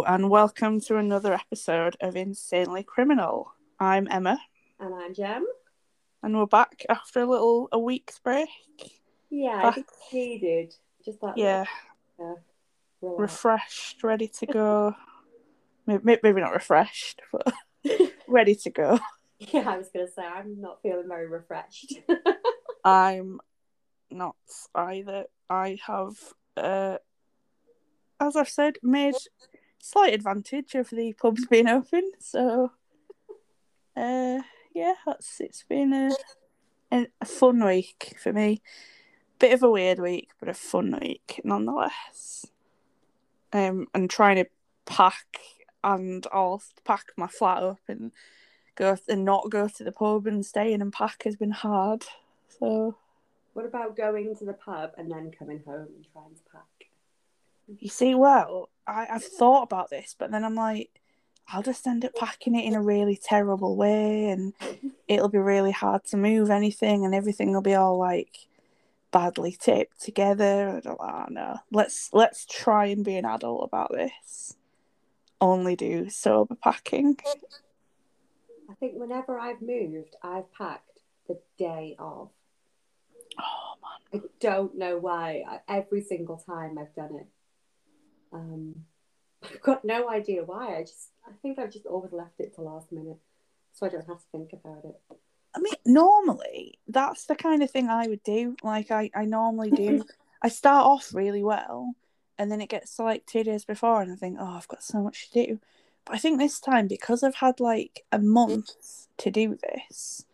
Hello, 0.00 0.14
and 0.14 0.30
welcome 0.30 0.80
to 0.80 0.96
another 0.96 1.34
episode 1.34 1.94
of 2.00 2.16
Insanely 2.16 2.82
Criminal. 2.82 3.52
I'm 3.78 4.08
Emma, 4.10 4.40
And 4.78 4.94
I'm 4.94 5.12
Jem. 5.12 5.44
and 6.22 6.34
we're 6.38 6.46
back 6.46 6.86
after 6.88 7.20
a 7.20 7.26
little 7.26 7.68
a 7.70 7.78
week's 7.78 8.18
break. 8.18 8.48
Yeah, 9.28 9.56
I 9.58 9.62
Back. 9.62 9.74
think 9.74 9.86
it's 9.90 10.12
needed. 10.14 10.74
Just 11.04 11.20
that. 11.20 11.36
Yeah, 11.36 11.66
refreshed, 13.02 14.02
ready 14.02 14.28
to 14.38 14.46
go. 14.50 14.94
Maybe, 15.86 16.16
maybe 16.22 16.40
not 16.40 16.54
refreshed, 16.54 17.20
but 17.30 17.52
ready 18.26 18.54
to 18.54 18.70
go. 18.70 18.98
yeah, 19.38 19.68
I 19.68 19.76
was 19.76 19.90
gonna 19.92 20.08
say 20.08 20.22
I'm 20.22 20.62
not 20.62 20.80
feeling 20.82 21.08
very 21.08 21.26
refreshed. 21.28 21.98
I'm 22.84 23.38
not 24.10 24.36
either. 24.74 25.26
I 25.50 25.78
have, 25.86 26.14
uh, 26.56 26.96
as 28.18 28.36
I've 28.36 28.48
said, 28.48 28.76
made 28.82 29.14
slight 29.80 30.14
advantage 30.14 30.74
of 30.74 30.90
the 30.90 31.12
pubs 31.14 31.46
being 31.46 31.68
open. 31.68 32.12
So, 32.18 32.72
uh, 33.96 34.40
yeah, 34.74 34.94
that's 35.06 35.40
it's 35.40 35.64
been 35.68 35.92
a, 35.92 36.96
a 36.96 37.06
a 37.20 37.24
fun 37.24 37.64
week 37.64 38.16
for 38.22 38.32
me. 38.32 38.62
Bit 39.38 39.54
of 39.54 39.62
a 39.62 39.70
weird 39.70 39.98
week, 39.98 40.30
but 40.38 40.48
a 40.48 40.54
fun 40.54 40.98
week 41.00 41.40
nonetheless. 41.44 42.46
Um, 43.52 43.88
and 43.94 44.08
trying 44.08 44.36
to 44.36 44.46
pack 44.86 45.38
and 45.82 46.26
all 46.26 46.62
pack 46.84 47.06
my 47.16 47.26
flat 47.26 47.62
up 47.62 47.80
and 47.88 48.12
go 48.76 48.96
and 49.08 49.24
not 49.24 49.50
go 49.50 49.66
to 49.66 49.84
the 49.84 49.92
pub 49.92 50.26
and 50.26 50.44
stay 50.44 50.72
in 50.72 50.82
and 50.82 50.92
pack 50.92 51.24
has 51.24 51.36
been 51.36 51.50
hard. 51.50 52.04
So 52.58 52.96
what 53.54 53.66
about 53.66 53.96
going 53.96 54.36
to 54.36 54.44
the 54.44 54.52
pub 54.52 54.92
and 54.96 55.10
then 55.10 55.32
coming 55.36 55.62
home 55.66 55.88
and 55.94 56.06
trying 56.12 56.34
to 56.34 56.42
pack? 56.52 56.62
You 57.78 57.88
see, 57.88 58.14
well, 58.14 58.68
I, 58.90 59.06
I've 59.10 59.24
thought 59.24 59.62
about 59.62 59.90
this, 59.90 60.14
but 60.18 60.30
then 60.30 60.44
I'm 60.44 60.54
like, 60.54 61.00
I'll 61.52 61.62
just 61.62 61.86
end 61.86 62.04
up 62.04 62.14
packing 62.14 62.54
it 62.54 62.64
in 62.64 62.74
a 62.74 62.82
really 62.82 63.16
terrible 63.16 63.76
way, 63.76 64.28
and 64.28 64.52
it'll 65.08 65.28
be 65.28 65.38
really 65.38 65.72
hard 65.72 66.04
to 66.06 66.16
move 66.16 66.50
anything, 66.50 67.04
and 67.04 67.14
everything 67.14 67.52
will 67.52 67.62
be 67.62 67.74
all 67.74 67.98
like 67.98 68.46
badly 69.10 69.52
taped 69.52 70.00
together. 70.00 70.80
I'm 70.84 70.96
like, 70.96 70.96
oh, 71.00 71.26
no, 71.28 71.58
let's 71.72 72.10
let's 72.12 72.46
try 72.46 72.86
and 72.86 73.04
be 73.04 73.16
an 73.16 73.24
adult 73.24 73.64
about 73.64 73.92
this. 73.92 74.56
Only 75.40 75.74
do 75.74 76.10
sober 76.10 76.54
packing. 76.54 77.16
I 78.70 78.74
think 78.74 78.94
whenever 78.94 79.38
I've 79.38 79.62
moved, 79.62 80.14
I've 80.22 80.52
packed 80.52 81.00
the 81.26 81.38
day 81.58 81.96
of. 81.98 82.30
Oh 83.38 83.74
man, 83.82 84.22
I 84.22 84.26
don't 84.38 84.76
know 84.76 84.98
why. 84.98 85.44
Every 85.68 86.02
single 86.02 86.36
time 86.36 86.78
I've 86.78 86.94
done 86.94 87.16
it. 87.16 87.26
Um, 88.32 88.84
I've 89.42 89.62
got 89.62 89.84
no 89.84 90.08
idea 90.08 90.44
why. 90.44 90.76
I 90.76 90.82
just, 90.82 91.10
I 91.26 91.32
think 91.42 91.58
I've 91.58 91.72
just 91.72 91.86
always 91.86 92.12
left 92.12 92.40
it 92.40 92.54
to 92.54 92.62
last 92.62 92.92
minute, 92.92 93.18
so 93.72 93.86
I 93.86 93.88
don't 93.88 94.06
have 94.06 94.18
to 94.18 94.26
think 94.32 94.52
about 94.52 94.84
it. 94.84 95.00
I 95.54 95.58
mean, 95.58 95.74
normally 95.84 96.78
that's 96.86 97.26
the 97.26 97.34
kind 97.34 97.62
of 97.62 97.70
thing 97.70 97.88
I 97.88 98.06
would 98.06 98.22
do. 98.22 98.56
Like 98.62 98.90
I, 98.90 99.10
I 99.14 99.24
normally 99.24 99.70
do. 99.70 100.04
I 100.42 100.48
start 100.48 100.86
off 100.86 101.12
really 101.12 101.42
well, 101.42 101.94
and 102.38 102.50
then 102.50 102.60
it 102.60 102.68
gets 102.68 102.96
to 102.96 103.02
like 103.02 103.26
two 103.26 103.44
days 103.44 103.64
before, 103.64 104.00
and 104.00 104.12
I 104.12 104.16
think, 104.16 104.38
oh, 104.40 104.56
I've 104.56 104.68
got 104.68 104.82
so 104.82 105.00
much 105.02 105.30
to 105.30 105.46
do. 105.46 105.60
But 106.04 106.14
I 106.14 106.18
think 106.18 106.38
this 106.38 106.60
time 106.60 106.86
because 106.86 107.22
I've 107.22 107.34
had 107.34 107.60
like 107.60 108.04
a 108.12 108.18
month 108.18 109.08
to 109.18 109.30
do 109.30 109.58
this, 109.62 110.24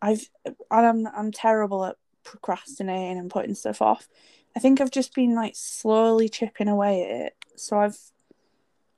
I've 0.00 0.28
and 0.44 0.56
I'm 0.70 1.06
I'm 1.08 1.32
terrible 1.32 1.84
at 1.84 1.96
procrastinating 2.24 3.18
and 3.18 3.30
putting 3.30 3.54
stuff 3.54 3.80
off. 3.82 4.08
I 4.56 4.58
think 4.58 4.80
I've 4.80 4.90
just 4.90 5.14
been 5.14 5.34
like 5.34 5.52
slowly 5.54 6.30
chipping 6.30 6.66
away 6.66 7.04
at 7.04 7.26
it. 7.26 7.36
So 7.56 7.78
I've 7.78 7.98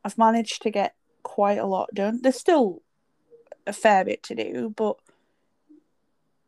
I've 0.04 0.16
managed 0.16 0.62
to 0.62 0.70
get 0.70 0.94
quite 1.24 1.58
a 1.58 1.66
lot 1.66 1.92
done. 1.92 2.20
There's 2.22 2.38
still 2.38 2.82
a 3.66 3.72
fair 3.72 4.04
bit 4.04 4.22
to 4.24 4.36
do, 4.36 4.72
but 4.74 4.96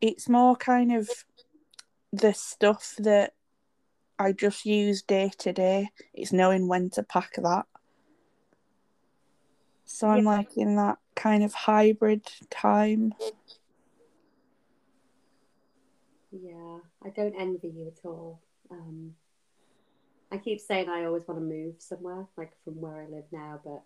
it's 0.00 0.28
more 0.28 0.54
kind 0.54 0.92
of 0.92 1.10
the 2.12 2.32
stuff 2.32 2.94
that 2.98 3.34
I 4.18 4.32
just 4.32 4.64
use 4.64 5.02
day 5.02 5.32
to 5.38 5.52
day. 5.52 5.90
It's 6.14 6.32
knowing 6.32 6.68
when 6.68 6.88
to 6.90 7.02
pack 7.02 7.32
that. 7.36 7.66
So 9.84 10.06
I'm 10.08 10.24
Yeah. 10.24 10.30
like 10.36 10.56
in 10.56 10.76
that 10.76 10.98
kind 11.16 11.42
of 11.42 11.52
hybrid 11.52 12.26
time. 12.48 13.14
Yeah, 16.30 16.78
I 17.02 17.08
don't 17.10 17.34
envy 17.34 17.68
you 17.68 17.88
at 17.88 18.04
all. 18.04 18.40
Um, 18.70 19.14
I 20.32 20.38
keep 20.38 20.60
saying 20.60 20.88
I 20.88 21.04
always 21.04 21.26
want 21.26 21.40
to 21.40 21.44
move 21.44 21.74
somewhere, 21.78 22.26
like 22.36 22.52
from 22.64 22.80
where 22.80 23.00
I 23.02 23.06
live 23.06 23.24
now, 23.32 23.60
but 23.64 23.82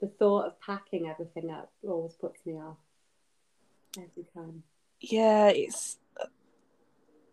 the 0.00 0.06
thought 0.06 0.46
of 0.46 0.60
packing 0.60 1.08
everything 1.08 1.50
up 1.50 1.72
always 1.82 2.14
puts 2.14 2.44
me 2.46 2.54
off 2.54 2.76
every 3.96 4.24
time. 4.34 4.62
Yeah, 5.00 5.48
it's 5.48 5.98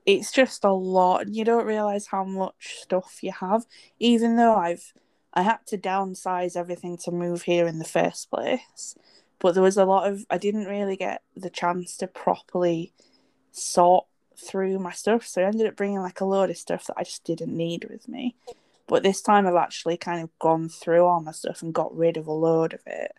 it's 0.06 0.32
just 0.32 0.64
a 0.64 0.72
lot 0.72 1.24
and 1.24 1.36
you 1.36 1.44
don't 1.44 1.66
realize 1.66 2.08
how 2.08 2.24
much 2.24 2.78
stuff 2.78 3.20
you 3.22 3.32
have 3.32 3.66
even 4.00 4.38
though 4.38 4.56
I've 4.56 4.94
I 5.34 5.42
had 5.42 5.68
to 5.68 5.78
downsize 5.78 6.56
everything 6.56 6.98
to 7.00 7.12
move 7.12 7.44
here 7.44 7.68
in 7.68 7.78
the 7.78 7.86
first 7.86 8.32
place. 8.32 8.96
But 9.40 9.54
there 9.54 9.62
was 9.62 9.78
a 9.78 9.86
lot 9.86 10.10
of 10.10 10.26
I 10.30 10.38
didn't 10.38 10.66
really 10.66 10.96
get 10.96 11.22
the 11.36 11.50
chance 11.50 11.96
to 11.98 12.08
properly 12.08 12.94
sort 13.52 14.08
through 14.38 14.80
my 14.80 14.92
stuff. 14.92 15.26
So 15.26 15.42
I 15.42 15.46
ended 15.46 15.68
up 15.68 15.76
bringing 15.76 16.00
like 16.00 16.22
a 16.22 16.26
load 16.26 16.50
of 16.50 16.58
stuff 16.58 16.86
that 16.88 16.96
I 16.98 17.04
just 17.04 17.24
didn't 17.24 17.56
need 17.56 17.86
with 17.90 18.08
me. 18.08 18.36
But 18.88 19.04
this 19.04 19.22
time 19.22 19.46
I've 19.46 19.56
actually 19.56 19.98
kind 19.98 20.22
of 20.24 20.30
gone 20.40 20.70
through 20.70 21.06
all 21.06 21.20
my 21.20 21.32
stuff 21.32 21.62
and 21.62 21.74
got 21.74 21.96
rid 21.96 22.18
of 22.18 22.28
a 22.28 22.32
load 22.32 22.74
of 22.74 22.82
it. 22.86 23.14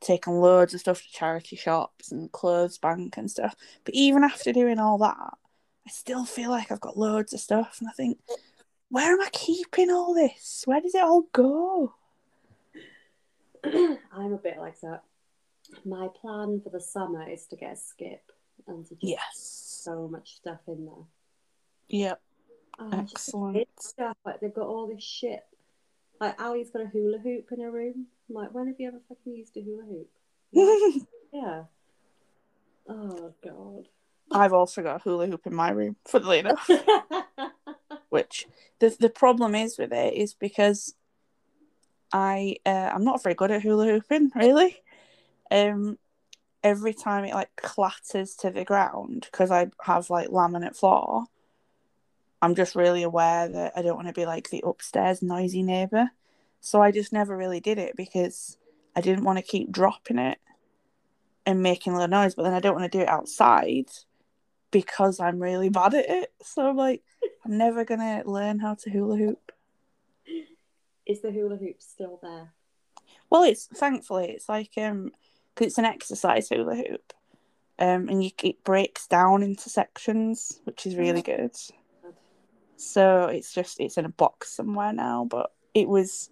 Taken 0.00 0.34
loads 0.34 0.74
of 0.74 0.80
stuff 0.80 1.02
to 1.02 1.10
charity 1.10 1.56
shops 1.56 2.12
and 2.12 2.30
clothes 2.30 2.78
bank 2.78 3.16
and 3.16 3.30
stuff. 3.30 3.56
But 3.84 3.94
even 3.94 4.22
after 4.22 4.52
doing 4.52 4.78
all 4.78 4.98
that, 4.98 5.34
I 5.86 5.90
still 5.90 6.24
feel 6.24 6.50
like 6.50 6.70
I've 6.70 6.80
got 6.80 6.96
loads 6.96 7.32
of 7.32 7.40
stuff 7.40 7.78
and 7.80 7.88
I 7.88 7.92
think, 7.92 8.18
where 8.90 9.12
am 9.12 9.20
I 9.20 9.28
keeping 9.32 9.90
all 9.90 10.14
this? 10.14 10.62
Where 10.66 10.80
does 10.80 10.94
it 10.94 11.02
all 11.02 11.24
go? 11.32 11.94
I'm 13.64 14.32
a 14.32 14.38
bit 14.38 14.58
like 14.58 14.80
that. 14.80 15.02
My 15.84 16.08
plan 16.20 16.60
for 16.62 16.70
the 16.70 16.80
summer 16.80 17.28
is 17.28 17.46
to 17.46 17.56
get 17.56 17.72
a 17.72 17.76
skip 17.76 18.30
and 18.68 18.84
to 18.86 18.94
just 18.94 19.02
Yes. 19.02 19.53
So 19.84 20.08
much 20.08 20.36
stuff 20.36 20.60
in 20.66 20.86
there. 20.86 21.04
Yep. 21.88 22.20
Oh, 22.78 22.88
I 22.92 23.02
just 23.02 23.28
Excellent. 23.28 23.68
stuff 23.78 24.16
like 24.24 24.40
they've 24.40 24.54
got 24.54 24.66
all 24.66 24.88
this 24.88 25.02
shit. 25.02 25.40
Like 26.20 26.40
Ali's 26.40 26.70
got 26.70 26.82
a 26.82 26.86
hula 26.86 27.18
hoop 27.18 27.50
in 27.52 27.60
her 27.60 27.70
room. 27.70 28.06
I'm 28.28 28.34
like, 28.34 28.54
when 28.54 28.66
have 28.66 28.76
you 28.78 28.88
ever 28.88 29.00
fucking 29.08 29.36
used 29.36 29.56
a 29.56 29.62
hula 29.62 29.84
hoop? 29.84 30.10
Yeah. 31.32 31.64
Oh 32.88 33.34
god. 33.42 33.88
I've 34.30 34.52
also 34.52 34.82
got 34.82 34.96
a 34.96 35.02
hula 35.02 35.26
hoop 35.26 35.46
in 35.46 35.54
my 35.54 35.70
room, 35.70 35.96
funnily 36.04 36.38
enough. 36.38 36.70
Which 38.08 38.46
the 38.78 38.96
the 39.00 39.10
problem 39.10 39.56
is 39.56 39.76
with 39.76 39.92
it 39.92 40.14
is 40.14 40.34
because 40.34 40.94
I 42.12 42.56
uh, 42.64 42.90
I'm 42.94 43.04
not 43.04 43.20
very 43.22 43.34
good 43.34 43.50
at 43.50 43.62
hula 43.62 43.86
hooping, 43.86 44.30
really. 44.36 44.80
Um, 45.50 45.98
every 46.64 46.94
time 46.94 47.24
it 47.24 47.34
like 47.34 47.54
clatters 47.56 48.34
to 48.36 48.50
the 48.50 48.64
ground 48.64 49.28
because 49.30 49.50
I 49.50 49.70
have 49.82 50.10
like 50.10 50.28
laminate 50.28 50.74
floor, 50.74 51.26
I'm 52.40 52.54
just 52.54 52.74
really 52.74 53.02
aware 53.02 53.48
that 53.48 53.74
I 53.76 53.82
don't 53.82 53.96
want 53.96 54.08
to 54.08 54.14
be 54.14 54.26
like 54.26 54.50
the 54.50 54.64
upstairs 54.66 55.22
noisy 55.22 55.62
neighbor. 55.62 56.10
So 56.60 56.80
I 56.80 56.90
just 56.90 57.12
never 57.12 57.36
really 57.36 57.60
did 57.60 57.78
it 57.78 57.94
because 57.94 58.56
I 58.96 59.02
didn't 59.02 59.24
want 59.24 59.38
to 59.38 59.44
keep 59.44 59.70
dropping 59.70 60.18
it 60.18 60.38
and 61.44 61.62
making 61.62 61.92
a 61.92 61.96
lot 61.98 62.04
of 62.04 62.10
noise. 62.10 62.34
But 62.34 62.44
then 62.44 62.54
I 62.54 62.60
don't 62.60 62.74
want 62.74 62.90
to 62.90 62.98
do 62.98 63.02
it 63.02 63.08
outside 63.08 63.90
because 64.70 65.20
I'm 65.20 65.40
really 65.40 65.68
bad 65.68 65.94
at 65.94 66.08
it. 66.08 66.32
So 66.42 66.68
I'm 66.68 66.76
like, 66.76 67.02
I'm 67.44 67.58
never 67.58 67.84
gonna 67.84 68.22
learn 68.24 68.58
how 68.58 68.74
to 68.74 68.90
hula 68.90 69.16
hoop. 69.16 69.52
Is 71.06 71.20
the 71.20 71.30
hula 71.30 71.56
hoop 71.56 71.82
still 71.82 72.18
there? 72.22 72.52
Well, 73.28 73.42
it's 73.42 73.66
thankfully 73.66 74.30
it's 74.30 74.48
like 74.48 74.70
um, 74.78 75.12
it's 75.60 75.78
an 75.78 75.84
exercise 75.84 76.48
hula 76.48 76.76
hoop, 76.76 77.12
um, 77.78 78.08
and 78.08 78.22
you 78.22 78.30
it 78.42 78.64
breaks 78.64 79.06
down 79.06 79.42
into 79.42 79.68
sections, 79.68 80.60
which 80.64 80.86
is 80.86 80.96
really 80.96 81.22
good. 81.22 81.52
So 82.76 83.26
it's 83.26 83.52
just 83.52 83.80
it's 83.80 83.98
in 83.98 84.04
a 84.04 84.10
box 84.10 84.50
somewhere 84.50 84.92
now, 84.92 85.26
but 85.28 85.52
it 85.74 85.88
was 85.88 86.30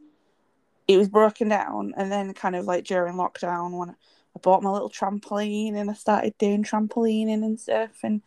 it 0.89 0.99
was 0.99 1.09
broken 1.09 1.49
down, 1.49 1.95
and 1.97 2.11
then 2.11 2.33
kind 2.35 2.57
of 2.57 2.67
like 2.67 2.85
during 2.85 3.15
lockdown 3.15 3.79
when 3.79 3.91
I 3.91 4.39
bought 4.41 4.63
my 4.63 4.71
little 4.71 4.91
trampoline 4.91 5.75
and 5.75 5.91
I 5.91 5.95
started 5.95 6.35
doing 6.39 6.65
trampolining 6.65 7.45
and 7.45 7.59
stuff, 7.59 7.91
and 8.03 8.23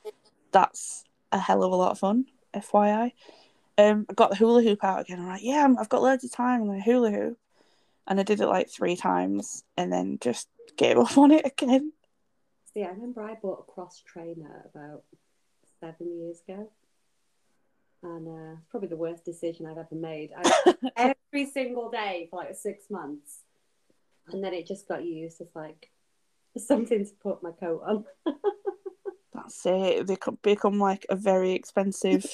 that's 0.52 1.04
a 1.32 1.40
hell 1.40 1.64
of 1.64 1.72
a 1.72 1.76
lot 1.76 1.92
of 1.92 2.00
fun. 2.00 2.26
FYI, 2.54 3.12
um, 3.78 4.06
I 4.10 4.14
got 4.14 4.30
the 4.30 4.38
hula 4.38 4.64
hoop 4.64 4.84
out 4.84 5.02
again. 5.02 5.20
I'm 5.20 5.28
like, 5.28 5.44
yeah, 5.44 5.68
I've 5.78 5.90
got 5.90 6.02
loads 6.02 6.24
of 6.24 6.32
time. 6.32 6.62
I'm 6.62 6.68
gonna 6.68 6.82
hula 6.82 7.12
hoop, 7.12 7.38
and 8.08 8.20
I 8.20 8.24
did 8.24 8.40
it 8.40 8.48
like 8.48 8.70
three 8.70 8.96
times, 8.96 9.64
and 9.76 9.92
then 9.92 10.18
just 10.22 10.48
gave 10.78 10.98
up 10.98 11.18
on 11.18 11.32
it 11.32 11.46
again. 11.46 11.92
See, 12.74 12.84
I 12.84 12.90
remember 12.90 13.22
I 13.22 13.36
bought 13.36 13.66
a 13.68 13.72
cross 13.72 14.02
trainer 14.06 14.70
about 14.74 15.04
seven 15.80 16.18
years 16.20 16.42
ago. 16.48 16.70
And 18.04 18.28
uh, 18.28 18.54
it's 18.58 18.68
probably 18.70 18.90
the 18.90 18.98
worst 18.98 19.26
decision 19.26 19.66
I've 19.66 19.78
ever 19.78 19.96
made. 19.96 20.32
I, 20.36 20.76
every 20.96 21.50
single 21.50 21.90
day 21.90 22.28
for 22.30 22.38
like 22.38 22.56
six 22.56 22.90
months, 22.90 23.40
and 24.32 24.44
then 24.44 24.54
it 24.54 24.68
just 24.68 24.88
got 24.88 25.04
used 25.04 25.42
as 25.42 25.48
like 25.56 25.90
something 26.58 27.06
to 27.06 27.12
put 27.24 27.42
my 27.42 27.52
coat 27.52 27.82
on. 27.86 28.06
That's 29.34 29.66
it. 29.66 30.08
They 30.08 30.16
could 30.16 30.42
become 30.42 30.80
like 30.80 31.06
a 31.10 31.16
very 31.16 31.52
expensive 31.52 32.26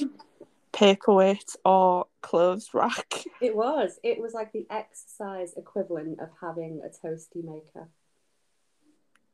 paperweight 0.72 1.56
or 1.66 2.06
clothes 2.22 2.70
rack. 2.74 3.24
It 3.42 3.56
was. 3.56 4.00
It 4.04 4.20
was 4.20 4.34
like 4.34 4.52
the 4.52 4.68
exercise 4.70 5.54
equivalent 5.58 6.20
of 6.20 6.30
having 6.40 6.82
a 6.84 7.08
toasty 7.08 7.44
maker. 7.44 7.88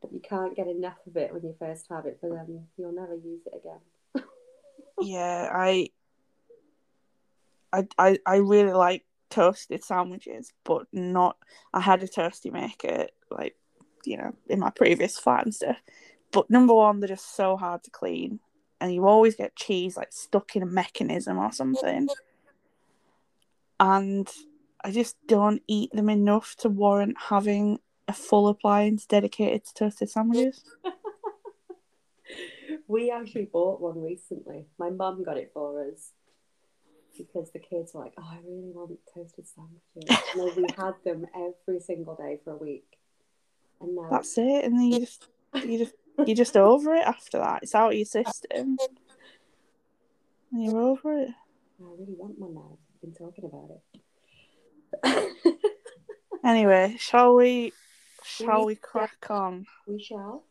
But 0.01 0.13
you 0.13 0.19
can't 0.19 0.55
get 0.55 0.67
enough 0.67 0.97
of 1.07 1.17
it 1.17 1.33
when 1.33 1.43
you 1.43 1.55
first 1.57 1.87
have 1.89 2.05
it, 2.05 2.19
but 2.21 2.31
then 2.31 2.67
you'll 2.77 2.93
never 2.93 3.15
use 3.15 3.41
it 3.45 3.53
again. 3.55 4.23
yeah, 5.01 5.49
I, 5.51 5.89
I, 7.73 7.87
I, 7.97 8.19
I 8.25 8.35
really 8.37 8.73
like 8.73 9.05
toasted 9.29 9.83
sandwiches, 9.83 10.53
but 10.63 10.87
not. 10.91 11.37
I 11.73 11.79
had 11.79 12.03
a 12.03 12.07
toasty 12.07 12.51
maker, 12.51 13.07
like 13.31 13.55
you 14.05 14.17
know, 14.17 14.33
in 14.47 14.59
my 14.59 14.69
previous 14.69 15.17
flat 15.17 15.45
and 15.45 15.53
stuff. 15.53 15.81
But 16.31 16.49
number 16.49 16.73
one, 16.73 16.99
they're 16.99 17.09
just 17.09 17.35
so 17.35 17.57
hard 17.57 17.83
to 17.83 17.91
clean, 17.91 18.39
and 18.79 18.93
you 18.93 19.07
always 19.07 19.35
get 19.35 19.55
cheese 19.55 19.97
like 19.97 20.11
stuck 20.11 20.55
in 20.55 20.63
a 20.63 20.67
mechanism 20.67 21.37
or 21.37 21.51
something. 21.51 22.07
And 23.79 24.29
I 24.83 24.91
just 24.91 25.15
don't 25.27 25.61
eat 25.67 25.91
them 25.91 26.09
enough 26.09 26.55
to 26.59 26.69
warrant 26.69 27.17
having 27.29 27.79
a 28.07 28.13
full 28.13 28.47
appliance 28.47 29.05
dedicated 29.05 29.65
to 29.65 29.73
toasted 29.73 30.09
sandwiches. 30.09 30.63
we 32.87 33.11
actually 33.11 33.45
bought 33.45 33.81
one 33.81 34.01
recently. 34.01 34.65
My 34.77 34.89
mum 34.89 35.23
got 35.23 35.37
it 35.37 35.51
for 35.53 35.89
us 35.89 36.13
because 37.17 37.51
the 37.51 37.59
kids 37.59 37.93
were 37.93 38.03
like, 38.03 38.13
"Oh, 38.17 38.29
I 38.29 38.37
really 38.45 38.71
want 38.71 38.97
toasted 39.13 39.45
sandwiches." 39.47 40.23
and 40.35 40.55
we 40.55 40.65
had 40.77 40.93
them 41.03 41.25
every 41.35 41.79
single 41.79 42.15
day 42.15 42.39
for 42.43 42.53
a 42.53 42.57
week, 42.57 42.97
and 43.81 43.95
now 43.95 44.07
that's 44.09 44.37
it. 44.37 44.63
And 44.63 44.75
then 44.75 44.91
you 44.91 44.99
just 44.99 45.27
you 45.65 45.79
just 45.79 45.93
you're 46.25 46.35
just 46.35 46.57
over 46.57 46.95
it 46.95 47.05
after 47.05 47.39
that. 47.39 47.63
It's 47.63 47.75
out 47.75 47.91
of 47.91 47.97
your 47.97 48.05
system. 48.05 48.77
And 50.51 50.63
you're 50.63 50.79
over 50.79 51.19
it. 51.19 51.29
I 51.29 51.83
really 51.99 52.15
want 52.17 52.39
one 52.39 52.53
now. 52.53 52.77
I've 52.95 53.01
been 53.01 53.13
talking 53.13 53.43
about 53.43 53.69
it. 55.03 55.57
anyway, 56.45 56.95
shall 56.97 57.35
we 57.35 57.73
shall 58.27 58.65
we, 58.65 58.75
crack 58.75 59.25
on? 59.29 59.65
We 59.87 60.01
shall. 60.01 60.43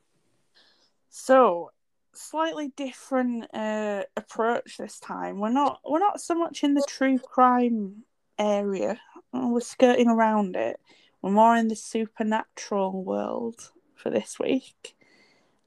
So, 1.09 1.71
slightly 2.13 2.73
different 2.77 3.55
uh, 3.55 4.05
approach 4.17 4.79
this 4.79 4.99
time. 4.99 5.39
We're 5.39 5.51
not 5.51 5.81
we're 5.85 5.99
not 5.99 6.21
so 6.21 6.35
much 6.35 6.65
in 6.65 6.75
the 6.75 6.85
true 6.89 7.19
crime 7.19 8.05
area. 8.39 9.01
We're 9.33 9.61
skirting 9.61 10.09
around 10.09 10.57
it. 10.57 10.81
We're 11.23 11.31
more 11.31 11.57
in 11.57 11.69
the 11.69 11.77
supernatural 11.77 13.05
world 13.05 13.71
for 13.95 14.11
this 14.11 14.39
week. 14.39 14.97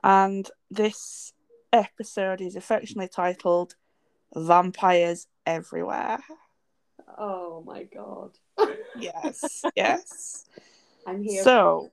And 0.04 0.50
this 0.72 1.34
episode 1.74 2.42
is 2.42 2.56
affectionately 2.56 3.10
titled 3.10 3.76
Vampires 4.36 5.28
Everywhere. 5.46 6.20
Oh 7.18 7.64
my 7.66 7.84
god. 7.84 8.38
yes, 8.98 9.64
yes. 9.76 10.46
I'm 11.08 11.24
here. 11.24 11.44
So, 11.44 11.92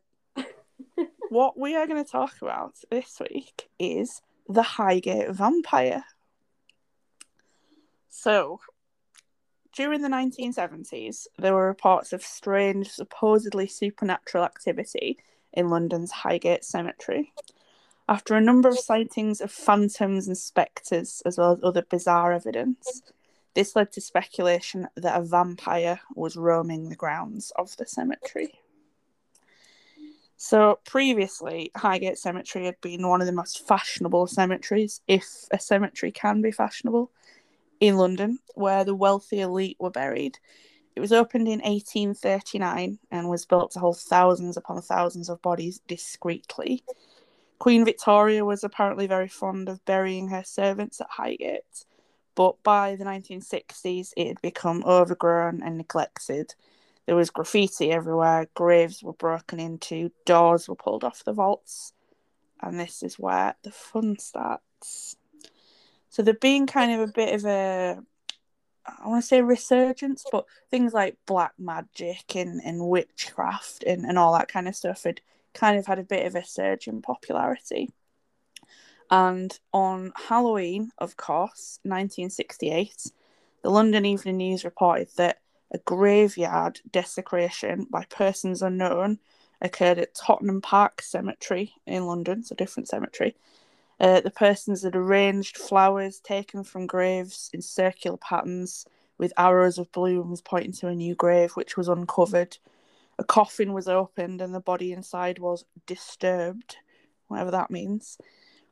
what 1.31 1.59
we 1.59 1.75
are 1.75 1.87
going 1.87 2.03
to 2.03 2.11
talk 2.11 2.35
about 2.41 2.75
this 2.91 3.21
week 3.21 3.69
is 3.79 4.23
the 4.49 4.63
Highgate 4.63 5.31
Vampire. 5.31 6.05
So, 8.09 8.61
during 9.75 10.01
the 10.01 10.09
1970s, 10.09 11.27
there 11.39 11.53
were 11.53 11.67
reports 11.67 12.13
of 12.13 12.23
strange, 12.23 12.89
supposedly 12.89 13.67
supernatural 13.67 14.45
activity 14.45 15.19
in 15.53 15.69
London's 15.69 16.11
Highgate 16.11 16.65
Cemetery. 16.65 17.33
After 18.09 18.35
a 18.35 18.41
number 18.41 18.69
of 18.69 18.79
sightings 18.79 19.41
of 19.41 19.51
phantoms 19.51 20.29
and 20.29 20.39
spectres, 20.39 21.23
as 21.27 21.37
well 21.37 21.53
as 21.53 21.59
other 21.63 21.83
bizarre 21.83 22.33
evidence, 22.33 23.03
this 23.55 23.75
led 23.75 23.91
to 23.93 24.01
speculation 24.01 24.87
that 24.97 25.19
a 25.19 25.25
vampire 25.25 26.01
was 26.15 26.37
roaming 26.37 26.89
the 26.89 26.97
grounds 26.97 27.53
of 27.57 27.77
the 27.77 27.87
cemetery. 27.87 28.61
So, 30.39 30.79
previously, 30.85 31.71
Highgate 31.75 32.19
Cemetery 32.19 32.67
had 32.67 32.81
been 32.83 33.09
one 33.09 33.23
of 33.23 33.27
the 33.27 33.33
most 33.33 33.67
fashionable 33.67 34.27
cemeteries, 34.27 35.01
if 35.09 35.27
a 35.51 35.59
cemetery 35.59 36.13
can 36.13 36.43
be 36.43 36.51
fashionable, 36.51 37.11
in 37.81 37.97
London, 37.97 38.39
where 38.55 38.85
the 38.85 38.95
wealthy 38.95 39.41
elite 39.41 39.79
were 39.81 39.91
buried. 39.91 40.39
It 40.95 41.01
was 41.01 41.13
opened 41.13 41.49
in 41.49 41.61
1839 41.61 42.99
and 43.11 43.29
was 43.29 43.47
built 43.47 43.73
to 43.73 43.79
hold 43.79 43.99
thousands 43.99 44.57
upon 44.57 44.81
thousands 44.83 45.29
of 45.29 45.43
bodies 45.43 45.81
discreetly. 45.87 46.83
Queen 47.59 47.85
Victoria 47.85 48.45
was 48.45 48.65
apparently 48.65 49.07
very 49.07 49.29
fond 49.29 49.69
of 49.69 49.85
burying 49.87 50.29
her 50.29 50.45
servants 50.45 51.01
at 51.01 51.09
Highgate, 51.11 51.85
but 52.35 52.63
by 52.63 52.97
the 52.97 53.05
1960s 53.05 54.13
it 54.17 54.29
had 54.29 54.43
become 54.43 54.85
overgrown 54.85 55.63
and 55.63 55.79
neglected. 55.79 56.55
There 57.07 57.17
was 57.17 57.31
graffiti 57.31 57.93
everywhere, 57.93 58.49
graves 58.55 59.03
were 59.03 59.13
broken 59.13 59.61
into, 59.61 60.11
doors 60.25 60.69
were 60.69 60.75
pulled 60.75 61.05
off 61.05 61.25
the 61.25 61.33
vaults, 61.33 61.93
and 62.61 62.79
this 62.79 63.03
is 63.03 63.19
where 63.19 63.55
the 63.63 63.71
fun 63.71 64.19
starts. 64.19 65.17
So 66.09 66.23
there 66.23 66.35
being 66.35 66.67
kind 66.67 67.01
of 67.01 67.09
a 67.09 67.13
bit 67.13 67.35
of 67.35 67.45
a 67.45 67.99
I 68.87 69.09
want 69.09 69.23
to 69.23 69.27
say 69.27 69.43
resurgence, 69.43 70.25
but 70.31 70.47
things 70.71 70.93
like 70.93 71.17
black 71.27 71.53
magic 71.59 72.37
and, 72.37 72.61
and 72.65 72.89
witchcraft 72.89 73.83
and, 73.83 74.05
and 74.05 74.19
all 74.19 74.33
that 74.35 74.49
kind 74.49 74.69
of 74.69 74.77
stuff 74.77 75.05
had 75.05 75.21
kind 75.55 75.79
of 75.79 75.87
had 75.87 75.99
a 75.99 76.05
bit 76.05 76.27
of 76.27 76.35
a 76.35 76.45
surge 76.45 76.87
in 76.87 77.03
popularity. 77.03 77.91
And 79.11 79.59
on 79.73 80.13
Halloween, 80.15 80.91
of 80.99 81.17
course, 81.17 81.79
1968, 81.83 83.11
the 83.63 83.71
London 83.71 84.05
Evening 84.05 84.37
News 84.37 84.65
reported 84.65 85.09
that 85.17 85.41
a 85.73 85.79
graveyard 85.79 86.81
desecration 86.91 87.87
by 87.91 88.05
persons 88.05 88.63
unknown 88.63 89.19
occurred 89.61 89.99
at 89.99 90.15
Tottenham 90.15 90.61
Park 90.61 91.03
Cemetery 91.03 91.73
in 91.87 92.07
London, 92.07 92.43
so 92.43 92.53
a 92.53 92.57
different 92.57 92.89
cemetery. 92.89 93.35
Uh, 93.99 94.21
the 94.21 94.31
persons 94.31 94.83
had 94.83 94.95
arranged 94.95 95.57
flowers 95.57 96.21
taken 96.21 96.63
from 96.63 96.87
graves 96.87 97.51
in 97.53 97.63
circular 97.63 98.19
patterns 98.19 98.87
with 99.19 99.33
arrows 99.39 99.79
of 99.79 99.91
blooms 99.93 100.43
pointing 100.43 100.73
to 100.73 100.89
a 100.89 100.95
new 100.95 101.15
grave, 101.15 101.53
which 101.53 101.77
was 101.77 101.89
uncovered 101.89 102.59
a 103.19 103.25
coffin 103.25 103.73
was 103.73 103.89
opened 103.89 104.41
and 104.41 104.55
the 104.55 104.61
body 104.61 104.93
inside 104.93 105.39
was 105.39 105.65
disturbed, 105.87 106.77
whatever 107.29 107.51
that 107.51 107.71
means. 107.71 108.19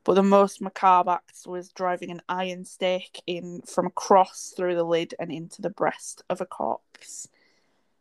But 0.05 0.15
the 0.15 0.23
most 0.23 0.61
macabre 0.61 1.13
act 1.13 1.47
was 1.47 1.71
driving 1.71 2.11
an 2.11 2.23
iron 2.29 2.65
stake 2.67 3.23
in 3.27 3.63
from 3.63 3.87
across 3.87 4.53
through 4.55 4.75
the 4.75 4.85
lid 4.85 5.15
and 5.19 5.33
into 5.33 5.63
the 5.63 5.71
breast 5.71 6.23
of 6.29 6.41
a 6.41 6.47
corpse. 6.47 7.29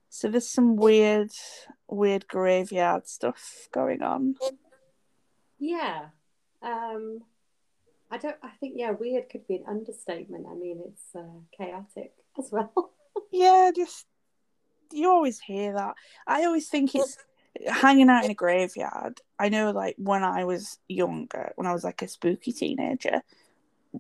So 0.09 0.27
there's 0.27 0.47
some 0.47 0.75
weird, 0.75 1.31
weird 1.87 2.27
graveyard 2.27 3.07
stuff 3.07 3.67
going 3.71 4.03
on. 4.03 4.35
Yeah. 5.57 6.07
Um, 6.61 7.21
I 8.11 8.17
don't. 8.17 8.35
I 8.43 8.49
think 8.59 8.73
yeah, 8.75 8.91
weird 8.91 9.29
could 9.29 9.47
be 9.47 9.55
an 9.55 9.63
understatement. 9.67 10.45
I 10.47 10.53
mean, 10.53 10.81
it's 10.85 11.15
uh, 11.15 11.39
chaotic 11.57 12.13
as 12.37 12.51
well. 12.51 12.91
yeah, 13.31 13.71
just 13.75 14.05
you 14.91 15.09
always 15.09 15.39
hear 15.39 15.73
that. 15.73 15.95
I 16.27 16.45
always 16.45 16.69
think 16.69 16.93
it's 16.93 17.17
hanging 17.67 18.09
out 18.09 18.25
in 18.25 18.31
a 18.31 18.35
graveyard. 18.35 19.21
I 19.39 19.49
know, 19.49 19.71
like 19.71 19.95
when 19.97 20.23
I 20.23 20.45
was 20.45 20.79
younger, 20.87 21.53
when 21.55 21.67
I 21.67 21.73
was 21.73 21.83
like 21.83 22.01
a 22.01 22.07
spooky 22.07 22.51
teenager, 22.51 23.21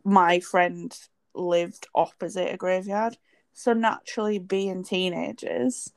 my 0.03 0.39
friend 0.39 0.97
lived 1.33 1.87
opposite 1.95 2.53
a 2.53 2.57
graveyard. 2.57 3.17
So 3.53 3.73
naturally, 3.73 4.39
being 4.39 4.83
teenagers, 4.83 5.91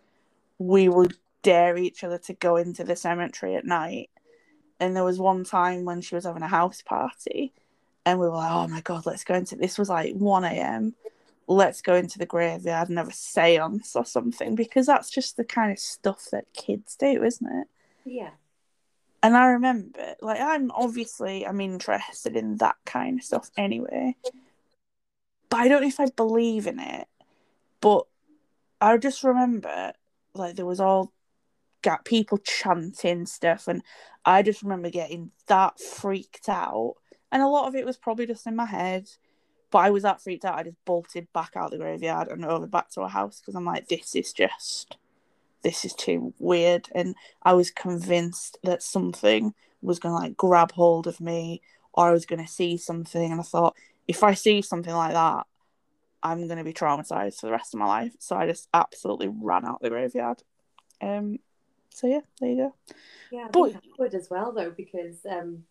we 0.59 0.89
would 0.89 1.17
dare 1.43 1.77
each 1.77 2.05
other 2.05 2.19
to 2.19 2.35
go 2.35 2.57
into 2.57 2.85
the 2.85 2.97
cemetery 2.97 3.55
at 3.57 3.65
night. 3.65 4.11
And 4.79 4.95
there 4.95 5.05
was 5.05 5.19
one 5.19 5.45
time 5.45 5.85
when 5.85 6.03
she 6.03 6.15
was 6.15 6.25
having 6.25 6.43
a 6.43 6.49
house 6.49 6.83
party, 6.83 7.53
and 8.05 8.19
we 8.21 8.27
were 8.27 8.35
like, 8.37 8.53
"Oh 8.53 8.69
my 8.69 8.83
god, 8.83 9.07
let's 9.07 9.25
go 9.25 9.35
into." 9.35 9.57
This 9.57 9.79
was 9.79 9.89
like 9.89 10.15
one 10.15 10.45
a.m 10.45 10.95
let's 11.49 11.81
go 11.81 11.95
into 11.95 12.19
the 12.19 12.27
graveyard 12.27 12.89
and 12.89 12.99
have 12.99 13.09
a 13.09 13.13
seance 13.13 13.95
or 13.95 14.05
something 14.05 14.55
because 14.55 14.87
that's 14.87 15.11
just 15.11 15.37
the 15.37 15.45
kind 15.45 15.73
of 15.73 15.79
stuff 15.79 16.27
that 16.33 16.53
kids 16.53 16.97
do, 16.97 17.23
isn't 17.23 17.47
it? 17.47 17.69
Yeah. 18.05 18.31
And 19.23 19.37
I 19.37 19.47
remember, 19.47 20.15
like, 20.21 20.41
I'm 20.41 20.71
obviously 20.73 21.47
I'm 21.47 21.61
interested 21.61 22.37
in 22.37 22.57
that 22.59 22.77
kind 22.85 23.19
of 23.19 23.25
stuff 23.25 23.51
anyway, 23.57 24.17
but 25.49 25.57
I 25.57 25.69
don't 25.69 25.83
know 25.83 25.89
if 25.89 26.01
I 26.01 26.07
believe 26.17 26.67
in 26.67 26.79
it. 26.79 27.09
But 27.81 28.07
I 28.81 28.97
just 28.99 29.25
remember, 29.25 29.93
like, 30.35 30.57
there 30.57 30.67
was 30.67 30.81
all 30.81 31.13
got 31.83 32.05
people 32.05 32.39
chanting 32.39 33.27
stuff, 33.27 33.69
and 33.69 33.83
I 34.25 34.43
just 34.43 34.63
remember 34.63 34.91
getting 34.91 35.31
that 35.47 35.81
freaked 35.81 36.49
out. 36.49 36.95
And 37.33 37.43
a 37.43 37.49
lot 37.49 37.69
of 37.69 37.75
it 37.75 37.87
was 37.87 37.97
probably 37.97 38.27
just 38.27 38.47
in 38.47 38.55
my 38.55 38.67
head 38.67 39.09
But 39.77 39.85
I 39.85 39.91
was 39.91 40.05
that 40.05 40.23
freaked 40.23 40.47
out. 40.47 40.55
I 40.59 40.63
just 40.63 40.83
bolted 40.87 41.31
back 41.35 41.53
out 41.55 41.71
the 41.71 41.77
graveyard 41.77 42.29
and 42.29 42.47
over 42.47 42.67
back 42.67 42.89
to 42.93 43.03
our 43.03 43.11
house 43.11 43.41
because 43.41 43.55
I'm 43.55 43.67
like, 43.67 43.89
this 43.89 44.15
is 44.15 44.33
just, 44.33 44.97
this 45.61 45.85
is 45.85 45.93
too 45.93 46.33
weird. 46.39 46.89
And 46.95 47.15
I 47.43 47.53
was 47.53 47.71
convinced 47.71 48.57
that 48.63 48.83
something 48.83 49.53
was 49.83 49.99
going 49.99 50.15
to 50.17 50.19
like 50.19 50.35
grab 50.35 50.73
hold 50.73 51.07
of 51.07 51.21
me 51.21 51.61
or 51.93 52.09
I 52.09 52.13
was 52.13 52.25
going 52.25 52.43
to 52.43 52.51
see 52.51 52.79
something. 52.79 53.31
And 53.31 53.39
I 53.39 53.45
thought, 53.45 53.77
if 54.09 54.23
I 54.25 54.33
see 54.33 54.63
something 54.63 54.95
like 54.95 55.13
that, 55.13 55.45
I'm 56.23 56.47
going 56.47 56.57
to 56.57 56.65
be 56.65 56.73
traumatized 56.73 57.41
for 57.41 57.45
the 57.45 57.53
rest 57.53 57.75
of 57.75 57.79
my 57.79 57.87
life. 57.87 58.15
So 58.19 58.35
I 58.35 58.47
just 58.47 58.71
absolutely 58.73 59.29
ran 59.29 59.67
out 59.67 59.83
the 59.83 59.91
graveyard. 59.91 60.43
Um, 61.03 61.39
so 61.91 62.07
yeah, 62.07 62.21
there 62.41 62.49
you 62.49 62.57
go. 62.57 62.75
Yeah, 63.31 63.45
I 63.45 63.49
But- 63.49 63.75
would 63.99 64.15
as 64.15 64.31
well 64.31 64.53
though 64.53 64.71
because 64.71 65.17
um, 65.29 65.65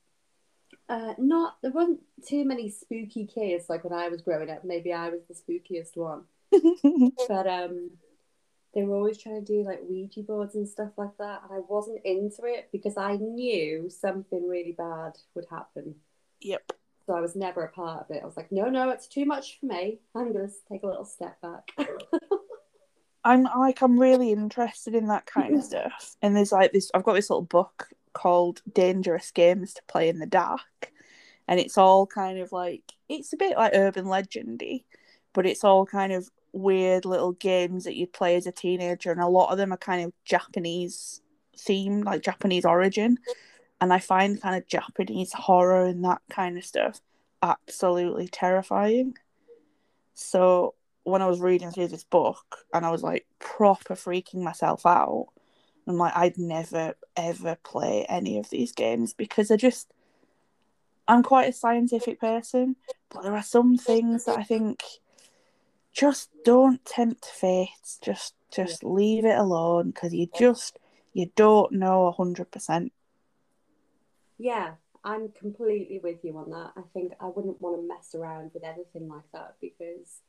uh, 0.88 1.14
not 1.18 1.58
there 1.62 1.72
weren't 1.72 2.02
too 2.28 2.46
many 2.46 2.70
spooky 2.70 3.26
kids 3.26 3.66
like 3.70 3.84
when 3.84 3.94
I 3.94 4.10
was 4.10 4.22
growing 4.22 4.50
up. 4.50 4.64
Maybe 4.64 4.94
I 4.94 5.10
was 5.10 5.22
the 5.28 5.34
spookiest 5.34 5.96
one, 5.96 6.24
but 7.28 7.48
um, 7.48 7.92
they 8.74 8.84
were 8.84 8.96
always 8.96 9.18
trying 9.18 9.44
to 9.44 9.54
do 9.54 9.64
like 9.64 9.80
Ouija 9.84 10.22
boards 10.22 10.56
and 10.56 10.68
stuff 10.68 10.92
like 10.98 11.18
that, 11.18 11.42
and 11.44 11.54
I 11.54 11.64
wasn't 11.68 12.06
into 12.06 12.44
it 12.44 12.70
because 12.72 12.98
I 12.98 13.16
knew 13.16 13.90
something 13.90 14.48
really 14.48 14.74
bad 14.74 15.14
would 15.34 15.46
happen. 15.50 15.96
yep. 16.42 16.72
So 17.08 17.14
I 17.14 17.22
was 17.22 17.36
never 17.36 17.64
a 17.64 17.72
part 17.72 18.02
of 18.02 18.16
it. 18.16 18.24
I 18.24 18.26
was 18.26 18.36
like, 18.36 18.52
no, 18.52 18.68
no, 18.68 18.90
it's 18.90 19.08
too 19.08 19.26
much 19.26 19.60
for 19.60 19.68
me. 19.68 20.00
I'm 20.16 20.34
gonna 20.34 20.50
take 20.70 20.84
a 20.84 20.88
little 20.88 21.06
step 21.06 21.40
back. 21.42 21.72
I'm 23.24 23.44
like 23.44 23.82
I'm 23.82 24.00
really 24.00 24.32
interested 24.32 24.94
in 24.94 25.08
that 25.08 25.26
kind 25.26 25.56
of 25.56 25.64
stuff. 25.64 26.16
And 26.22 26.36
there's 26.36 26.52
like 26.52 26.72
this 26.72 26.92
I've 26.94 27.04
got 27.04 27.14
this 27.14 27.30
little 27.30 27.44
book 27.44 27.90
called 28.16 28.62
Dangerous 28.74 29.30
Games 29.30 29.76
to 29.76 29.84
Play 29.88 30.10
in 30.10 30.18
the 30.18 30.26
Dark. 30.26 30.92
And 31.48 31.60
it's 31.60 31.78
all 31.78 32.08
kind 32.08 32.40
of 32.40 32.52
like 32.52 32.82
it's 33.08 33.34
a 33.34 33.38
bit 33.38 33.56
like 33.56 33.74
urban 33.76 34.06
legendy, 34.06 34.86
but 35.34 35.46
it's 35.46 35.64
all 35.64 35.86
kind 35.86 36.12
of 36.12 36.28
weird 36.54 37.06
little 37.06 37.34
games 37.34 37.84
that 37.84 37.96
you'd 37.96 38.14
play 38.14 38.36
as 38.36 38.48
a 38.48 38.52
teenager 38.52 39.12
and 39.12 39.22
a 39.22 39.28
lot 39.28 39.52
of 39.52 39.58
them 39.58 39.74
are 39.74 39.78
kind 39.78 40.06
of 40.06 40.14
Japanese 40.24 41.22
themed, 41.58 42.06
like 42.06 42.24
Japanese 42.24 42.66
origin. 42.66 43.18
And 43.80 43.94
I 43.94 44.00
find 44.00 44.42
kind 44.42 44.56
of 44.56 44.68
Japanese 44.68 45.34
horror 45.34 45.86
and 45.86 46.04
that 46.06 46.22
kind 46.32 46.58
of 46.58 46.64
stuff 46.64 47.00
absolutely 47.44 48.28
terrifying. 48.28 49.16
So 50.14 50.74
when 51.04 51.22
I 51.22 51.28
was 51.28 51.40
reading 51.40 51.70
through 51.72 51.90
this 51.90 52.06
book 52.06 52.66
and 52.74 52.86
I 52.86 52.90
was 52.90 53.04
like 53.04 53.28
proper 53.38 53.94
freaking 53.94 54.42
myself 54.42 54.86
out, 54.86 55.28
I'm 55.88 55.98
like, 55.98 56.16
I'd 56.16 56.38
never 56.38 56.96
ever 57.16 57.58
play 57.64 58.06
any 58.10 58.38
of 58.38 58.50
these 58.50 58.72
games 58.72 59.14
because 59.14 59.52
I 59.52 59.58
just 59.58 59.94
I'm 61.08 61.24
quite 61.24 61.50
a 61.50 61.54
scientific 61.54 62.20
person, 62.20 62.76
but 63.10 63.24
there 63.24 63.36
are 63.36 63.44
some 63.44 63.78
things 63.78 64.26
that 64.26 64.38
I 64.38 64.44
think 64.44 64.82
just 65.92 66.30
don't 66.44 66.84
tempt 66.86 67.26
fate. 67.26 67.70
Just 68.02 68.34
just 68.52 68.84
leave 68.84 69.26
it 69.26 69.38
alone 69.38 69.92
because 69.92 70.14
you 70.14 70.28
just 70.36 70.80
you 71.14 71.32
don't 71.36 71.72
know 71.74 72.12
hundred 72.12 72.52
percent. 72.52 72.92
Yeah, 74.38 74.74
I'm 75.04 75.30
completely 75.30 76.00
with 76.04 76.24
you 76.24 76.38
on 76.38 76.50
that. 76.50 76.72
I 76.76 76.82
think 76.94 77.14
I 77.20 77.28
wouldn't 77.28 77.62
want 77.62 77.78
to 77.78 77.88
mess 77.88 78.16
around 78.16 78.52
with 78.54 78.64
anything 78.64 79.08
like 79.08 79.32
that 79.34 79.56
because 79.62 80.22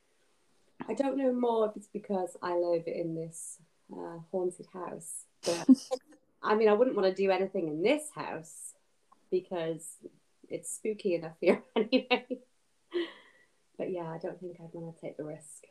I 0.88 0.94
don't 0.94 1.16
know 1.16 1.32
more 1.32 1.68
if 1.68 1.76
it's 1.76 1.88
because 1.88 2.36
I 2.42 2.54
live 2.54 2.84
in 2.86 3.14
this 3.14 3.58
uh, 3.92 4.18
haunted 4.30 4.66
house. 4.72 5.25
But 5.46 5.68
I 6.42 6.54
mean, 6.54 6.68
I 6.68 6.74
wouldn't 6.74 6.96
want 6.96 7.08
to 7.08 7.22
do 7.22 7.30
anything 7.30 7.68
in 7.68 7.82
this 7.82 8.10
house 8.14 8.74
because 9.30 9.96
it's 10.48 10.74
spooky 10.74 11.14
enough 11.14 11.36
here 11.40 11.62
anyway. 11.76 12.26
But 13.78 13.90
yeah, 13.90 14.10
I 14.10 14.18
don't 14.18 14.40
think 14.40 14.56
I'd 14.60 14.72
want 14.72 14.94
to 14.94 15.00
take 15.00 15.16
the 15.16 15.24
risk. 15.24 15.64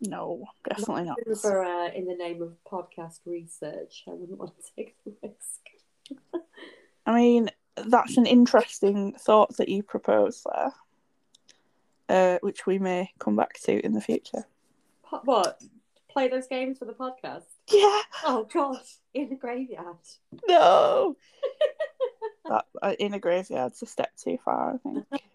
No, 0.00 0.46
definitely 0.66 1.04
not. 1.04 1.18
Even 1.20 1.36
For 1.36 1.62
uh, 1.62 1.88
in 1.88 2.06
the 2.06 2.14
name 2.14 2.42
of 2.42 2.56
podcast 2.70 3.20
research, 3.26 4.04
I 4.08 4.12
wouldn't 4.12 4.38
want 4.38 4.52
to 4.56 4.62
take 4.76 4.96
the 5.04 5.12
risk. 5.22 6.42
I 7.06 7.14
mean, 7.14 7.50
that's 7.76 8.16
an 8.16 8.26
interesting 8.26 9.14
thought 9.14 9.56
that 9.56 9.68
you 9.68 9.82
propose 9.82 10.46
there, 10.50 10.72
uh, 12.08 12.38
which 12.40 12.66
we 12.66 12.78
may 12.78 13.10
come 13.18 13.36
back 13.36 13.60
to 13.60 13.84
in 13.84 13.92
the 13.92 14.00
future. 14.00 14.44
What? 15.24 15.60
Play 16.08 16.28
those 16.28 16.46
games 16.46 16.78
for 16.78 16.84
the 16.84 16.92
podcast? 16.92 17.44
Yeah, 17.70 18.00
Oh 18.24 18.48
gosh, 18.52 18.98
in 19.14 19.30
the 19.30 19.36
graveyard. 19.36 19.96
no. 20.48 21.16
that 22.48 22.64
uh, 22.82 22.94
in 22.98 23.14
a 23.14 23.18
graveyard's 23.18 23.82
a 23.82 23.86
step 23.86 24.10
too 24.16 24.38
far, 24.44 24.74
I 24.74 24.78
think. 24.78 25.06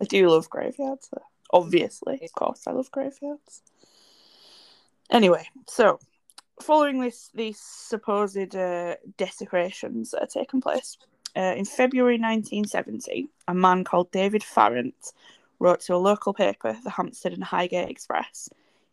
I 0.00 0.04
do 0.04 0.28
love 0.28 0.48
graveyards, 0.50 1.08
though. 1.12 1.22
obviously, 1.52 2.20
of 2.22 2.32
course, 2.32 2.66
I 2.66 2.72
love 2.72 2.90
graveyards. 2.90 3.62
Anyway, 5.10 5.48
so 5.66 5.98
following 6.60 7.00
this, 7.00 7.30
these 7.34 7.58
supposed 7.58 8.54
uh, 8.56 8.96
desecrations 9.16 10.10
that 10.10 10.22
are 10.22 10.26
taking 10.26 10.60
place, 10.60 10.98
uh, 11.36 11.54
in 11.56 11.64
February 11.64 12.14
1970, 12.18 13.28
a 13.48 13.54
man 13.54 13.84
called 13.84 14.10
David 14.10 14.42
Farrant 14.42 15.12
wrote 15.60 15.80
to 15.80 15.94
a 15.94 15.96
local 15.96 16.32
paper, 16.32 16.76
the 16.84 16.90
Hampstead 16.90 17.32
and 17.32 17.44
Highgate 17.44 17.88
Express, 17.90 18.48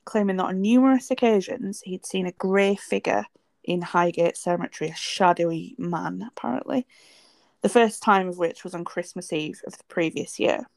claiming 0.06 0.38
that 0.38 0.46
on 0.46 0.62
numerous 0.62 1.12
occasions 1.12 1.82
he'd 1.82 2.06
seen 2.06 2.28
a 2.28 2.32
grey 2.32 2.76
figure 2.76 3.26
in 3.64 3.82
Highgate 3.82 4.38
Cemetery, 4.38 4.92
a 4.92 4.96
shadowy 4.96 5.76
man, 5.78 6.24
apparently. 6.28 6.86
The 7.62 7.70
first 7.70 8.04
time 8.04 8.28
of 8.28 8.38
which 8.38 8.64
was 8.64 8.76
on 8.76 8.86
Christmas 8.86 9.34
Eve 9.34 9.60
of 9.66 9.78
the 9.78 9.84
previous 9.86 10.40
year. 10.40 10.68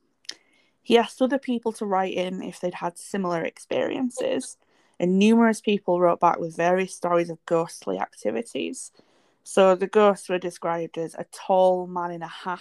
He 0.83 0.97
asked 0.97 1.21
other 1.21 1.39
people 1.39 1.73
to 1.73 1.85
write 1.85 2.15
in 2.15 2.43
if 2.43 2.61
they'd 2.61 2.75
had 2.75 2.97
similar 2.97 3.43
experiences, 3.45 4.57
and 4.99 5.19
numerous 5.19 5.61
people 5.61 6.01
wrote 6.01 6.21
back 6.21 6.39
with 6.39 6.57
various 6.57 6.95
stories 6.95 7.29
of 7.29 7.45
ghostly 7.45 7.99
activities. 7.99 8.91
So 9.45 9.75
the 9.75 9.87
ghosts 9.87 10.29
were 10.29 10.39
described 10.39 10.99
as 10.99 11.15
a 11.15 11.27
tall 11.31 11.87
man 11.87 12.11
in 12.11 12.23
a 12.23 12.29
hat 12.29 12.61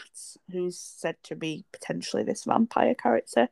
who's 0.52 0.78
said 0.78 1.16
to 1.24 1.36
be 1.36 1.64
potentially 1.72 2.24
this 2.24 2.44
vampire 2.44 2.96
character, 2.96 3.48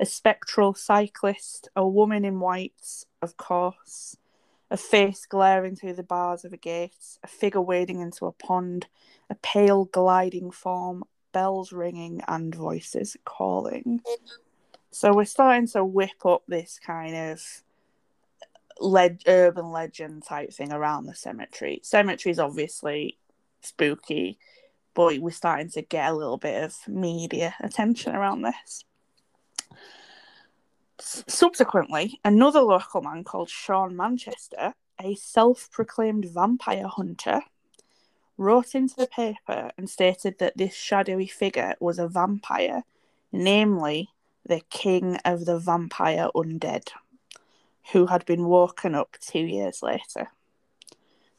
a 0.00 0.06
spectral 0.06 0.72
cyclist, 0.72 1.68
a 1.76 1.86
woman 1.86 2.24
in 2.24 2.40
whites, 2.40 3.04
of 3.20 3.36
course, 3.36 4.16
a 4.70 4.76
face 4.76 5.26
glaring 5.26 5.76
through 5.76 5.92
the 5.92 6.02
bars 6.02 6.44
of 6.44 6.54
a 6.54 6.56
gate, 6.56 7.18
a 7.22 7.26
figure 7.26 7.60
wading 7.60 8.00
into 8.00 8.24
a 8.24 8.32
pond, 8.32 8.86
a 9.28 9.34
pale 9.34 9.84
gliding 9.84 10.50
form, 10.50 11.04
bells 11.32 11.70
ringing, 11.70 12.22
and 12.26 12.54
voices 12.54 13.16
calling. 13.24 14.00
So 14.90 15.12
we're 15.12 15.26
starting 15.26 15.68
to 15.68 15.84
whip 15.84 16.24
up 16.24 16.44
this 16.48 16.80
kind 16.84 17.14
of 17.14 17.62
leg- 18.80 19.22
urban 19.26 19.70
legend 19.70 20.24
type 20.24 20.52
thing 20.52 20.72
around 20.72 21.06
the 21.06 21.14
cemetery. 21.14 21.80
Cemetery 21.82 22.30
is 22.30 22.38
obviously 22.38 23.18
spooky, 23.60 24.38
but 24.94 25.18
we're 25.18 25.30
starting 25.30 25.70
to 25.70 25.82
get 25.82 26.10
a 26.10 26.14
little 26.14 26.38
bit 26.38 26.64
of 26.64 26.76
media 26.88 27.54
attention 27.60 28.14
around 28.14 28.42
this. 28.42 28.84
Subsequently, 31.00 32.20
another 32.24 32.60
local 32.60 33.00
man 33.00 33.24
called 33.24 33.48
Sean 33.48 33.96
Manchester, 33.96 34.74
a 35.00 35.14
self 35.14 35.70
proclaimed 35.70 36.26
vampire 36.26 36.88
hunter, 36.88 37.40
wrote 38.36 38.74
into 38.74 38.96
the 38.96 39.06
paper 39.06 39.70
and 39.76 39.88
stated 39.88 40.38
that 40.38 40.56
this 40.56 40.74
shadowy 40.74 41.26
figure 41.26 41.74
was 41.80 41.98
a 41.98 42.08
vampire, 42.08 42.82
namely 43.32 44.10
the 44.46 44.60
king 44.70 45.16
of 45.24 45.44
the 45.44 45.58
vampire 45.58 46.28
undead, 46.34 46.90
who 47.92 48.06
had 48.06 48.24
been 48.24 48.44
woken 48.44 48.94
up 48.94 49.16
two 49.20 49.40
years 49.40 49.82
later. 49.82 50.28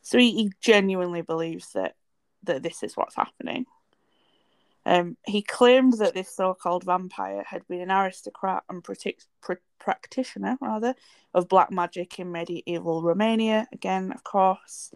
So 0.02 0.18
he, 0.18 0.32
he 0.32 0.52
genuinely 0.60 1.22
believes 1.22 1.74
that, 1.74 1.96
that 2.44 2.64
this 2.64 2.84
is 2.84 2.98
what's 2.98 3.16
happening. 3.16 3.66
Um, 4.86 5.18
he 5.26 5.42
claimed 5.42 5.94
that 6.00 6.14
this 6.14 6.36
so-called 6.36 6.84
vampire 6.84 7.44
had 7.46 7.68
been 7.68 7.82
an 7.82 7.92
aristocrat 7.92 8.64
and 8.70 8.84
pr- 8.84 9.54
practitioner, 9.80 10.58
rather, 10.60 10.96
of 11.34 11.48
black 11.48 11.72
magic 11.72 12.20
in 12.20 12.32
medieval 12.32 13.04
Romania. 13.04 13.68
Again, 13.72 14.12
of 14.12 14.24
course, 14.24 14.94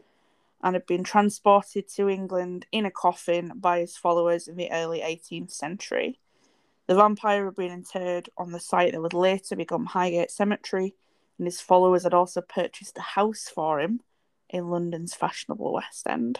and 0.63 0.75
had 0.75 0.87
been 0.87 1.03
transported 1.03 1.87
to 1.89 2.09
England 2.09 2.65
in 2.71 2.85
a 2.85 2.91
coffin 2.91 3.51
by 3.55 3.79
his 3.79 3.95
followers 3.95 4.47
in 4.47 4.55
the 4.55 4.71
early 4.71 5.01
18th 5.01 5.51
century. 5.51 6.19
The 6.87 6.95
vampire 6.95 7.45
had 7.45 7.55
been 7.55 7.71
interred 7.71 8.29
on 8.37 8.51
the 8.51 8.59
site 8.59 8.93
that 8.93 9.01
would 9.01 9.13
later 9.13 9.55
become 9.55 9.85
Highgate 9.85 10.31
Cemetery, 10.31 10.95
and 11.37 11.45
his 11.45 11.61
followers 11.61 12.03
had 12.03 12.13
also 12.13 12.41
purchased 12.41 12.97
a 12.97 13.01
house 13.01 13.51
for 13.53 13.79
him 13.79 14.01
in 14.49 14.69
London's 14.69 15.13
fashionable 15.13 15.73
West 15.73 16.07
End. 16.07 16.39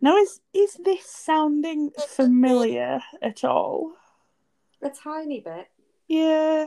Now, 0.00 0.16
is 0.16 0.40
is 0.52 0.74
this 0.84 1.04
sounding 1.06 1.90
familiar 2.08 3.00
at 3.20 3.44
all? 3.44 3.92
A 4.82 4.90
tiny 4.90 5.40
bit. 5.40 5.68
Yeah. 6.06 6.66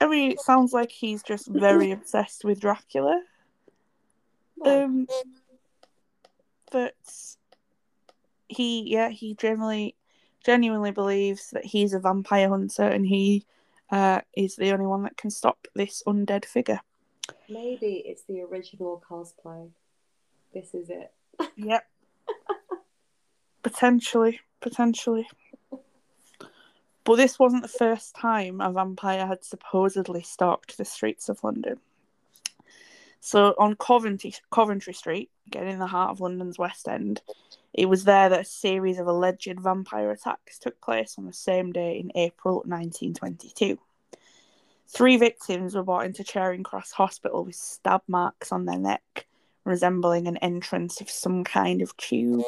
I 0.00 0.06
mean, 0.06 0.32
it 0.32 0.40
sounds 0.40 0.72
like 0.72 0.90
he's 0.90 1.22
just 1.22 1.48
very 1.48 1.90
obsessed 1.92 2.44
with 2.44 2.60
Dracula. 2.60 3.22
Um, 4.64 5.06
but 6.70 6.94
he, 8.48 8.82
yeah, 8.90 9.08
he 9.08 9.34
generally 9.34 9.94
genuinely 10.44 10.90
believes 10.90 11.50
that 11.50 11.64
he's 11.64 11.94
a 11.94 11.98
vampire 11.98 12.48
hunter 12.48 12.82
and 12.82 13.06
he 13.06 13.46
uh, 13.90 14.20
is 14.36 14.56
the 14.56 14.72
only 14.72 14.86
one 14.86 15.02
that 15.04 15.16
can 15.16 15.30
stop 15.30 15.66
this 15.74 16.02
undead 16.06 16.44
figure. 16.44 16.80
Maybe 17.48 18.02
it's 18.06 18.24
the 18.24 18.42
original 18.42 19.02
cosplay. 19.08 19.70
This 20.52 20.74
is 20.74 20.90
it. 20.90 21.12
Yep. 21.56 21.84
Potentially, 23.62 24.40
potentially. 24.60 25.28
But 27.04 27.16
this 27.16 27.38
wasn't 27.38 27.62
the 27.62 27.68
first 27.68 28.14
time 28.14 28.60
a 28.60 28.72
vampire 28.72 29.26
had 29.26 29.44
supposedly 29.44 30.22
stalked 30.22 30.78
the 30.78 30.84
streets 30.84 31.28
of 31.28 31.44
London. 31.44 31.78
So 33.20 33.54
on 33.58 33.76
Coventry, 33.76 34.34
Coventry 34.50 34.92
Street, 34.92 35.30
again 35.46 35.66
in 35.66 35.78
the 35.78 35.86
heart 35.86 36.10
of 36.10 36.20
London's 36.20 36.58
West 36.58 36.88
End, 36.88 37.22
it 37.72 37.86
was 37.86 38.04
there 38.04 38.28
that 38.28 38.40
a 38.40 38.44
series 38.44 38.98
of 38.98 39.06
alleged 39.06 39.58
vampire 39.60 40.10
attacks 40.10 40.58
took 40.58 40.80
place 40.80 41.16
on 41.18 41.26
the 41.26 41.32
same 41.32 41.72
day 41.72 41.98
in 41.98 42.12
April 42.14 42.56
1922. 42.66 43.78
Three 44.86 45.16
victims 45.16 45.74
were 45.74 45.82
brought 45.82 46.06
into 46.06 46.22
Charing 46.22 46.62
Cross 46.62 46.92
Hospital 46.92 47.44
with 47.44 47.56
stab 47.56 48.02
marks 48.06 48.52
on 48.52 48.66
their 48.66 48.78
neck, 48.78 49.26
resembling 49.64 50.26
an 50.26 50.36
entrance 50.38 51.00
of 51.00 51.10
some 51.10 51.44
kind 51.44 51.82
of 51.82 51.96
tube. 51.96 52.44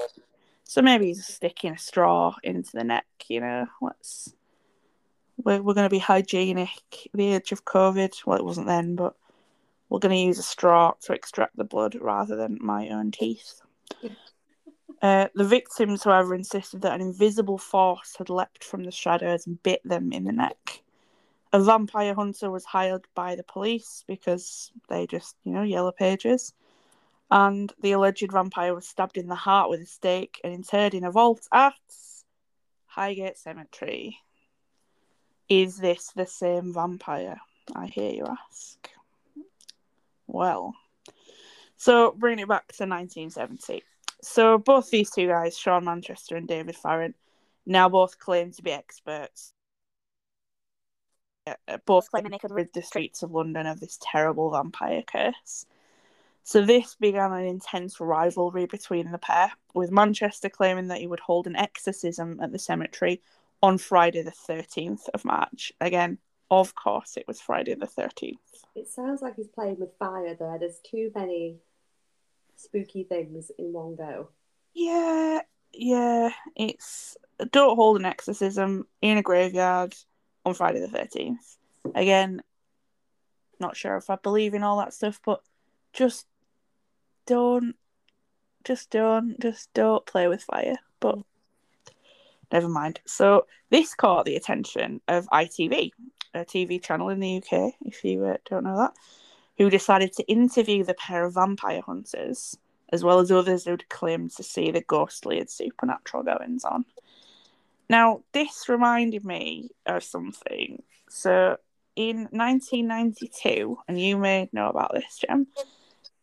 So 0.64 0.82
maybe 0.82 1.06
he's 1.06 1.26
sticking 1.26 1.72
a 1.72 1.78
straw 1.78 2.36
into 2.42 2.70
the 2.72 2.84
neck, 2.84 3.06
you 3.28 3.40
know. 3.40 3.66
Let's 3.80 4.34
we're, 5.38 5.62
we're 5.62 5.74
going 5.74 5.86
to 5.86 5.94
be 5.94 5.98
hygienic. 5.98 6.70
At 6.92 7.12
the 7.14 7.34
age 7.34 7.52
of 7.52 7.64
COVID, 7.64 8.26
well, 8.26 8.38
it 8.38 8.44
wasn't 8.44 8.66
then, 8.66 8.96
but 8.96 9.14
we're 9.88 10.00
going 10.00 10.14
to 10.14 10.26
use 10.26 10.38
a 10.38 10.42
straw 10.42 10.92
to 11.02 11.12
extract 11.12 11.56
the 11.56 11.64
blood 11.64 11.96
rather 12.00 12.36
than 12.36 12.58
my 12.60 12.88
own 12.88 13.10
teeth. 13.10 13.60
Uh, 15.02 15.28
the 15.34 15.44
victims, 15.44 16.02
however, 16.04 16.34
insisted 16.34 16.80
that 16.80 16.94
an 16.94 17.06
invisible 17.06 17.58
force 17.58 18.14
had 18.16 18.30
leapt 18.30 18.64
from 18.64 18.82
the 18.82 18.90
shadows 18.90 19.46
and 19.46 19.62
bit 19.62 19.80
them 19.84 20.10
in 20.10 20.24
the 20.24 20.32
neck. 20.32 20.82
A 21.52 21.60
vampire 21.60 22.14
hunter 22.14 22.50
was 22.50 22.64
hired 22.64 23.06
by 23.14 23.36
the 23.36 23.42
police 23.42 24.04
because 24.08 24.72
they 24.88 25.06
just, 25.06 25.36
you 25.44 25.52
know, 25.52 25.62
yellow 25.62 25.92
pages. 25.92 26.54
And 27.30 27.72
the 27.80 27.92
alleged 27.92 28.30
vampire 28.30 28.74
was 28.74 28.86
stabbed 28.86 29.16
in 29.16 29.26
the 29.26 29.34
heart 29.34 29.68
with 29.68 29.80
a 29.80 29.86
stake 29.86 30.40
and 30.44 30.52
interred 30.52 30.94
in 30.94 31.04
a 31.04 31.10
vault 31.10 31.46
at 31.52 31.74
Highgate 32.86 33.38
Cemetery. 33.38 34.18
Is 35.48 35.76
this 35.76 36.12
the 36.14 36.26
same 36.26 36.72
vampire? 36.72 37.40
I 37.74 37.86
hear 37.86 38.12
you 38.12 38.26
ask. 38.26 38.90
Well, 40.26 40.74
so 41.76 42.12
bringing 42.16 42.40
it 42.44 42.48
back 42.48 42.68
to 42.68 42.84
1970. 42.84 43.82
So 44.22 44.58
both 44.58 44.90
these 44.90 45.10
two 45.10 45.28
guys, 45.28 45.58
Sean 45.58 45.84
Manchester 45.84 46.36
and 46.36 46.48
David 46.48 46.76
Farrant, 46.76 47.16
now 47.64 47.88
both 47.88 48.18
claim 48.18 48.52
to 48.52 48.62
be 48.62 48.72
experts. 48.72 49.52
Uh, 51.46 51.78
both 51.84 52.10
claiming 52.10 52.32
they 52.32 52.38
could 52.38 52.50
rid 52.50 52.72
the 52.72 52.82
streets 52.82 53.22
of 53.22 53.30
London 53.30 53.66
of 53.66 53.78
this 53.78 53.98
terrible 54.00 54.50
vampire 54.50 55.02
curse. 55.06 55.66
So 56.46 56.64
this 56.64 56.94
began 56.94 57.32
an 57.32 57.44
intense 57.44 57.98
rivalry 57.98 58.66
between 58.66 59.10
the 59.10 59.18
pair, 59.18 59.50
with 59.74 59.90
Manchester 59.90 60.48
claiming 60.48 60.86
that 60.88 61.00
he 61.00 61.08
would 61.08 61.18
hold 61.18 61.48
an 61.48 61.56
exorcism 61.56 62.38
at 62.40 62.52
the 62.52 62.58
cemetery 62.60 63.20
on 63.64 63.78
Friday 63.78 64.22
the 64.22 64.30
13th 64.30 65.08
of 65.12 65.24
March. 65.24 65.72
Again, 65.80 66.18
of 66.48 66.72
course, 66.76 67.16
it 67.16 67.26
was 67.26 67.40
Friday 67.40 67.74
the 67.74 67.88
13th. 67.88 68.36
It 68.76 68.86
sounds 68.86 69.22
like 69.22 69.34
he's 69.34 69.48
playing 69.48 69.80
with 69.80 69.98
fire 69.98 70.36
there. 70.38 70.56
There's 70.60 70.78
too 70.88 71.10
many 71.16 71.56
spooky 72.54 73.02
things 73.02 73.50
in 73.58 73.72
one 73.72 73.96
go. 73.96 74.28
Yeah, 74.72 75.40
yeah. 75.72 76.30
It's 76.54 77.16
don't 77.50 77.74
hold 77.74 77.98
an 77.98 78.04
exorcism 78.04 78.86
in 79.02 79.18
a 79.18 79.22
graveyard 79.22 79.96
on 80.44 80.54
Friday 80.54 80.78
the 80.78 80.86
13th. 80.86 81.56
Again, 81.96 82.40
not 83.58 83.76
sure 83.76 83.96
if 83.96 84.10
I 84.10 84.14
believe 84.14 84.54
in 84.54 84.62
all 84.62 84.78
that 84.78 84.94
stuff, 84.94 85.20
but 85.24 85.42
just 85.92 86.24
don't, 87.26 87.74
just 88.64 88.90
don't, 88.90 89.38
just 89.40 89.72
don't 89.74 90.06
play 90.06 90.28
with 90.28 90.42
fire. 90.42 90.76
But 91.00 91.18
never 92.52 92.68
mind. 92.68 93.00
So 93.06 93.46
this 93.70 93.94
caught 93.94 94.24
the 94.24 94.36
attention 94.36 95.00
of 95.08 95.26
ITV, 95.28 95.90
a 96.34 96.44
TV 96.44 96.82
channel 96.82 97.08
in 97.08 97.20
the 97.20 97.38
UK, 97.38 97.74
if 97.82 98.04
you 98.04 98.24
uh, 98.24 98.36
don't 98.48 98.64
know 98.64 98.76
that, 98.76 98.94
who 99.58 99.70
decided 99.70 100.12
to 100.14 100.24
interview 100.24 100.84
the 100.84 100.94
pair 100.94 101.24
of 101.24 101.34
vampire 101.34 101.82
hunters, 101.84 102.56
as 102.92 103.02
well 103.02 103.18
as 103.18 103.30
others 103.30 103.64
who'd 103.64 103.88
claimed 103.88 104.30
to 104.32 104.42
see 104.42 104.70
the 104.70 104.82
ghostly 104.82 105.40
and 105.40 105.50
supernatural 105.50 106.22
goings 106.22 106.64
on. 106.64 106.84
Now, 107.88 108.22
this 108.32 108.68
reminded 108.68 109.24
me 109.24 109.70
of 109.86 110.02
something. 110.02 110.82
So, 111.08 111.56
in 111.94 112.28
1992, 112.30 113.78
and 113.88 114.00
you 114.00 114.16
may 114.18 114.48
know 114.52 114.68
about 114.68 114.92
this, 114.92 115.18
Jem, 115.18 115.46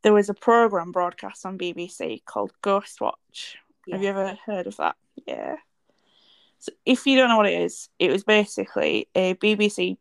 there 0.03 0.13
was 0.13 0.29
a 0.29 0.33
program 0.33 0.91
broadcast 0.91 1.45
on 1.45 1.57
BBC 1.57 2.23
called 2.25 2.53
Ghostwatch. 2.61 3.55
Yeah. 3.87 3.95
Have 3.95 4.03
you 4.03 4.09
ever 4.09 4.37
heard 4.45 4.67
of 4.67 4.77
that? 4.77 4.95
Yeah. 5.25 5.55
So 6.59 6.71
if 6.85 7.05
you 7.05 7.17
don't 7.17 7.29
know 7.29 7.37
what 7.37 7.49
it 7.49 7.61
is, 7.61 7.89
it 7.99 8.11
was 8.11 8.23
basically 8.23 9.07
a 9.15 9.33
BBC 9.35 9.97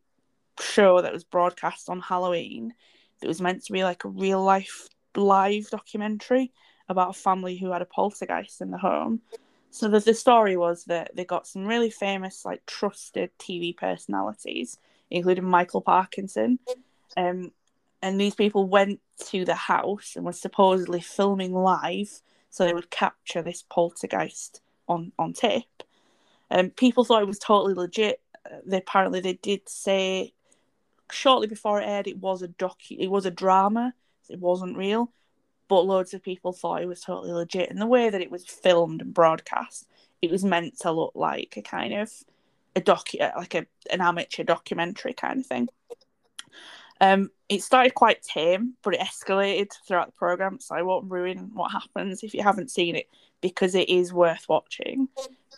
show 0.61 1.01
that 1.01 1.12
was 1.12 1.25
broadcast 1.25 1.88
on 1.88 2.01
Halloween 2.01 2.75
that 3.21 3.29
was 3.29 3.41
meant 3.41 3.65
to 3.65 3.73
be 3.73 3.85
like 3.85 4.05
a 4.05 4.09
real 4.09 4.43
life 4.43 4.88
live 5.17 5.71
documentary 5.71 6.53
about 6.88 7.11
a 7.11 7.19
family 7.19 7.57
who 7.57 7.71
had 7.71 7.83
a 7.83 7.87
poltergeist 7.87 8.61
in 8.61 8.71
the 8.71 8.79
home. 8.79 9.21
So 9.71 9.88
the, 9.88 10.01
the 10.01 10.15
story 10.15 10.57
was 10.57 10.85
that 10.85 11.12
they 11.15 11.25
got 11.25 11.47
some 11.47 11.65
really 11.65 11.91
famous, 11.91 12.45
like 12.45 12.65
trusted 12.67 13.31
TV 13.38 13.77
personalities, 13.77 14.79
including 15.11 15.45
Michael 15.45 15.81
Parkinson. 15.81 16.59
Um, 17.17 17.53
and 18.03 18.21
these 18.21 18.35
people 18.35 18.67
went 18.67 19.01
to 19.29 19.45
the 19.45 19.55
house 19.55 20.15
and 20.17 20.25
were 20.25 20.33
supposedly 20.33 21.01
filming 21.01 21.55
live 21.55 22.21
so 22.51 22.65
they 22.65 22.75
would 22.75 22.91
capture 22.91 23.41
this 23.41 23.62
poltergeist 23.62 24.61
on, 24.88 25.12
on 25.19 25.33
tape. 25.33 25.83
Um, 26.51 26.71
people 26.71 27.05
thought 27.05 27.23
it 27.23 27.29
was 27.29 27.38
totally 27.38 27.75
legit. 27.75 28.21
They 28.67 28.79
apparently 28.79 29.21
they 29.21 29.35
did 29.35 29.69
say 29.69 30.35
shortly 31.11 31.47
before 31.47 31.81
it 31.81 31.87
aired 31.87 32.07
it 32.07 32.19
was 32.19 32.43
a 32.43 32.49
docu 32.49 32.99
it 32.99 33.11
was 33.11 33.25
a 33.25 33.31
drama. 33.31 33.95
It 34.29 34.41
wasn't 34.41 34.77
real, 34.77 35.12
but 35.69 35.87
loads 35.87 36.15
of 36.15 36.23
people 36.23 36.53
thought 36.53 36.83
it 36.83 36.87
was 36.87 37.01
totally 37.01 37.33
legit. 37.33 37.71
And 37.71 37.81
the 37.81 37.87
way 37.87 38.11
that 38.11 38.21
it 38.21 38.31
was 38.31 38.45
filmed 38.45 39.01
and 39.01 39.15
broadcast, 39.15 39.87
it 40.21 40.31
was 40.31 40.45
meant 40.45 40.79
to 40.81 40.93
look 40.93 41.12
like 41.15 41.55
a 41.57 41.62
kind 41.62 41.95
of 41.95 42.11
a 42.75 42.81
docu 42.81 43.35
like 43.37 43.55
a 43.55 43.67
an 43.91 44.01
amateur 44.01 44.45
documentary 44.45 45.12
kind 45.12 45.41
of 45.41 45.47
thing. 45.47 45.69
Um, 47.01 47.31
it 47.53 47.62
started 47.62 47.95
quite 47.95 48.23
tame, 48.23 48.75
but 48.83 48.95
it 48.95 49.01
escalated 49.01 49.71
throughout 49.87 50.07
the 50.07 50.12
program, 50.12 50.59
so 50.61 50.75
I 50.75 50.83
won't 50.83 51.11
ruin 51.11 51.51
what 51.55 51.73
happens 51.73 52.23
if 52.23 52.35
you 52.35 52.43
haven't 52.43 52.71
seen 52.71 52.97
it 52.97 53.09
because 53.41 53.75
it 53.75 53.88
is 53.88 54.12
worth 54.12 54.49
watching 54.49 55.09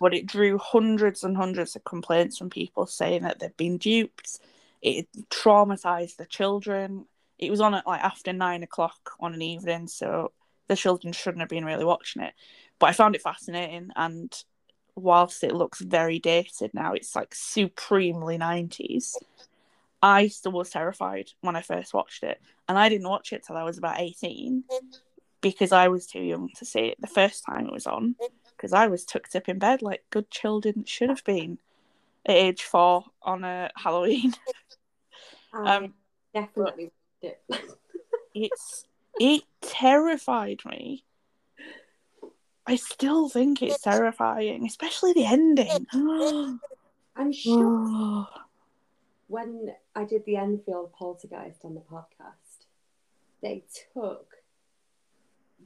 but 0.00 0.14
it 0.14 0.26
drew 0.26 0.59
hundreds 0.59 1.24
and 1.24 1.37
hundreds 1.37 1.76
of 1.76 1.85
complaints 1.85 2.38
from 2.38 2.50
people 2.50 2.87
saying 2.87 3.22
that 3.22 3.38
they've 3.38 3.57
been 3.57 3.78
duped. 3.78 4.40
It 4.83 5.09
traumatized 5.30 6.16
the 6.16 6.26
children. 6.26 7.07
It 7.38 7.50
was 7.50 7.61
on 7.61 7.74
at 7.74 7.87
like 7.87 8.02
after 8.02 8.33
nine 8.33 8.62
o'clock 8.62 9.11
on 9.20 9.35
an 9.35 9.42
evening, 9.42 9.87
so 9.88 10.33
the 10.68 10.76
children 10.76 11.12
shouldn't 11.12 11.40
have 11.40 11.48
been 11.48 11.64
really 11.64 11.85
watching 11.85 12.22
it. 12.22 12.35
But 12.78 12.87
I 12.87 12.92
found 12.92 13.14
it 13.14 13.22
fascinating, 13.22 13.90
and 13.96 14.33
whilst 14.94 15.44
it 15.44 15.54
looks 15.54 15.80
very 15.80 16.18
dated 16.18 16.72
now, 16.74 16.92
it's 16.92 17.16
like 17.16 17.35
supremely 17.35 18.38
nineties. 18.38 19.16
I 20.04 20.28
still 20.28 20.52
was 20.52 20.68
terrified 20.68 21.30
when 21.40 21.56
I 21.56 21.62
first 21.62 21.94
watched 21.94 22.24
it, 22.24 22.38
and 22.68 22.78
I 22.78 22.90
didn't 22.90 23.08
watch 23.08 23.32
it 23.32 23.42
till 23.42 23.56
I 23.56 23.62
was 23.62 23.78
about 23.78 23.98
eighteen 23.98 24.64
because 25.40 25.72
I 25.72 25.88
was 25.88 26.06
too 26.06 26.20
young 26.20 26.50
to 26.56 26.66
see 26.66 26.80
it 26.80 27.00
the 27.00 27.06
first 27.06 27.42
time 27.42 27.66
it 27.66 27.72
was 27.72 27.86
on 27.86 28.14
because 28.54 28.74
I 28.74 28.88
was 28.88 29.06
tucked 29.06 29.34
up 29.34 29.48
in 29.48 29.58
bed 29.58 29.80
like 29.80 30.04
good 30.10 30.30
children 30.30 30.84
should 30.84 31.08
have 31.08 31.24
been 31.24 31.56
at 32.26 32.36
age 32.36 32.64
four 32.64 33.06
on 33.22 33.44
a 33.44 33.70
Halloween. 33.76 34.34
um, 35.54 35.94
definitely 36.34 36.92
it. 37.22 37.42
it's 38.34 38.86
it 39.18 39.44
terrified 39.62 40.60
me. 40.66 41.02
I 42.66 42.76
still 42.76 43.30
think 43.30 43.62
it's 43.62 43.80
terrifying, 43.80 44.66
especially 44.66 45.14
the 45.14 45.24
ending. 45.24 45.86
I'm 47.16 47.32
sure 47.32 48.26
when 49.28 49.74
I 49.94 50.04
did 50.04 50.24
the 50.24 50.37
Enfield 50.37 50.92
Poltergeist 50.92 51.64
on 51.64 51.74
the 51.74 51.80
podcast, 51.80 52.66
they 53.42 53.64
took 53.92 54.34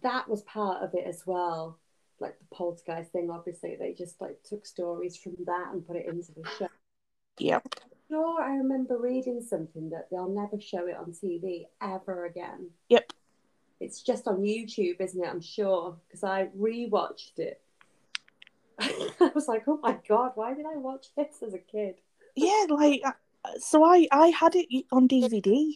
that 0.03 0.29
was 0.29 0.42
part 0.42 0.83
of 0.83 0.94
it 0.94 1.05
as 1.07 1.27
well 1.27 1.79
like 2.21 2.38
the 2.38 2.55
poltergeist 2.55 3.12
thing 3.12 3.31
obviously 3.31 3.77
they 3.79 3.92
just 3.92 4.21
like 4.21 4.42
took 4.42 4.66
stories 4.66 5.16
from 5.16 5.37
that 5.47 5.68
and 5.73 5.87
put 5.87 5.97
it 5.97 6.07
into 6.07 6.33
the 6.33 6.49
show. 6.59 6.68
Yep. 7.38 7.75
Sure 8.09 8.42
i 8.42 8.57
remember 8.57 8.99
reading 8.99 9.40
something 9.40 9.90
that 9.90 10.09
they'll 10.11 10.29
never 10.29 10.61
show 10.61 10.87
it 10.87 10.97
on 10.97 11.12
tv 11.12 11.66
ever 11.81 12.27
again. 12.27 12.71
Yep. 12.88 13.12
It's 13.81 14.03
just 14.03 14.27
on 14.27 14.38
youtube 14.38 15.01
isn't 15.01 15.23
it? 15.23 15.29
I'm 15.29 15.40
sure 15.40 15.97
because 16.09 16.25
i 16.25 16.49
rewatched 16.59 17.38
it. 17.38 17.61
I 18.81 19.31
was 19.35 19.49
like, 19.49 19.64
oh 19.66 19.81
my 19.83 19.99
god, 20.09 20.33
why 20.37 20.55
did 20.55 20.64
I 20.64 20.77
watch 20.77 21.07
this 21.16 21.42
as 21.44 21.55
a 21.55 21.59
kid? 21.59 21.97
Yeah, 22.37 22.66
like 22.68 23.03
so 23.59 23.85
I 23.85 24.07
I 24.13 24.29
had 24.29 24.55
it 24.55 24.87
on 24.93 25.09
DVD, 25.09 25.75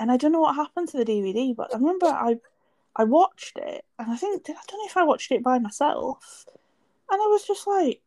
and 0.00 0.10
I 0.12 0.16
don't 0.16 0.32
know 0.32 0.40
what 0.40 0.54
happened 0.56 0.88
to 0.90 0.98
the 0.98 1.04
DVD, 1.04 1.54
but 1.54 1.74
I 1.74 1.78
remember 1.78 2.06
I 2.06 2.38
I 2.96 3.04
watched 3.04 3.58
it, 3.58 3.84
and 3.98 4.10
I 4.10 4.16
think 4.16 4.42
I 4.48 4.52
don't 4.68 4.78
know 4.80 4.86
if 4.86 4.96
I 4.96 5.04
watched 5.04 5.32
it 5.32 5.42
by 5.42 5.58
myself, 5.58 6.46
and 7.10 7.20
I 7.22 7.26
was 7.26 7.46
just 7.46 7.66
like, 7.66 8.00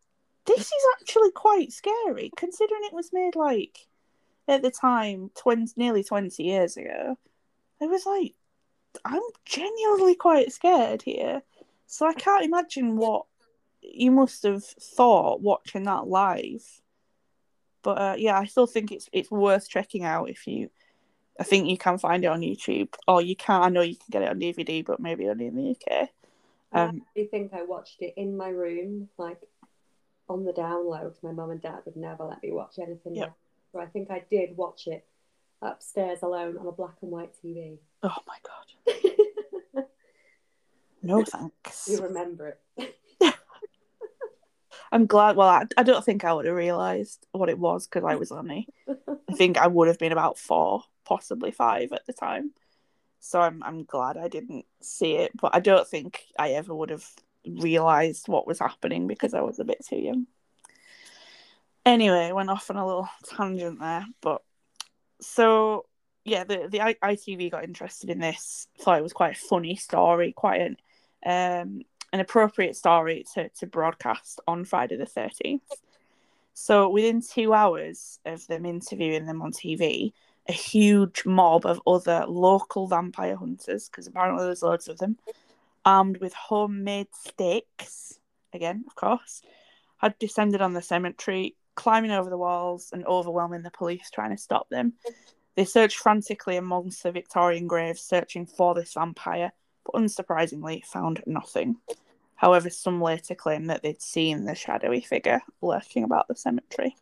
this 0.45 0.61
is 0.61 0.85
actually 0.99 1.31
quite 1.31 1.71
scary, 1.71 2.31
considering 2.37 2.81
it 2.85 2.93
was 2.93 3.13
made 3.13 3.35
like 3.35 3.87
at 4.47 4.61
the 4.63 4.71
time, 4.71 5.31
20, 5.35 5.73
nearly 5.77 6.03
twenty 6.03 6.43
years 6.43 6.77
ago. 6.77 7.17
I 7.81 7.85
was 7.85 8.05
like, 8.05 8.33
I'm 9.05 9.21
genuinely 9.45 10.15
quite 10.15 10.51
scared 10.51 11.01
here. 11.03 11.43
So 11.87 12.07
I 12.07 12.13
can't 12.13 12.45
imagine 12.45 12.97
what 12.97 13.25
you 13.81 14.11
must 14.11 14.43
have 14.43 14.63
thought 14.63 15.41
watching 15.41 15.83
that 15.83 16.07
live. 16.07 16.81
But 17.81 18.01
uh, 18.01 18.15
yeah, 18.17 18.37
I 18.37 18.45
still 18.45 18.67
think 18.67 18.91
it's 18.91 19.09
it's 19.11 19.31
worth 19.31 19.69
checking 19.69 20.03
out 20.03 20.29
if 20.29 20.47
you. 20.47 20.69
I 21.39 21.43
think 21.43 21.69
you 21.69 21.77
can 21.77 21.97
find 21.97 22.25
it 22.25 22.27
on 22.27 22.41
YouTube, 22.41 22.93
or 23.07 23.21
you 23.21 23.35
can. 23.35 23.61
I 23.61 23.69
know 23.69 23.81
you 23.81 23.95
can 23.95 24.07
get 24.11 24.23
it 24.23 24.29
on 24.29 24.39
DVD, 24.39 24.85
but 24.85 24.99
maybe 24.99 25.29
only 25.29 25.47
in 25.47 25.55
the 25.55 25.71
UK. 25.71 26.09
Um, 26.71 27.01
I 27.17 27.27
think 27.31 27.53
I 27.53 27.63
watched 27.63 28.01
it 28.01 28.13
in 28.17 28.35
my 28.35 28.49
room, 28.49 29.07
like 29.17 29.39
on 30.27 30.43
the 30.43 30.51
download. 30.51 31.15
My 31.23 31.31
mum 31.31 31.51
and 31.51 31.61
dad 31.61 31.79
would 31.85 31.95
never 31.95 32.25
let 32.25 32.43
me 32.43 32.51
watch 32.51 32.77
anything. 32.77 33.15
Yep. 33.15 33.33
So 33.71 33.79
I 33.79 33.85
think 33.85 34.11
I 34.11 34.23
did 34.29 34.57
watch 34.57 34.87
it 34.87 35.05
upstairs 35.61 36.19
alone 36.21 36.57
on 36.57 36.67
a 36.67 36.71
black 36.71 36.95
and 37.01 37.11
white 37.11 37.33
TV. 37.43 37.77
oh 38.03 38.15
my 38.27 38.37
god, 38.43 39.85
no 41.03 41.23
thanks. 41.23 41.87
you 41.89 42.01
remember 42.01 42.57
it? 42.77 42.95
I'm 44.91 45.05
glad. 45.05 45.35
Well, 45.35 45.47
I, 45.47 45.65
I 45.77 45.83
don't 45.83 46.03
think 46.03 46.23
I 46.23 46.33
would 46.33 46.45
have 46.45 46.55
realised 46.55 47.25
what 47.31 47.49
it 47.49 47.59
was 47.59 47.87
because 47.87 48.03
I 48.03 48.15
was 48.15 48.31
only. 48.31 48.67
I 48.87 49.33
think 49.33 49.57
I 49.57 49.67
would 49.67 49.87
have 49.87 49.99
been 49.99 50.11
about 50.11 50.37
four, 50.37 50.83
possibly 51.05 51.51
five 51.51 51.93
at 51.93 52.05
the 52.05 52.13
time. 52.13 52.51
So 53.19 53.39
I'm 53.39 53.61
I'm 53.63 53.83
glad 53.83 54.17
I 54.17 54.27
didn't 54.27 54.65
see 54.81 55.15
it, 55.15 55.31
but 55.39 55.55
I 55.55 55.59
don't 55.59 55.87
think 55.87 56.23
I 56.37 56.51
ever 56.51 56.73
would 56.73 56.89
have 56.89 57.05
realised 57.45 58.27
what 58.27 58.47
was 58.47 58.59
happening 58.59 59.07
because 59.07 59.33
I 59.33 59.41
was 59.41 59.59
a 59.59 59.65
bit 59.65 59.85
too 59.85 59.97
young. 59.97 60.27
Anyway, 61.85 62.31
went 62.31 62.49
off 62.49 62.69
on 62.69 62.77
a 62.77 62.85
little 62.85 63.09
tangent 63.25 63.79
there, 63.79 64.05
but 64.21 64.41
so 65.21 65.85
yeah, 66.23 66.43
the 66.43 66.67
the 66.69 66.79
ITV 66.79 67.51
got 67.51 67.63
interested 67.63 68.09
in 68.09 68.19
this. 68.19 68.67
Thought 68.79 68.99
it 68.99 69.03
was 69.03 69.13
quite 69.13 69.35
a 69.35 69.39
funny 69.39 69.75
story, 69.75 70.31
quite 70.31 70.61
an 70.61 70.77
um 71.25 71.81
an 72.11 72.19
appropriate 72.19 72.75
story 72.75 73.25
to, 73.33 73.49
to 73.49 73.67
broadcast 73.67 74.39
on 74.47 74.65
Friday 74.65 74.97
the 74.97 75.05
13th. 75.05 75.61
So 76.53 76.89
within 76.89 77.21
two 77.21 77.53
hours 77.53 78.19
of 78.25 78.45
them 78.47 78.65
interviewing 78.65 79.25
them 79.25 79.41
on 79.41 79.53
TV, 79.53 80.11
a 80.47 80.51
huge 80.51 81.25
mob 81.25 81.65
of 81.65 81.81
other 81.85 82.25
local 82.27 82.87
vampire 82.87 83.35
hunters, 83.35 83.87
because 83.87 84.07
apparently 84.07 84.43
there's 84.45 84.63
loads 84.63 84.87
of 84.87 84.97
them, 84.97 85.17
armed 85.85 86.17
with 86.17 86.33
homemade 86.33 87.07
sticks, 87.13 88.19
again, 88.51 88.83
of 88.87 88.95
course, 88.95 89.41
had 89.97 90.17
descended 90.17 90.61
on 90.61 90.73
the 90.73 90.81
cemetery, 90.81 91.55
climbing 91.75 92.11
over 92.11 92.29
the 92.29 92.37
walls 92.37 92.89
and 92.91 93.05
overwhelming 93.05 93.61
the 93.61 93.71
police 93.71 94.09
trying 94.09 94.31
to 94.31 94.41
stop 94.41 94.67
them. 94.69 94.93
They 95.55 95.65
searched 95.65 95.97
frantically 95.97 96.57
amongst 96.57 97.03
the 97.03 97.11
Victorian 97.11 97.67
graves, 97.67 98.01
searching 98.01 98.45
for 98.45 98.73
this 98.73 98.93
vampire, 98.93 99.51
but 99.91 100.01
unsurprisingly 100.01 100.83
found 100.85 101.23
nothing. 101.25 101.77
However, 102.35 102.69
some 102.69 103.01
later 103.01 103.35
claimed 103.35 103.69
that 103.69 103.83
they'd 103.83 104.01
seen 104.01 104.45
the 104.45 104.55
shadowy 104.55 105.01
figure 105.01 105.41
lurking 105.61 106.03
about 106.03 106.27
the 106.27 106.35
cemetery. 106.35 106.95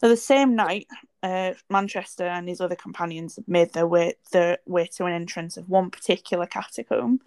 So 0.00 0.08
the 0.08 0.16
same 0.16 0.54
night, 0.54 0.86
uh, 1.22 1.54
Manchester 1.70 2.24
and 2.24 2.48
his 2.48 2.60
other 2.60 2.76
companions 2.76 3.38
made 3.46 3.72
their 3.72 3.86
way, 3.86 4.14
their 4.32 4.58
way 4.66 4.86
to 4.96 5.06
an 5.06 5.12
entrance 5.12 5.56
of 5.56 5.68
one 5.68 5.90
particular 5.90 6.46
catacomb. 6.46 7.20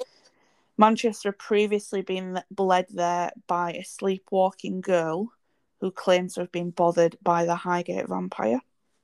Manchester 0.77 1.29
had 1.29 1.39
previously 1.39 2.01
been 2.01 2.39
led 2.57 2.85
there 2.89 3.31
by 3.47 3.73
a 3.73 3.83
sleepwalking 3.83 4.79
girl 4.79 5.33
who 5.81 5.91
claims 5.91 6.35
to 6.35 6.41
have 6.41 6.51
been 6.51 6.69
bothered 6.69 7.17
by 7.21 7.45
the 7.45 7.55
Highgate 7.55 8.07
vampire. 8.07 8.61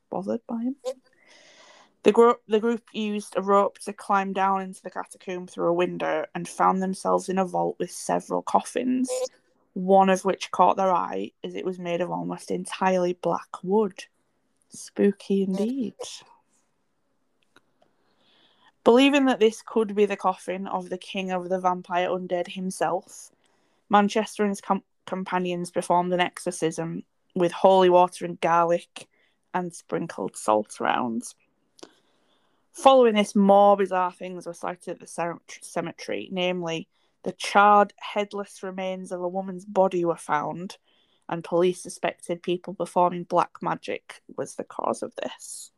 Bothered 0.09 0.41
by 0.47 0.61
him? 0.61 0.75
The 2.03 2.11
group, 2.11 2.41
the 2.47 2.59
group 2.59 2.83
used 2.91 3.35
a 3.37 3.41
rope 3.41 3.79
to 3.79 3.93
climb 3.93 4.33
down 4.33 4.61
into 4.61 4.83
the 4.83 4.89
catacomb 4.89 5.47
through 5.47 5.67
a 5.67 5.73
window 5.73 6.25
and 6.35 6.47
found 6.47 6.81
themselves 6.81 7.29
in 7.29 7.37
a 7.37 7.45
vault 7.45 7.77
with 7.79 7.91
several 7.91 8.41
coffins, 8.41 9.09
one 9.73 10.09
of 10.09 10.25
which 10.25 10.51
caught 10.51 10.75
their 10.75 10.91
eye 10.91 11.31
as 11.45 11.55
it 11.55 11.63
was 11.65 11.79
made 11.79 12.01
of 12.01 12.11
almost 12.11 12.51
entirely 12.51 13.13
black 13.13 13.63
wood. 13.63 14.05
Spooky 14.67 15.43
indeed. 15.43 15.93
Believing 18.83 19.25
that 19.25 19.39
this 19.39 19.63
could 19.65 19.95
be 19.95 20.05
the 20.05 20.17
coffin 20.17 20.67
of 20.67 20.89
the 20.89 20.97
king 20.97 21.31
of 21.31 21.47
the 21.47 21.59
vampire 21.59 22.09
undead 22.09 22.49
himself, 22.49 23.31
Manchester 23.89 24.43
and 24.43 24.51
his 24.51 24.59
com- 24.59 24.83
companions 25.05 25.71
performed 25.71 26.11
an 26.11 26.19
exorcism 26.19 27.03
with 27.33 27.53
holy 27.53 27.89
water 27.89 28.25
and 28.25 28.41
garlic 28.41 29.07
and 29.53 29.73
sprinkled 29.73 30.35
salt 30.35 30.81
around. 30.81 31.23
Following 32.73 33.13
this, 33.13 33.35
more 33.35 33.77
bizarre 33.77 34.11
things 34.11 34.47
were 34.47 34.53
sighted 34.53 34.95
at 34.95 34.99
the 34.99 35.39
cemetery, 35.61 36.27
namely, 36.31 36.87
the 37.21 37.31
charred, 37.33 37.93
headless 37.97 38.63
remains 38.63 39.11
of 39.11 39.21
a 39.21 39.27
woman's 39.27 39.63
body 39.63 40.03
were 40.03 40.17
found, 40.17 40.77
and 41.29 41.43
police 41.43 41.81
suspected 41.81 42.41
people 42.41 42.73
performing 42.73 43.23
black 43.23 43.61
magic 43.61 44.21
was 44.35 44.55
the 44.55 44.63
cause 44.63 45.03
of 45.03 45.13
this. 45.15 45.71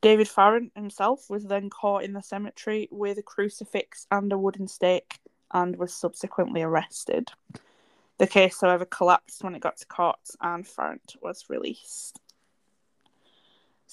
David 0.00 0.28
Farrant 0.28 0.72
himself 0.74 1.30
was 1.30 1.44
then 1.44 1.70
caught 1.70 2.02
in 2.02 2.12
the 2.12 2.20
cemetery 2.20 2.88
with 2.90 3.18
a 3.18 3.22
crucifix 3.22 4.08
and 4.10 4.32
a 4.32 4.38
wooden 4.38 4.66
stake 4.66 5.20
and 5.52 5.76
was 5.76 5.94
subsequently 5.94 6.62
arrested. 6.62 7.30
The 8.18 8.26
case, 8.26 8.60
however, 8.60 8.84
collapsed 8.84 9.44
when 9.44 9.54
it 9.54 9.60
got 9.60 9.76
to 9.78 9.86
court 9.86 10.18
and 10.40 10.66
Farrant 10.66 11.14
was 11.22 11.44
released. 11.48 12.20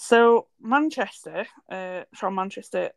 So 0.02 0.48
Manchester, 0.62 1.46
uh, 1.70 2.04
from 2.16 2.36
Manchester, 2.36 2.92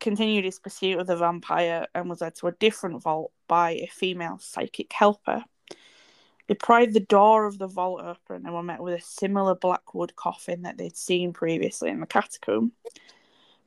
continued 0.00 0.46
his 0.46 0.58
pursuit 0.58 0.98
of 0.98 1.06
the 1.06 1.14
vampire 1.14 1.86
and 1.94 2.08
was 2.08 2.22
led 2.22 2.36
to 2.36 2.46
a 2.46 2.52
different 2.52 3.02
vault 3.02 3.32
by 3.48 3.72
a 3.72 3.86
female 3.92 4.38
psychic 4.38 4.90
helper. 4.90 5.44
They 6.46 6.54
pried 6.54 6.94
the 6.94 7.00
door 7.00 7.44
of 7.44 7.58
the 7.58 7.66
vault 7.66 8.00
open 8.00 8.46
and 8.46 8.54
were 8.54 8.62
met 8.62 8.82
with 8.82 8.94
a 8.94 9.00
similar 9.02 9.54
blackwood 9.56 10.16
coffin 10.16 10.62
that 10.62 10.78
they'd 10.78 10.96
seen 10.96 11.34
previously 11.34 11.90
in 11.90 12.00
the 12.00 12.06
catacomb. 12.06 12.72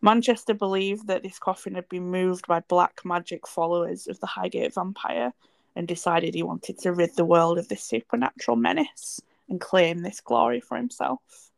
Manchester 0.01 0.55
believed 0.55 1.05
that 1.05 1.21
this 1.21 1.37
coffin 1.37 1.75
had 1.75 1.87
been 1.87 2.09
moved 2.09 2.47
by 2.47 2.61
black 2.61 3.01
magic 3.05 3.47
followers 3.47 4.07
of 4.07 4.19
the 4.21 4.25
Highgate 4.25 4.73
vampire 4.73 5.33
and 5.75 5.87
decided 5.87 6.33
he 6.33 6.41
wanted 6.41 6.79
to 6.79 6.93
rid 6.93 7.15
the 7.15 7.25
world 7.25 7.59
of 7.59 7.67
this 7.67 7.83
supernatural 7.83 8.57
menace 8.57 9.21
and 9.49 9.61
claim 9.61 9.99
this 9.99 10.19
glory 10.19 10.59
for 10.59 10.77
himself. 10.77 11.50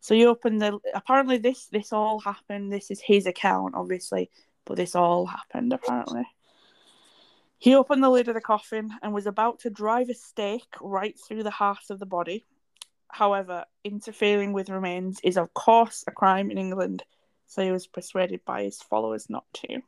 So 0.00 0.14
he 0.14 0.26
opened 0.26 0.62
the. 0.62 0.78
Apparently, 0.94 1.38
this 1.38 1.66
this 1.66 1.92
all 1.92 2.20
happened. 2.20 2.72
This 2.72 2.90
is 2.90 3.00
his 3.00 3.26
account, 3.26 3.74
obviously, 3.74 4.30
but 4.64 4.76
this 4.76 4.94
all 4.94 5.26
happened 5.26 5.72
apparently. 5.72 6.24
He 7.58 7.74
opened 7.74 8.04
the 8.04 8.10
lid 8.10 8.28
of 8.28 8.34
the 8.34 8.40
coffin 8.40 8.92
and 9.02 9.12
was 9.12 9.26
about 9.26 9.58
to 9.60 9.70
drive 9.70 10.08
a 10.08 10.14
stake 10.14 10.76
right 10.80 11.18
through 11.18 11.42
the 11.42 11.50
heart 11.50 11.90
of 11.90 11.98
the 11.98 12.06
body. 12.06 12.44
However, 13.08 13.64
interfering 13.82 14.52
with 14.52 14.68
remains 14.68 15.18
is, 15.24 15.36
of 15.36 15.52
course, 15.54 16.04
a 16.06 16.12
crime 16.12 16.52
in 16.52 16.58
England, 16.58 17.02
so 17.46 17.62
he 17.62 17.72
was 17.72 17.88
persuaded 17.88 18.44
by 18.44 18.62
his 18.62 18.80
followers 18.80 19.28
not 19.28 19.44
to. 19.54 19.82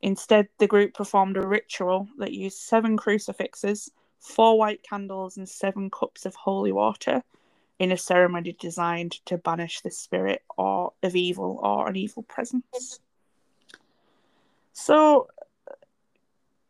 Instead, 0.00 0.48
the 0.58 0.66
group 0.66 0.94
performed 0.94 1.36
a 1.36 1.46
ritual 1.46 2.08
that 2.18 2.32
used 2.32 2.58
seven 2.58 2.96
crucifixes, 2.96 3.90
four 4.18 4.58
white 4.58 4.82
candles, 4.82 5.36
and 5.36 5.48
seven 5.48 5.90
cups 5.90 6.24
of 6.24 6.34
holy 6.34 6.72
water 6.72 7.22
in 7.78 7.92
a 7.92 7.96
ceremony 7.96 8.56
designed 8.58 9.12
to 9.26 9.38
banish 9.38 9.80
the 9.80 9.90
spirit 9.90 10.42
or 10.56 10.92
of 11.02 11.16
evil 11.16 11.58
or 11.62 11.88
an 11.88 11.96
evil 11.96 12.22
presence. 12.22 13.00
So, 14.72 15.28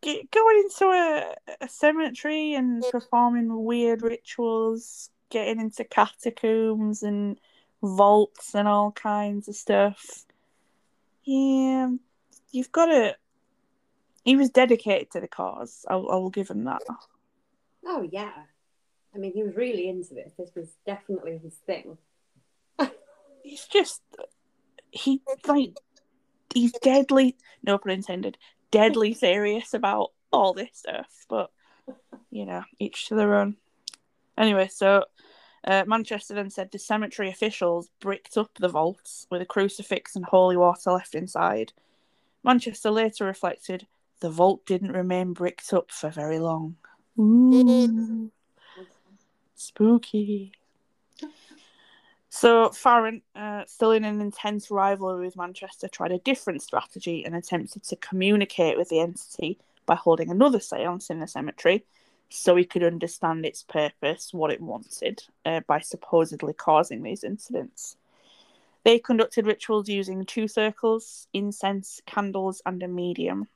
going 0.01 0.63
into 0.63 0.85
a, 0.85 1.35
a 1.61 1.69
cemetery 1.69 2.53
and 2.53 2.83
performing 2.91 3.63
weird 3.63 4.01
rituals, 4.01 5.09
getting 5.29 5.59
into 5.59 5.83
catacombs 5.83 7.03
and 7.03 7.39
vaults 7.81 8.55
and 8.55 8.67
all 8.67 8.91
kinds 8.91 9.47
of 9.47 9.55
stuff. 9.55 10.25
Yeah, 11.23 11.91
you've 12.51 12.71
got 12.71 12.87
to. 12.87 13.15
He 14.23 14.35
was 14.35 14.49
dedicated 14.49 15.11
to 15.11 15.19
the 15.19 15.27
cause. 15.27 15.85
I, 15.89 15.95
I 15.95 15.97
will 15.97 16.29
give 16.29 16.49
him 16.49 16.63
that. 16.65 16.81
Oh 17.85 18.07
yeah, 18.09 18.31
I 19.15 19.19
mean, 19.19 19.33
he 19.33 19.43
was 19.43 19.55
really 19.55 19.87
into 19.87 20.13
this. 20.13 20.33
This 20.37 20.51
was 20.55 20.69
definitely 20.85 21.37
his 21.37 21.55
thing. 21.65 21.97
He's 23.43 23.65
just 23.65 24.01
he 24.91 25.21
like 25.45 25.75
he's 26.53 26.71
deadly 26.71 27.35
no 27.61 27.77
pun 27.77 27.91
intended 27.91 28.37
deadly 28.71 29.13
serious 29.25 29.73
about 29.73 30.11
all 30.31 30.53
this 30.53 30.69
stuff 30.71 31.25
but 31.27 31.49
you 32.31 32.45
know, 32.45 32.63
each 32.79 33.07
to 33.07 33.15
their 33.15 33.35
own. 33.35 33.55
Anyway, 34.37 34.67
so 34.67 35.05
uh, 35.65 35.83
Manchester 35.85 36.33
then 36.33 36.49
said 36.49 36.71
the 36.71 36.79
cemetery 36.79 37.29
officials 37.29 37.89
bricked 37.99 38.37
up 38.37 38.49
the 38.59 38.69
vaults 38.69 39.27
with 39.29 39.41
a 39.41 39.45
crucifix 39.45 40.15
and 40.15 40.25
holy 40.25 40.57
water 40.57 40.91
left 40.91 41.15
inside. 41.15 41.73
Manchester 42.43 42.91
later 42.91 43.25
reflected 43.25 43.87
the 44.19 44.29
vault 44.29 44.65
didn't 44.65 44.91
remain 44.91 45.33
bricked 45.33 45.71
up 45.73 45.91
for 45.91 46.09
very 46.09 46.39
long. 46.39 46.75
Ooh, 47.19 48.31
spooky. 49.55 50.53
So 52.29 52.69
Farrant, 52.71 53.21
uh, 53.35 53.63
still 53.67 53.91
in 53.91 54.03
an 54.03 54.19
intense 54.19 54.71
rivalry 54.71 55.25
with 55.25 55.37
Manchester, 55.37 55.87
tried 55.87 56.11
a 56.11 56.17
different 56.17 56.63
strategy 56.63 57.23
and 57.23 57.35
attempted 57.35 57.83
to 57.83 57.95
communicate 57.97 58.77
with 58.77 58.89
the 58.89 58.99
entity 58.99 59.59
by 59.85 59.95
holding 59.95 60.31
another 60.31 60.59
séance 60.59 61.11
in 61.11 61.19
the 61.19 61.27
cemetery, 61.27 61.85
so 62.29 62.55
he 62.55 62.65
could 62.65 62.83
understand 62.83 63.45
its 63.45 63.61
purpose, 63.61 64.33
what 64.33 64.49
it 64.49 64.61
wanted, 64.61 65.23
uh, 65.45 65.59
by 65.67 65.79
supposedly 65.79 66.53
causing 66.53 67.03
these 67.03 67.23
incidents. 67.23 67.97
They 68.83 68.97
conducted 68.97 69.45
rituals 69.45 69.87
using 69.87 70.25
two 70.25 70.47
circles, 70.47 71.27
incense, 71.33 72.01
candles, 72.07 72.61
and 72.65 72.81
a 72.81 72.87
medium. 72.87 73.47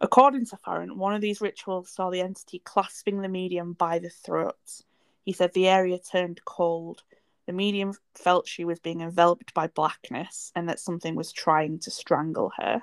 According 0.00 0.46
to 0.46 0.56
Farrant, 0.56 0.96
one 0.96 1.14
of 1.14 1.20
these 1.20 1.40
rituals 1.40 1.88
saw 1.88 2.10
the 2.10 2.20
entity 2.20 2.58
clasping 2.58 3.22
the 3.22 3.28
medium 3.28 3.74
by 3.74 4.00
the 4.00 4.10
throat. 4.10 4.82
He 5.24 5.32
said 5.32 5.52
the 5.52 5.68
area 5.68 5.98
turned 5.98 6.44
cold 6.44 7.02
the 7.46 7.52
medium 7.52 7.94
felt 8.14 8.46
she 8.46 8.64
was 8.64 8.78
being 8.78 9.00
enveloped 9.00 9.52
by 9.52 9.66
blackness 9.66 10.52
and 10.54 10.68
that 10.68 10.80
something 10.80 11.14
was 11.14 11.32
trying 11.32 11.78
to 11.80 11.90
strangle 11.90 12.52
her. 12.56 12.82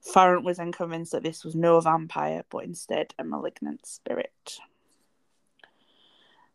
Farrant 0.00 0.44
was 0.44 0.58
then 0.58 0.72
convinced 0.72 1.12
that 1.12 1.22
this 1.22 1.44
was 1.44 1.54
no 1.54 1.80
vampire, 1.80 2.44
but 2.50 2.64
instead 2.64 3.14
a 3.18 3.24
malignant 3.24 3.86
spirit. 3.86 4.58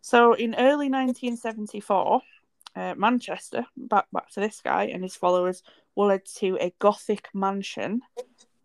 So 0.02 0.34
in 0.34 0.56
early 0.56 0.90
1974, 0.90 2.22
uh, 2.76 2.94
Manchester, 2.96 3.66
back 3.76 4.06
back 4.14 4.30
to 4.32 4.40
this 4.40 4.62
guy 4.62 4.86
and 4.86 5.04
his 5.04 5.16
followers, 5.16 5.64
were 5.96 6.08
led 6.08 6.26
to 6.38 6.58
a 6.60 6.74
Gothic 6.80 7.30
mansion 7.34 8.02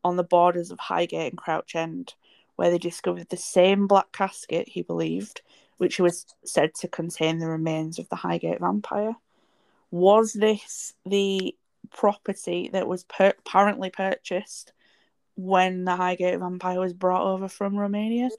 on 0.04 0.16
the 0.16 0.24
borders 0.24 0.70
of 0.70 0.78
Highgate 0.78 1.32
and 1.32 1.38
Crouch 1.38 1.74
End, 1.74 2.14
where 2.56 2.70
they 2.70 2.78
discovered 2.78 3.28
the 3.30 3.36
same 3.36 3.86
black 3.86 4.12
casket, 4.12 4.68
he 4.68 4.82
believed, 4.82 5.42
which 5.82 5.98
was 5.98 6.26
said 6.44 6.72
to 6.72 6.86
contain 6.86 7.40
the 7.40 7.48
remains 7.48 7.98
of 7.98 8.08
the 8.08 8.14
Highgate 8.14 8.60
vampire. 8.60 9.16
Was 9.90 10.32
this 10.32 10.94
the 11.04 11.56
property 11.90 12.70
that 12.72 12.86
was 12.86 13.02
per- 13.02 13.34
apparently 13.36 13.90
purchased 13.90 14.72
when 15.34 15.84
the 15.84 15.96
Highgate 15.96 16.38
vampire 16.38 16.78
was 16.78 16.92
brought 16.92 17.26
over 17.26 17.48
from 17.48 17.76
Romania? 17.76 18.30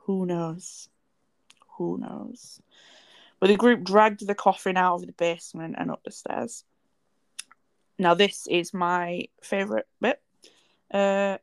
Who 0.00 0.26
knows? 0.26 0.90
Who 1.78 1.96
knows? 1.96 2.60
But 3.38 3.46
the 3.46 3.56
group 3.56 3.82
dragged 3.82 4.26
the 4.26 4.34
coffin 4.34 4.76
out 4.76 4.96
of 4.96 5.06
the 5.06 5.12
basement 5.12 5.76
and 5.78 5.90
up 5.90 6.02
the 6.04 6.10
stairs. 6.10 6.64
Now, 7.98 8.12
this 8.12 8.46
is 8.46 8.74
my 8.74 9.28
favourite 9.42 9.86
bit. 10.02 10.20
Uh, 10.92 11.38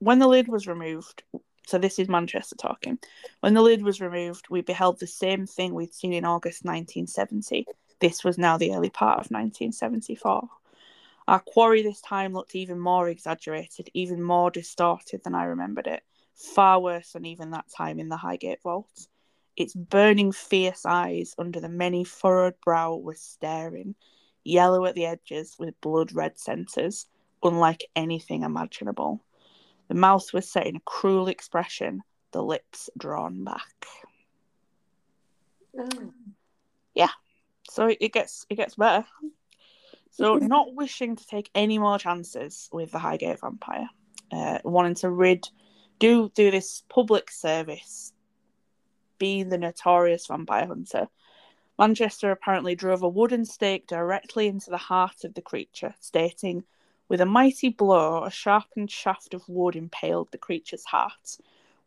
when 0.00 0.18
the 0.18 0.26
lid 0.26 0.48
was 0.48 0.66
removed, 0.66 1.22
so 1.70 1.78
this 1.78 2.00
is 2.00 2.08
Manchester 2.08 2.56
talking. 2.56 2.98
When 3.40 3.54
the 3.54 3.62
lid 3.62 3.82
was 3.82 4.00
removed, 4.00 4.50
we 4.50 4.60
beheld 4.60 4.98
the 4.98 5.06
same 5.06 5.46
thing 5.46 5.72
we'd 5.72 5.94
seen 5.94 6.12
in 6.12 6.24
August 6.24 6.64
1970. 6.64 7.64
This 8.00 8.24
was 8.24 8.38
now 8.38 8.58
the 8.58 8.74
early 8.74 8.90
part 8.90 9.20
of 9.20 9.30
1974. 9.30 10.48
Our 11.28 11.38
quarry 11.38 11.82
this 11.82 12.00
time 12.00 12.32
looked 12.32 12.56
even 12.56 12.80
more 12.80 13.08
exaggerated, 13.08 13.88
even 13.94 14.20
more 14.20 14.50
distorted 14.50 15.22
than 15.22 15.36
I 15.36 15.44
remembered 15.44 15.86
it. 15.86 16.02
Far 16.34 16.80
worse 16.80 17.12
than 17.12 17.24
even 17.24 17.52
that 17.52 17.66
time 17.70 18.00
in 18.00 18.08
the 18.08 18.16
Highgate 18.16 18.62
vault. 18.62 19.06
Its 19.56 19.72
burning, 19.72 20.32
fierce 20.32 20.84
eyes 20.84 21.36
under 21.38 21.60
the 21.60 21.68
many 21.68 22.02
furrowed 22.02 22.54
brow 22.64 22.96
were 22.96 23.14
staring, 23.14 23.94
yellow 24.42 24.86
at 24.86 24.96
the 24.96 25.06
edges 25.06 25.54
with 25.56 25.80
blood 25.80 26.12
red 26.12 26.36
centres, 26.36 27.06
unlike 27.44 27.84
anything 27.94 28.42
imaginable. 28.42 29.22
The 29.90 29.96
mouth 29.96 30.32
was 30.32 30.48
set 30.48 30.68
in 30.68 30.76
a 30.76 30.80
cruel 30.86 31.26
expression, 31.26 32.04
the 32.30 32.44
lips 32.44 32.88
drawn 32.96 33.42
back. 33.42 33.86
Oh. 35.76 36.12
Yeah, 36.94 37.10
so 37.68 37.88
it 37.88 38.12
gets 38.12 38.46
it 38.48 38.54
gets 38.54 38.76
better. 38.76 39.04
So, 40.12 40.34
not 40.40 40.76
wishing 40.76 41.16
to 41.16 41.26
take 41.26 41.50
any 41.56 41.80
more 41.80 41.98
chances 41.98 42.68
with 42.72 42.92
the 42.92 43.00
Highgate 43.00 43.40
vampire, 43.40 43.90
uh, 44.30 44.58
wanting 44.62 44.94
to 44.94 45.10
rid, 45.10 45.48
do 45.98 46.30
do 46.36 46.52
this 46.52 46.84
public 46.88 47.28
service, 47.28 48.12
being 49.18 49.48
the 49.48 49.58
notorious 49.58 50.28
vampire 50.28 50.68
hunter. 50.68 51.08
Manchester 51.80 52.30
apparently 52.30 52.76
drove 52.76 53.02
a 53.02 53.08
wooden 53.08 53.44
stake 53.44 53.88
directly 53.88 54.46
into 54.46 54.70
the 54.70 54.76
heart 54.76 55.24
of 55.24 55.34
the 55.34 55.42
creature, 55.42 55.96
stating, 55.98 56.62
with 57.10 57.20
a 57.20 57.26
mighty 57.26 57.68
blow, 57.68 58.24
a 58.24 58.30
sharpened 58.30 58.90
shaft 58.90 59.34
of 59.34 59.46
wood 59.48 59.74
impaled 59.74 60.30
the 60.30 60.38
creature's 60.38 60.84
heart. 60.84 61.38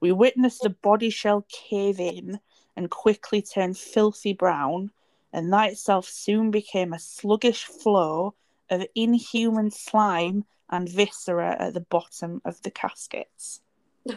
We 0.01 0.11
witnessed 0.11 0.63
the 0.63 0.69
body 0.69 1.09
shell 1.09 1.47
cave 1.47 1.97
in 2.01 2.41
and 2.75 2.91
quickly 2.91 3.41
turn 3.41 3.73
filthy 3.73 4.33
brown, 4.33 4.91
and 5.31 5.51
that 5.53 5.71
itself 5.71 6.09
soon 6.09 6.51
became 6.51 6.91
a 6.91 6.99
sluggish 6.99 7.63
flow 7.63 8.35
of 8.69 8.85
inhuman 8.95 9.71
slime 9.71 10.43
and 10.69 10.89
viscera 10.89 11.55
at 11.57 11.73
the 11.73 11.79
bottom 11.79 12.41
of 12.43 12.61
the 12.63 12.71
caskets. 12.71 13.61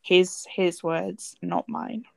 his 0.00 0.46
his 0.50 0.82
words, 0.82 1.36
not 1.42 1.68
mine. 1.68 2.04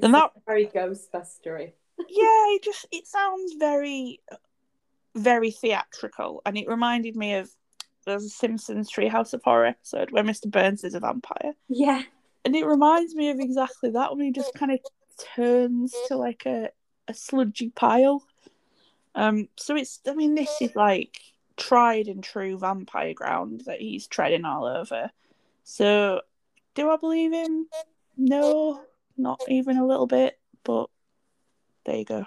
Then 0.00 0.12
that- 0.12 0.32
very 0.46 0.66
ghostbustery. 0.66 1.72
yeah, 2.08 2.54
it 2.54 2.62
just 2.62 2.86
it 2.90 3.06
sounds 3.06 3.52
very 3.58 4.20
very 5.14 5.50
theatrical 5.50 6.42
and 6.46 6.56
it 6.56 6.68
reminded 6.68 7.16
me 7.16 7.34
of 7.34 7.50
there's 8.06 8.24
a 8.24 8.30
Simpsons 8.30 8.90
Treehouse 8.90 9.34
of 9.34 9.42
Horror 9.42 9.66
episode 9.66 10.10
where 10.10 10.24
Mr. 10.24 10.50
Burns 10.50 10.84
is 10.84 10.94
a 10.94 11.00
vampire. 11.00 11.52
Yeah. 11.68 12.02
And 12.44 12.56
it 12.56 12.64
reminds 12.64 13.14
me 13.14 13.28
of 13.28 13.38
exactly 13.38 13.90
that 13.90 14.16
when 14.16 14.24
he 14.24 14.32
just 14.32 14.54
kind 14.54 14.72
of 14.72 14.78
turns 15.36 15.94
to 16.08 16.16
like 16.16 16.46
a, 16.46 16.70
a 17.08 17.14
sludgy 17.14 17.70
pile. 17.70 18.24
Um 19.14 19.48
so 19.56 19.76
it's 19.76 20.00
I 20.08 20.14
mean 20.14 20.34
this 20.34 20.54
is 20.60 20.74
like 20.74 21.18
tried 21.56 22.08
and 22.08 22.24
true 22.24 22.58
vampire 22.58 23.12
ground 23.12 23.64
that 23.66 23.80
he's 23.80 24.06
treading 24.06 24.44
all 24.44 24.64
over. 24.64 25.10
So 25.64 26.22
do 26.74 26.90
I 26.90 26.96
believe 26.96 27.32
him? 27.32 27.66
No, 28.16 28.82
not 29.16 29.40
even 29.48 29.76
a 29.76 29.86
little 29.86 30.06
bit, 30.06 30.38
but 30.64 30.88
there 31.84 31.96
you 31.96 32.04
go. 32.04 32.26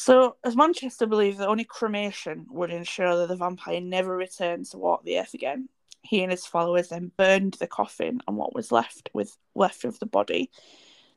So, 0.00 0.36
as 0.44 0.54
Manchester 0.54 1.06
believed 1.06 1.38
that 1.38 1.48
only 1.48 1.64
cremation 1.64 2.46
would 2.50 2.70
ensure 2.70 3.16
that 3.16 3.26
the 3.26 3.34
vampire 3.34 3.80
never 3.80 4.16
returned 4.16 4.66
to 4.66 4.78
walk 4.78 5.02
the 5.02 5.18
earth 5.18 5.34
again, 5.34 5.68
he 6.02 6.22
and 6.22 6.30
his 6.30 6.46
followers 6.46 6.90
then 6.90 7.10
burned 7.16 7.54
the 7.54 7.66
coffin 7.66 8.20
and 8.28 8.36
what 8.36 8.54
was 8.54 8.70
left 8.70 9.10
with 9.12 9.36
left 9.56 9.84
of 9.84 9.98
the 9.98 10.06
body. 10.06 10.52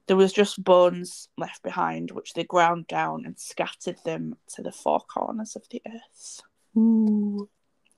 There 0.08 0.18
was 0.18 0.34
just 0.34 0.64
bones 0.64 1.30
left 1.38 1.62
behind, 1.62 2.10
which 2.10 2.34
they 2.34 2.44
ground 2.44 2.88
down 2.88 3.24
and 3.28 3.38
scattered 3.38 3.98
them 4.04 4.36
to 4.56 4.64
the 4.64 4.72
four 4.72 5.02
corners 5.02 5.56
of 5.56 5.64
the 5.70 5.84
earth. 5.86 6.42
Ooh. 6.76 7.48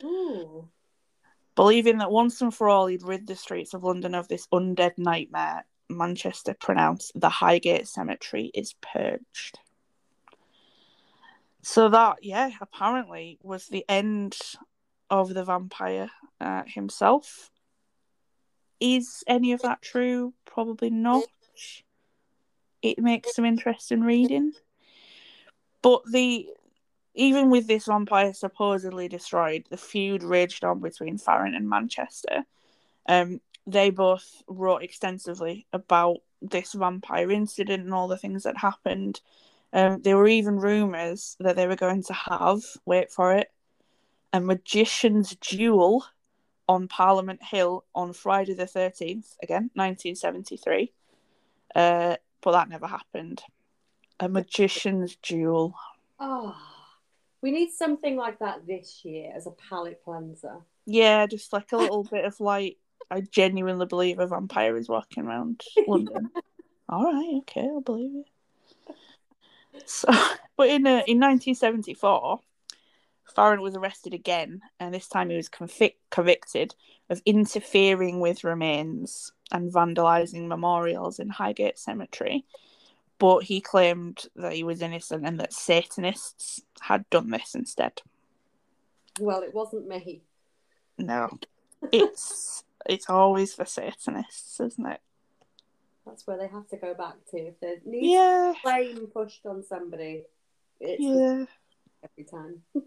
Ooh. 0.03 0.67
Believing 1.55 1.99
that 1.99 2.11
once 2.11 2.41
and 2.41 2.53
for 2.53 2.67
all 2.67 2.87
he'd 2.87 3.03
rid 3.03 3.25
the 3.25 3.37
streets 3.37 3.73
of 3.73 3.85
London 3.85 4.13
of 4.13 4.27
this 4.27 4.49
undead 4.51 4.97
nightmare, 4.97 5.65
Manchester 5.89 6.53
pronounced 6.59 7.13
the 7.15 7.29
Highgate 7.29 7.87
Cemetery 7.87 8.51
is 8.53 8.75
purged. 8.81 9.59
So 11.63 11.89
that, 11.89 12.17
yeah, 12.21 12.51
apparently 12.59 13.39
was 13.41 13.67
the 13.67 13.85
end 13.87 14.37
of 15.09 15.33
the 15.33 15.45
vampire 15.45 16.09
uh, 16.39 16.63
himself. 16.65 17.49
Is 18.79 19.23
any 19.27 19.53
of 19.53 19.61
that 19.61 19.81
true? 19.81 20.33
Probably 20.45 20.89
not. 20.89 21.23
It 22.81 22.99
makes 22.99 23.33
some 23.33 23.45
interesting 23.45 24.01
reading. 24.01 24.51
But 25.81 26.01
the 26.11 26.49
even 27.15 27.49
with 27.49 27.67
this 27.67 27.85
vampire 27.85 28.33
supposedly 28.33 29.07
destroyed, 29.07 29.65
the 29.69 29.77
feud 29.77 30.23
raged 30.23 30.65
on 30.65 30.79
between 30.79 31.17
Farrant 31.17 31.55
and 31.55 31.69
Manchester. 31.69 32.43
Um, 33.07 33.39
they 33.67 33.89
both 33.89 34.43
wrote 34.47 34.83
extensively 34.83 35.67
about 35.71 36.17
this 36.41 36.73
vampire 36.73 37.31
incident 37.31 37.83
and 37.83 37.93
all 37.93 38.07
the 38.07 38.17
things 38.17 38.43
that 38.43 38.57
happened. 38.57 39.21
Um, 39.73 40.01
there 40.03 40.17
were 40.17 40.27
even 40.27 40.57
rumours 40.57 41.35
that 41.39 41.55
they 41.55 41.67
were 41.67 41.75
going 41.75 42.03
to 42.03 42.13
have, 42.13 42.61
wait 42.85 43.11
for 43.11 43.33
it, 43.33 43.49
a 44.31 44.39
magician's 44.39 45.35
duel 45.35 46.05
on 46.69 46.87
Parliament 46.87 47.41
Hill 47.43 47.83
on 47.95 48.13
Friday 48.13 48.53
the 48.53 48.65
13th, 48.65 49.35
again, 49.41 49.71
1973. 49.73 50.93
Uh, 51.75 52.15
but 52.41 52.51
that 52.51 52.69
never 52.69 52.87
happened. 52.87 53.41
A 54.19 54.29
magician's 54.29 55.15
duel. 55.17 55.75
Oh. 56.19 56.55
We 57.41 57.51
need 57.51 57.71
something 57.71 58.15
like 58.15 58.39
that 58.39 58.65
this 58.65 59.03
year 59.03 59.33
as 59.35 59.47
a 59.47 59.51
palate 59.51 60.01
cleanser. 60.05 60.59
Yeah, 60.85 61.25
just 61.25 61.51
like 61.51 61.71
a 61.73 61.77
little 61.77 62.03
bit 62.03 62.25
of 62.25 62.39
like, 62.39 62.77
I 63.11 63.21
genuinely 63.21 63.85
believe 63.85 64.19
a 64.19 64.27
vampire 64.27 64.77
is 64.77 64.87
walking 64.87 65.25
around 65.25 65.61
London. 65.87 66.29
All 66.87 67.03
right, 67.03 67.39
okay, 67.41 67.61
I'll 67.61 67.81
believe 67.81 68.11
it. 68.15 68.32
So, 69.85 70.07
but 70.57 70.69
in 70.69 70.85
uh, 70.85 71.03
in 71.07 71.19
1974, 71.19 72.39
Farrant 73.35 73.61
was 73.61 73.75
arrested 73.75 74.13
again, 74.13 74.61
and 74.79 74.93
this 74.93 75.07
time 75.07 75.29
he 75.29 75.35
was 75.35 75.49
convic- 75.49 75.95
convicted 76.09 76.75
of 77.09 77.21
interfering 77.25 78.19
with 78.19 78.43
remains 78.43 79.31
and 79.51 79.71
vandalising 79.71 80.47
memorials 80.47 81.19
in 81.19 81.29
Highgate 81.29 81.77
Cemetery. 81.77 82.45
But 83.19 83.43
he 83.43 83.61
claimed 83.61 84.25
that 84.35 84.53
he 84.53 84.63
was 84.63 84.81
innocent 84.81 85.25
and 85.25 85.39
that 85.39 85.53
Satanists 85.53 86.61
had 86.81 87.09
done 87.09 87.29
this 87.29 87.55
instead. 87.55 88.01
Well, 89.19 89.43
it 89.43 89.53
wasn't 89.53 89.87
me. 89.87 90.23
No, 90.97 91.29
it's 91.91 92.63
it's 92.85 93.09
always 93.09 93.55
the 93.55 93.65
Satanists, 93.65 94.59
isn't 94.59 94.85
it? 94.85 94.99
That's 96.05 96.27
where 96.27 96.37
they 96.37 96.47
have 96.47 96.67
to 96.69 96.77
go 96.77 96.93
back 96.93 97.15
to. 97.31 97.37
If 97.37 97.59
there 97.59 97.77
needs 97.85 98.13
Yeah, 98.13 98.53
blame 98.63 99.07
pushed 99.07 99.45
on 99.45 99.63
somebody, 99.63 100.23
it's 100.79 101.01
yeah. 101.01 101.45
every 102.03 102.25
time. 102.29 102.61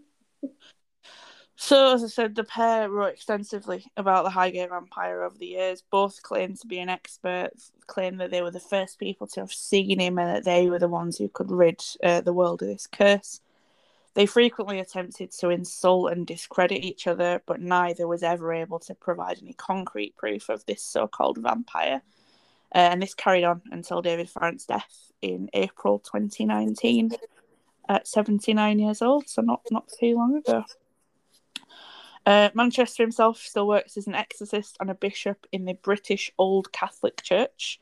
So, 1.59 1.95
as 1.95 2.03
I 2.03 2.07
said, 2.07 2.35
the 2.35 2.43
pair 2.43 2.87
wrote 2.87 3.15
extensively 3.15 3.83
about 3.97 4.23
the 4.23 4.29
Highgate 4.29 4.69
vampire 4.69 5.23
over 5.23 5.35
the 5.35 5.47
years. 5.47 5.83
Both 5.89 6.21
claimed 6.21 6.59
to 6.59 6.67
be 6.67 6.77
an 6.77 6.87
expert, 6.87 7.49
claimed 7.87 8.19
that 8.19 8.29
they 8.29 8.43
were 8.43 8.51
the 8.51 8.59
first 8.59 8.99
people 8.99 9.25
to 9.29 9.39
have 9.39 9.51
seen 9.51 9.99
him 9.99 10.19
and 10.19 10.29
that 10.29 10.43
they 10.45 10.69
were 10.69 10.77
the 10.77 10.87
ones 10.87 11.17
who 11.17 11.27
could 11.27 11.49
rid 11.49 11.83
uh, 12.03 12.21
the 12.21 12.31
world 12.31 12.61
of 12.61 12.67
this 12.67 12.85
curse. 12.85 13.41
They 14.13 14.27
frequently 14.27 14.79
attempted 14.79 15.31
to 15.31 15.49
insult 15.49 16.11
and 16.11 16.27
discredit 16.27 16.85
each 16.85 17.07
other, 17.07 17.41
but 17.47 17.59
neither 17.59 18.07
was 18.07 18.21
ever 18.21 18.53
able 18.53 18.79
to 18.81 18.93
provide 18.93 19.39
any 19.41 19.53
concrete 19.53 20.15
proof 20.15 20.49
of 20.49 20.63
this 20.67 20.83
so 20.83 21.07
called 21.07 21.39
vampire. 21.39 22.03
Uh, 22.73 22.79
and 22.79 23.01
this 23.01 23.13
carried 23.13 23.43
on 23.43 23.61
until 23.71 24.01
David 24.01 24.29
Farrant's 24.29 24.65
death 24.65 25.11
in 25.21 25.49
April 25.53 25.99
2019 25.99 27.11
at 27.89 28.07
79 28.07 28.79
years 28.79 29.01
old, 29.01 29.27
so 29.29 29.41
not, 29.41 29.61
not 29.71 29.89
too 29.99 30.15
long 30.15 30.35
ago. 30.35 30.65
Uh, 32.25 32.49
Manchester 32.53 33.03
himself 33.03 33.37
still 33.37 33.67
works 33.67 33.95
as 33.95 34.05
an 34.05 34.13
exorcist 34.13 34.75
and 34.81 34.89
a 34.89 34.95
bishop 34.95 35.47
in 35.53 35.63
the 35.63 35.75
British 35.75 36.29
Old 36.37 36.73
Catholic 36.73 37.23
Church. 37.23 37.79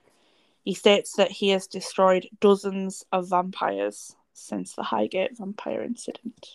He 0.64 0.76
states 0.76 1.14
that 1.14 1.32
he 1.32 1.50
has 1.50 1.66
destroyed 1.66 2.28
dozens 2.40 3.04
of 3.12 3.30
vampires 3.30 4.16
since 4.34 4.74
the 4.76 4.84
Highgate 4.84 5.36
vampire 5.36 5.82
incident. 5.82 6.48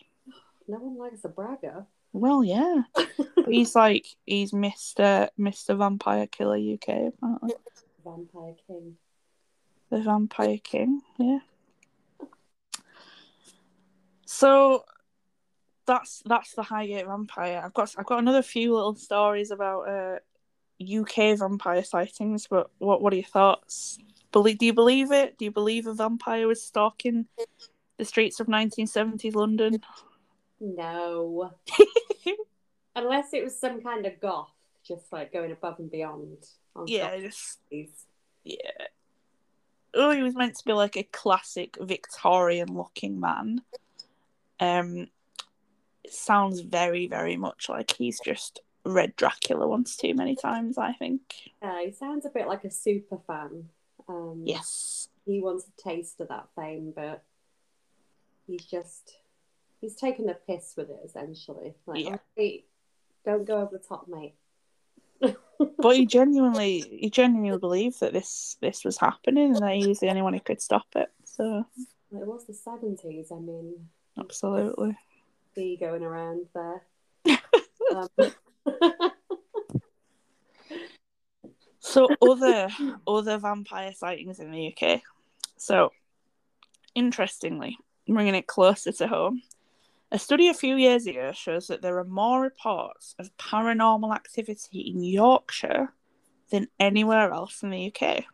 No 0.69 0.79
one 0.79 0.99
likes 0.99 1.25
a 1.25 1.29
bragger. 1.29 1.85
Well, 2.13 2.45
yeah, 2.45 2.83
he's 3.49 3.75
like 3.75 4.07
he's 4.25 4.53
Mister 4.53 5.29
Mister 5.37 5.75
Vampire 5.75 6.27
Killer 6.29 6.59
UK 6.59 7.13
apparently. 7.15 7.55
Vampire 8.05 8.55
King. 8.67 8.97
the 9.91 10.01
Vampire 10.01 10.59
King. 10.63 11.03
Yeah. 11.19 11.41
So 14.27 14.85
that's 15.87 16.23
that's 16.25 16.55
the 16.55 16.63
Highgate 16.63 17.07
Vampire. 17.07 17.61
I've 17.65 17.75
got 17.75 17.95
I've 17.99 18.07
got 18.07 18.21
another 18.21 18.43
few 18.43 18.75
little 18.75 18.95
stories 18.95 19.51
about 19.51 19.89
uh, 19.89 20.19
UK 20.81 21.39
vampire 21.39 21.85
sightings. 21.85 22.47
But 22.49 22.71
what 22.79 23.03
what 23.03 23.13
are 23.13 23.17
your 23.17 23.25
thoughts? 23.25 23.99
Believe 24.33 24.59
do 24.59 24.67
you 24.67 24.73
believe 24.73 25.11
it? 25.11 25.37
Do 25.39 25.45
you 25.45 25.51
believe 25.51 25.87
a 25.87 25.95
vampire 25.95 26.47
was 26.47 26.63
stalking 26.63 27.27
the 27.97 28.05
streets 28.05 28.41
of 28.41 28.47
1970s 28.47 29.35
London? 29.35 29.81
No. 30.61 31.53
Unless 32.97 33.33
it 33.35 33.43
was 33.43 33.59
some 33.59 33.83
kind 33.83 34.07
of 34.07 34.21
goth, 34.21 34.53
just 34.87 35.13
like 35.13 35.33
going 35.33 35.53
above 35.53 35.79
and 35.79 35.91
beyond. 35.91 36.39
On 36.77 36.87
yeah, 36.87 37.19
just 37.19 37.59
yeah. 38.45 38.57
Oh, 39.93 40.13
he 40.13 40.23
was 40.23 40.37
meant 40.37 40.57
to 40.57 40.65
be 40.65 40.73
like 40.73 40.97
a 40.97 41.03
classic 41.03 41.77
Victorian 41.81 42.75
looking 42.75 43.19
man. 43.19 43.61
Um, 44.61 45.09
it 46.05 46.13
sounds 46.13 46.61
very, 46.61 47.09
very 47.09 47.37
much 47.37 47.69
like 47.69 47.91
he's 47.93 48.21
just 48.21 48.61
read 48.85 49.17
Dracula 49.17 49.67
once 49.67 49.97
too 49.97 50.15
many 50.15 50.37
times. 50.37 50.79
I 50.79 50.93
think. 50.93 51.21
Yeah, 51.63 51.83
he 51.85 51.93
sounds 51.93 52.25
a 52.25 52.31
bit 52.31 52.47
like 52.47 52.65
a 52.65 52.71
super 52.71 53.19
fan. 53.27 53.69
Um, 54.09 54.43
Yes. 54.45 55.09
He 55.27 55.41
wants 55.41 55.67
a 55.67 55.83
taste 55.83 56.21
of 56.21 56.29
that 56.29 56.49
fame, 56.57 56.93
but 56.95 57.23
he's 58.47 58.65
just 58.65 59.17
he's 59.81 59.95
taken 59.95 60.29
a 60.29 60.35
piss 60.35 60.75
with 60.77 60.91
it 60.91 61.01
essentially. 61.05 61.75
Like, 61.87 62.05
Yeah. 62.05 62.19
"Oh, 62.39 62.49
don't 63.25 63.45
go 63.45 63.59
over 63.61 63.77
the 63.77 63.85
top, 63.85 64.09
mate. 64.09 64.35
But 65.77 65.97
he 65.97 66.07
genuinely, 66.07 66.81
he 66.81 67.11
genuinely 67.11 67.59
believed 67.59 68.01
that 68.01 68.15
this 68.15 68.57
this 68.63 68.83
was 68.83 68.97
happening, 68.97 69.55
and 69.55 69.63
that 69.63 69.75
he 69.75 69.87
was 69.87 70.01
the 70.01 70.09
only 70.09 70.23
one 70.23 70.33
who 70.33 70.41
could 70.41 70.63
stop 70.63 70.87
it. 70.97 71.09
So 71.25 71.67
It 72.13 72.27
was 72.27 72.47
the 72.47 72.55
seventies. 72.55 73.31
I 73.31 73.39
mean, 73.39 73.75
absolutely. 74.19 74.97
be 75.55 75.77
going 75.77 76.03
around 76.03 76.47
there. 76.55 76.83
um, 77.95 78.09
So 81.81 82.09
other 82.23 82.69
other 83.07 83.39
vampire 83.39 83.93
sightings 83.93 84.39
in 84.39 84.53
the 84.53 84.73
UK. 84.73 85.03
So 85.57 85.91
interestingly, 86.95 87.79
bringing 88.07 88.35
it 88.35 88.47
closer 88.47 88.93
to 88.93 89.09
home, 89.09 89.43
a 90.13 90.19
study 90.19 90.49
a 90.49 90.55
few 90.55 90.77
years 90.77 91.07
ago 91.07 91.33
shows 91.33 91.67
that 91.69 91.83
there 91.83 91.99
are 91.99 92.05
more 92.05 92.41
reports 92.41 93.15
of 93.19 93.37
paranormal 93.37 94.15
activity 94.15 94.81
in 94.81 95.03
Yorkshire 95.03 95.93
than 96.51 96.69
anywhere 96.81 97.33
else 97.33 97.63
in 97.63 97.71
the 97.71 97.95
UK. 97.95 98.25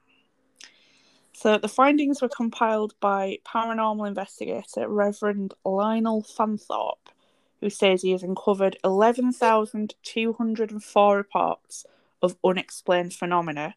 So 1.33 1.59
the 1.59 1.69
findings 1.69 2.23
were 2.23 2.31
compiled 2.31 2.95
by 2.99 3.41
paranormal 3.45 4.09
investigator 4.09 4.89
Reverend 4.89 5.53
Lionel 5.67 6.23
Fanthorpe, 6.23 7.11
who 7.61 7.69
says 7.69 8.01
he 8.01 8.12
has 8.12 8.23
uncovered 8.23 8.79
11,204 8.83 11.17
reports 11.17 11.85
of 12.23 12.39
unexplained 12.43 13.12
phenomena, 13.12 13.75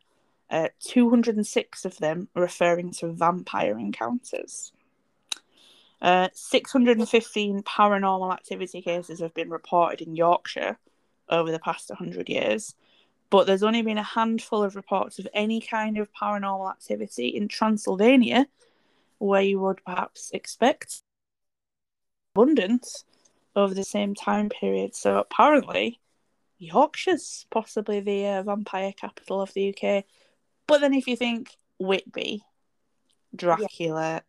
uh, 0.50 0.70
206 0.80 1.84
of 1.84 1.98
them 1.98 2.30
referring 2.34 2.92
to 2.92 3.12
vampire 3.12 3.78
encounters. 3.78 4.72
Uh, 6.02 6.30
615 6.34 7.64
paranormal 7.64 8.34
activity 8.34 8.82
cases 8.82 9.20
have 9.20 9.34
been 9.34 9.50
reported 9.50 10.02
in 10.02 10.16
Yorkshire 10.16 10.78
over 11.30 11.52
the 11.52 11.60
past 11.60 11.90
100 11.90 12.30
years, 12.30 12.74
but 13.30 13.46
there's 13.46 13.64
only 13.64 13.82
been 13.82 13.98
a 13.98 14.04
handful 14.04 14.64
of 14.64 14.76
reports 14.76 15.20
of 15.20 15.28
any 15.34 15.60
kind 15.60 15.98
of 15.98 16.10
paranormal 16.14 16.70
activity 16.70 17.28
in 17.28 17.48
Transylvania, 17.48 18.48
where 19.18 19.42
you 19.42 19.60
would 19.60 19.84
perhaps 19.86 20.32
expect 20.32 21.02
abundance 22.34 23.04
over 23.56 23.74
the 23.74 23.84
same 23.84 24.16
time 24.16 24.50
period. 24.50 24.96
So 24.96 25.20
apparently, 25.20 26.00
Yorkshire's 26.60 27.46
possibly 27.50 28.00
the 28.00 28.26
uh, 28.28 28.44
vampire 28.44 28.94
capital 28.94 29.42
of 29.42 29.54
the 29.54 29.76
UK. 29.76 30.06
But 30.68 30.82
then 30.82 30.94
if 30.94 31.08
you 31.08 31.16
think 31.16 31.56
Whitby, 31.80 32.42
Dracula, 33.36 34.24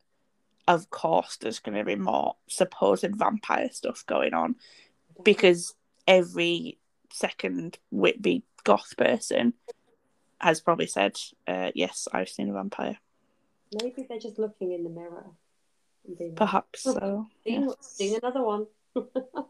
of 0.66 0.90
course, 0.90 1.36
there's 1.36 1.58
going 1.58 1.78
to 1.78 1.84
be 1.84 1.96
more 1.96 2.36
supposed 2.48 3.06
vampire 3.16 3.70
stuff 3.72 4.04
going 4.06 4.34
on 4.34 4.56
because 5.24 5.74
every 6.06 6.78
second 7.12 7.78
Whitby 7.90 8.44
goth 8.64 8.96
person 8.96 9.54
has 10.40 10.60
probably 10.60 10.86
said, 10.86 11.16
uh, 11.46 11.70
"Yes, 11.74 12.08
I've 12.12 12.28
seen 12.28 12.50
a 12.50 12.52
vampire." 12.52 12.98
maybe 13.82 14.04
they're 14.08 14.18
just 14.18 14.38
looking 14.38 14.72
in 14.72 14.84
the 14.84 14.90
mirror. 14.90 15.26
being 16.18 16.30
like, 16.30 16.36
Perhaps 16.36 16.82
so. 16.82 17.28
Seeing, 17.44 17.62
yes. 17.64 17.74
seeing 17.80 18.18
another 18.22 18.42
one. 18.42 18.66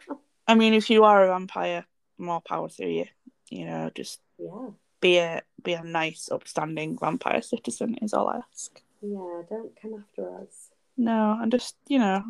I 0.47 0.55
mean, 0.55 0.75
if 0.75 0.91
you 0.91 1.05
are 1.05 1.25
a 1.25 1.29
vampire, 1.29 1.87
more 2.19 2.41
power 2.41 2.69
to 2.69 2.87
you. 2.87 3.07
You 3.49 3.67
know, 3.67 3.91
just 3.95 4.21
yeah, 4.39 4.69
be 5.01 5.19
a 5.19 5.43
be 5.63 5.73
a 5.73 5.83
nice, 5.83 6.29
upstanding 6.31 6.99
vampire 6.99 7.43
citizen 7.43 7.97
is 8.01 8.15
all 8.15 8.29
I 8.29 8.41
ask. 8.53 8.81
yeah. 9.03 9.43
Don't 9.49 9.81
come 9.81 9.95
after 9.99 10.37
us. 10.37 10.70
No, 11.01 11.39
and 11.41 11.51
just 11.51 11.77
you 11.89 11.99
know, 11.99 12.23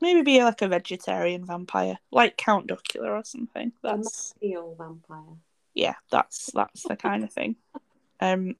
maybe 0.00 0.22
be 0.22 0.42
like 0.42 0.62
a 0.62 0.68
vegetarian 0.68 1.46
vampire, 1.46 1.96
like 2.10 2.36
Count 2.36 2.66
Duckula 2.66 3.20
or 3.20 3.24
something. 3.24 3.70
That's 3.84 4.34
Feel 4.40 4.74
vampire. 4.76 5.36
yeah, 5.74 5.94
that's 6.10 6.50
that's 6.52 6.82
the 6.82 6.96
kind 6.96 7.24
of 7.24 7.32
thing. 7.32 7.56
Um, 8.20 8.56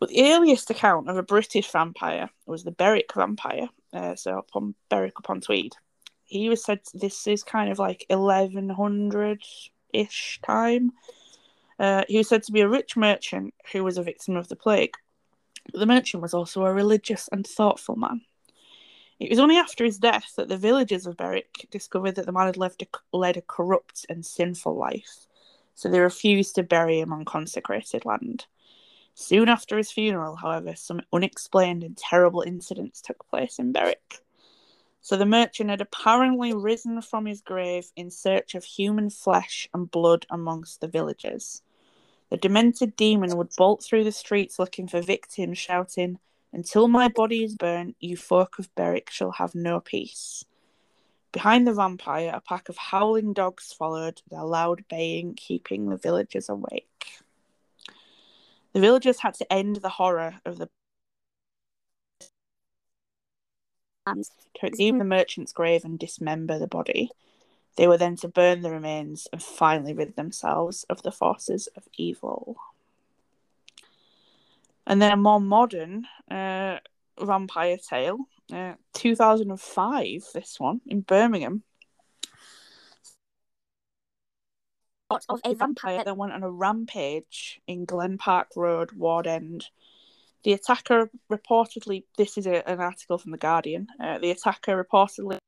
but 0.00 0.08
the 0.08 0.32
earliest 0.32 0.70
account 0.70 1.10
of 1.10 1.18
a 1.18 1.22
British 1.22 1.70
vampire 1.70 2.30
was 2.46 2.64
the 2.64 2.70
Berwick 2.70 3.12
vampire. 3.14 3.68
Uh, 3.92 4.14
so 4.14 4.38
upon 4.38 4.74
Berwick 4.88 5.18
upon 5.18 5.42
Tweed, 5.42 5.74
he 6.24 6.48
was 6.48 6.64
said 6.64 6.80
this 6.94 7.26
is 7.26 7.42
kind 7.42 7.70
of 7.70 7.78
like 7.78 8.06
eleven 8.08 8.70
hundred 8.70 9.42
ish 9.92 10.40
time. 10.42 10.92
Uh, 11.78 12.04
he 12.08 12.16
was 12.16 12.30
said 12.30 12.44
to 12.44 12.52
be 12.52 12.62
a 12.62 12.68
rich 12.68 12.96
merchant 12.96 13.52
who 13.72 13.84
was 13.84 13.98
a 13.98 14.02
victim 14.02 14.36
of 14.36 14.48
the 14.48 14.56
plague. 14.56 14.94
The 15.72 15.86
merchant 15.86 16.22
was 16.22 16.34
also 16.34 16.64
a 16.64 16.72
religious 16.72 17.28
and 17.32 17.46
thoughtful 17.46 17.96
man. 17.96 18.22
It 19.18 19.30
was 19.30 19.38
only 19.38 19.56
after 19.56 19.84
his 19.84 19.98
death 19.98 20.32
that 20.36 20.48
the 20.48 20.58
villagers 20.58 21.06
of 21.06 21.16
Berwick 21.16 21.66
discovered 21.70 22.16
that 22.16 22.26
the 22.26 22.32
man 22.32 22.46
had 22.46 22.56
led 22.56 22.74
a, 22.82 23.16
led 23.16 23.36
a 23.36 23.42
corrupt 23.42 24.04
and 24.08 24.24
sinful 24.24 24.76
life, 24.76 25.26
so 25.74 25.88
they 25.88 26.00
refused 26.00 26.54
to 26.56 26.62
bury 26.62 27.00
him 27.00 27.12
on 27.12 27.24
consecrated 27.24 28.04
land. 28.04 28.46
Soon 29.14 29.48
after 29.48 29.78
his 29.78 29.90
funeral, 29.90 30.36
however, 30.36 30.76
some 30.76 31.00
unexplained 31.12 31.82
and 31.82 31.96
terrible 31.96 32.42
incidents 32.42 33.00
took 33.00 33.26
place 33.28 33.58
in 33.58 33.72
Berwick. 33.72 34.20
So 35.00 35.16
the 35.16 35.24
merchant 35.24 35.70
had 35.70 35.80
apparently 35.80 36.52
risen 36.52 37.00
from 37.00 37.24
his 37.24 37.40
grave 37.40 37.90
in 37.96 38.10
search 38.10 38.54
of 38.54 38.64
human 38.64 39.08
flesh 39.08 39.68
and 39.72 39.90
blood 39.90 40.26
amongst 40.28 40.82
the 40.82 40.88
villagers. 40.88 41.62
The 42.30 42.36
demented 42.36 42.96
demon 42.96 43.36
would 43.36 43.50
bolt 43.56 43.84
through 43.84 44.04
the 44.04 44.12
streets 44.12 44.58
looking 44.58 44.88
for 44.88 45.00
victims, 45.00 45.58
shouting, 45.58 46.18
Until 46.52 46.88
my 46.88 47.08
body 47.08 47.44
is 47.44 47.54
burnt, 47.54 47.96
you 48.00 48.16
folk 48.16 48.58
of 48.58 48.74
Berwick 48.74 49.10
shall 49.10 49.32
have 49.32 49.54
no 49.54 49.80
peace. 49.80 50.44
Behind 51.32 51.66
the 51.66 51.74
vampire, 51.74 52.32
a 52.34 52.40
pack 52.40 52.68
of 52.68 52.76
howling 52.76 53.32
dogs 53.32 53.72
followed, 53.72 54.22
their 54.30 54.42
loud 54.42 54.84
baying 54.88 55.34
keeping 55.34 55.88
the 55.88 55.96
villagers 55.96 56.48
awake. 56.48 57.20
The 58.72 58.80
villagers 58.80 59.20
had 59.20 59.34
to 59.34 59.52
end 59.52 59.76
the 59.76 59.88
horror 59.88 60.40
of 60.44 60.58
the 60.58 60.68
to 64.06 64.66
exhume 64.66 64.98
the 64.98 65.04
merchant's 65.04 65.52
grave 65.52 65.84
and 65.84 65.98
dismember 65.98 66.58
the 66.58 66.66
body. 66.66 67.10
They 67.76 67.86
were 67.86 67.98
then 67.98 68.16
to 68.16 68.28
burn 68.28 68.62
the 68.62 68.70
remains 68.70 69.28
and 69.32 69.42
finally 69.42 69.92
rid 69.92 70.16
themselves 70.16 70.84
of 70.88 71.02
the 71.02 71.12
forces 71.12 71.68
of 71.76 71.84
evil. 71.96 72.56
And 74.86 75.00
then 75.02 75.12
a 75.12 75.16
more 75.16 75.40
modern 75.40 76.06
uh, 76.30 76.78
vampire 77.20 77.76
tale, 77.76 78.18
uh, 78.52 78.74
2005, 78.94 80.24
this 80.32 80.58
one, 80.58 80.80
in 80.86 81.02
Birmingham. 81.02 81.62
Of 85.10 85.40
a 85.44 85.54
vampire 85.54 86.02
that 86.02 86.16
went 86.16 86.32
on 86.32 86.42
a 86.42 86.50
rampage 86.50 87.60
in 87.66 87.84
Glen 87.84 88.18
Park 88.18 88.48
Road, 88.56 88.92
Ward 88.92 89.26
End. 89.26 89.66
The 90.44 90.52
attacker 90.52 91.10
reportedly, 91.30 92.04
this 92.16 92.38
is 92.38 92.46
a, 92.46 92.68
an 92.68 92.80
article 92.80 93.18
from 93.18 93.32
The 93.32 93.38
Guardian, 93.38 93.88
uh, 94.00 94.18
the 94.18 94.30
attacker 94.30 94.82
reportedly 94.82 95.38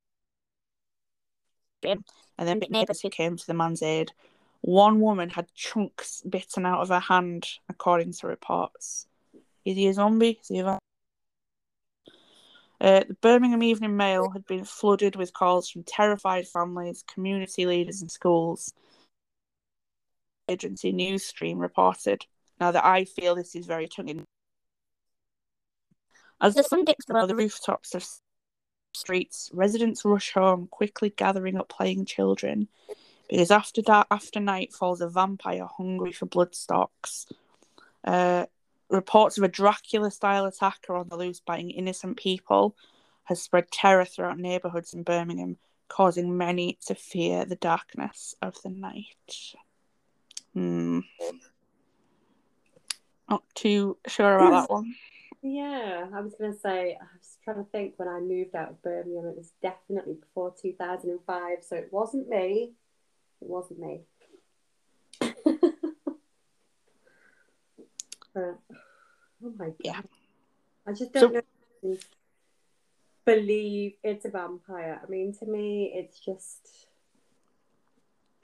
and 1.82 2.04
then 2.38 2.60
neighbours 2.70 3.00
who 3.00 3.10
came 3.10 3.36
to 3.36 3.46
the 3.46 3.54
man's 3.54 3.82
aid. 3.82 4.12
One 4.60 5.00
woman 5.00 5.30
had 5.30 5.52
chunks 5.54 6.22
bitten 6.28 6.66
out 6.66 6.80
of 6.80 6.88
her 6.88 7.00
hand, 7.00 7.46
according 7.68 8.12
to 8.14 8.26
reports. 8.26 9.06
Is 9.64 9.76
he 9.76 9.86
a 9.88 9.94
zombie? 9.94 10.38
Is 10.40 10.48
he 10.48 10.58
a? 10.60 10.78
Uh, 12.80 13.02
the 13.08 13.16
Birmingham 13.20 13.62
Evening 13.62 13.96
Mail 13.96 14.30
had 14.30 14.46
been 14.46 14.64
flooded 14.64 15.16
with 15.16 15.32
calls 15.32 15.68
from 15.68 15.82
terrified 15.82 16.46
families, 16.46 17.04
community 17.12 17.66
leaders, 17.66 18.00
and 18.00 18.10
schools. 18.10 18.72
Agency 20.48 20.92
Newsstream 20.92 21.58
reported. 21.58 22.24
Now 22.60 22.70
that 22.72 22.84
I 22.84 23.04
feel 23.04 23.34
this 23.34 23.54
is 23.54 23.66
very 23.66 23.88
tongue 23.88 24.08
in. 24.08 24.24
As 26.40 26.54
the 26.54 26.62
sun 26.62 26.84
dips 26.84 27.04
below 27.04 27.26
the 27.26 27.34
rooftops 27.34 27.94
of 27.94 28.06
streets, 28.98 29.50
residents 29.52 30.04
rush 30.04 30.32
home, 30.32 30.68
quickly 30.70 31.10
gathering 31.10 31.56
up 31.56 31.68
playing 31.68 32.04
children. 32.04 32.68
Because 33.30 33.50
after 33.50 33.82
that, 33.82 34.06
after 34.10 34.40
night 34.40 34.72
falls 34.72 35.00
a 35.00 35.08
vampire 35.08 35.66
hungry 35.76 36.12
for 36.12 36.26
blood 36.26 36.54
stalks. 36.54 37.26
Uh, 38.04 38.46
reports 38.88 39.36
of 39.36 39.44
a 39.44 39.48
Dracula-style 39.48 40.46
attacker 40.46 40.94
on 40.94 41.08
the 41.08 41.16
loose 41.16 41.40
biting 41.40 41.70
innocent 41.70 42.16
people 42.16 42.74
has 43.24 43.42
spread 43.42 43.70
terror 43.70 44.06
throughout 44.06 44.38
neighbourhoods 44.38 44.94
in 44.94 45.02
Birmingham, 45.02 45.58
causing 45.88 46.36
many 46.38 46.78
to 46.86 46.94
fear 46.94 47.44
the 47.44 47.56
darkness 47.56 48.34
of 48.40 48.60
the 48.62 48.70
night. 48.70 49.54
Hmm. 50.54 51.00
Not 53.28 53.42
too 53.54 53.98
sure 54.06 54.36
about 54.36 54.68
that 54.68 54.70
one. 54.70 54.94
Yeah, 55.50 56.06
I 56.14 56.20
was 56.20 56.34
going 56.34 56.52
to 56.52 56.58
say, 56.58 56.98
I 57.00 57.04
was 57.16 57.38
trying 57.42 57.64
to 57.64 57.70
think 57.70 57.94
when 57.96 58.08
I 58.08 58.20
moved 58.20 58.54
out 58.54 58.70
of 58.70 58.82
Birmingham, 58.82 59.26
it 59.26 59.36
was 59.36 59.52
definitely 59.62 60.14
before 60.14 60.54
2005, 60.60 61.58
so 61.62 61.76
it 61.76 61.88
wasn't 61.90 62.28
me. 62.28 62.72
It 63.40 63.48
wasn't 63.48 63.80
me. 63.80 64.00
but, 65.20 65.38
oh 68.34 69.52
my 69.56 69.66
god. 69.66 69.74
Yeah. 69.84 70.00
I 70.86 70.92
just 70.92 71.12
don't 71.12 71.32
so, 71.32 71.40
know 71.82 71.96
believe 73.28 73.92
it's 74.02 74.24
a 74.24 74.30
vampire. 74.30 75.00
I 75.02 75.10
mean, 75.10 75.34
to 75.38 75.46
me, 75.46 75.92
it's 75.94 76.18
just, 76.18 76.86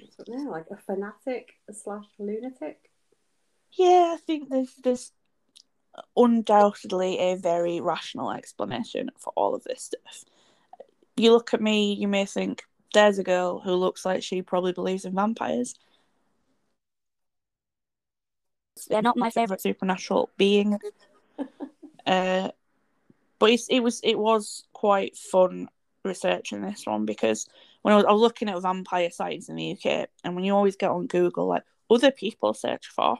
I 0.00 0.05
don't 0.26 0.44
know, 0.44 0.50
like 0.50 0.66
a 0.70 0.76
fanatic 0.76 1.55
slash 1.72 2.05
lunatic. 2.18 2.90
Yeah, 3.72 4.14
I 4.14 4.18
think 4.26 4.50
there's 4.50 4.74
there's 4.82 5.12
undoubtedly 6.16 7.18
a 7.18 7.36
very 7.36 7.80
rational 7.80 8.32
explanation 8.32 9.11
for 9.18 9.32
all 9.36 9.55
of 9.55 9.64
this 9.64 9.82
stuff. 9.82 10.24
You 11.16 11.32
look 11.32 11.55
at 11.55 11.61
me, 11.61 11.95
you 11.95 12.09
may 12.09 12.26
think, 12.26 12.64
there's 12.92 13.18
a 13.18 13.24
girl 13.24 13.61
who 13.61 13.74
looks 13.74 14.05
like 14.05 14.22
she 14.22 14.42
probably 14.42 14.72
believes 14.72 15.05
in 15.05 15.14
vampires. 15.14 15.74
They're 18.88 19.03
not 19.03 19.16
my 19.16 19.30
favourite 19.30 19.61
supernatural 19.61 20.30
being. 20.36 20.78
uh, 22.07 22.51
but 23.38 23.51
it 23.68 23.82
was 23.82 24.01
it 24.03 24.18
was 24.18 24.64
quite 24.72 25.16
fun 25.16 25.68
researching 26.05 26.62
this 26.62 26.86
one 26.86 27.05
because 27.05 27.49
when 27.82 27.92
I 27.92 27.97
was, 27.97 28.05
I 28.07 28.12
was 28.12 28.20
looking 28.20 28.49
at 28.49 28.61
vampire 28.62 29.11
sites 29.11 29.49
in 29.49 29.57
the 29.57 29.72
UK, 29.72 30.09
and 30.22 30.34
when 30.34 30.45
you 30.45 30.55
always 30.55 30.76
get 30.76 30.90
on 30.90 31.07
Google, 31.07 31.47
like 31.47 31.64
other 31.90 32.11
people 32.11 32.55
search 32.55 32.86
for, 32.88 33.18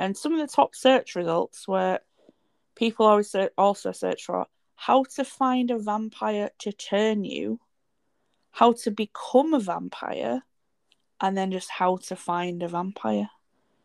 and 0.00 0.16
some 0.16 0.32
of 0.32 0.40
the 0.40 0.52
top 0.52 0.74
search 0.74 1.14
results 1.14 1.68
were 1.68 2.00
people 2.74 3.04
always 3.04 3.36
also 3.58 3.92
search 3.92 4.24
for 4.24 4.46
how 4.74 5.04
to 5.16 5.24
find 5.24 5.70
a 5.70 5.78
vampire 5.78 6.48
to 6.60 6.72
turn 6.72 7.22
you, 7.22 7.60
how 8.50 8.72
to 8.72 8.90
become 8.90 9.52
a 9.52 9.60
vampire, 9.60 10.42
and 11.20 11.36
then 11.36 11.52
just 11.52 11.68
how 11.70 11.98
to 11.98 12.16
find 12.16 12.62
a 12.62 12.68
vampire. 12.68 13.28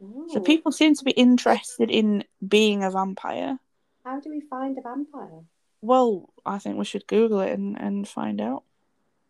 Ooh. 0.02 0.28
So 0.32 0.40
people 0.40 0.72
seem 0.72 0.96
to 0.96 1.04
be 1.04 1.12
interested 1.12 1.92
in 1.92 2.24
being 2.48 2.82
a 2.82 2.92
vampire. 2.92 3.60
How 4.06 4.22
do 4.22 4.30
we 4.30 4.40
find 4.40 4.78
a 4.78 4.82
vampire? 4.82 5.42
Well, 5.82 6.30
I 6.46 6.60
think 6.60 6.78
we 6.78 6.86
should 6.86 7.08
Google 7.08 7.42
it 7.42 7.52
and, 7.52 7.78
and 7.78 8.08
find 8.08 8.40
out. 8.40 8.64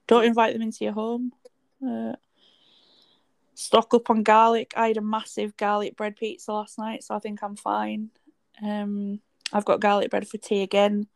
Don't 0.05 0.25
invite 0.25 0.53
them 0.53 0.61
into 0.61 0.83
your 0.83 0.93
home. 0.93 1.31
Uh, 1.83 2.13
stock 3.55 3.93
up 3.93 4.09
on 4.09 4.23
garlic. 4.23 4.73
I 4.75 4.89
had 4.89 4.97
a 4.97 5.01
massive 5.01 5.57
garlic 5.57 5.95
bread 5.95 6.15
pizza 6.15 6.53
last 6.53 6.77
night, 6.77 7.03
so 7.03 7.15
I 7.15 7.19
think 7.19 7.41
I'm 7.41 7.55
fine. 7.55 8.09
Um, 8.61 9.19
I've 9.51 9.65
got 9.65 9.79
garlic 9.79 10.11
bread 10.11 10.27
for 10.27 10.37
tea 10.37 10.61
again 10.61 11.07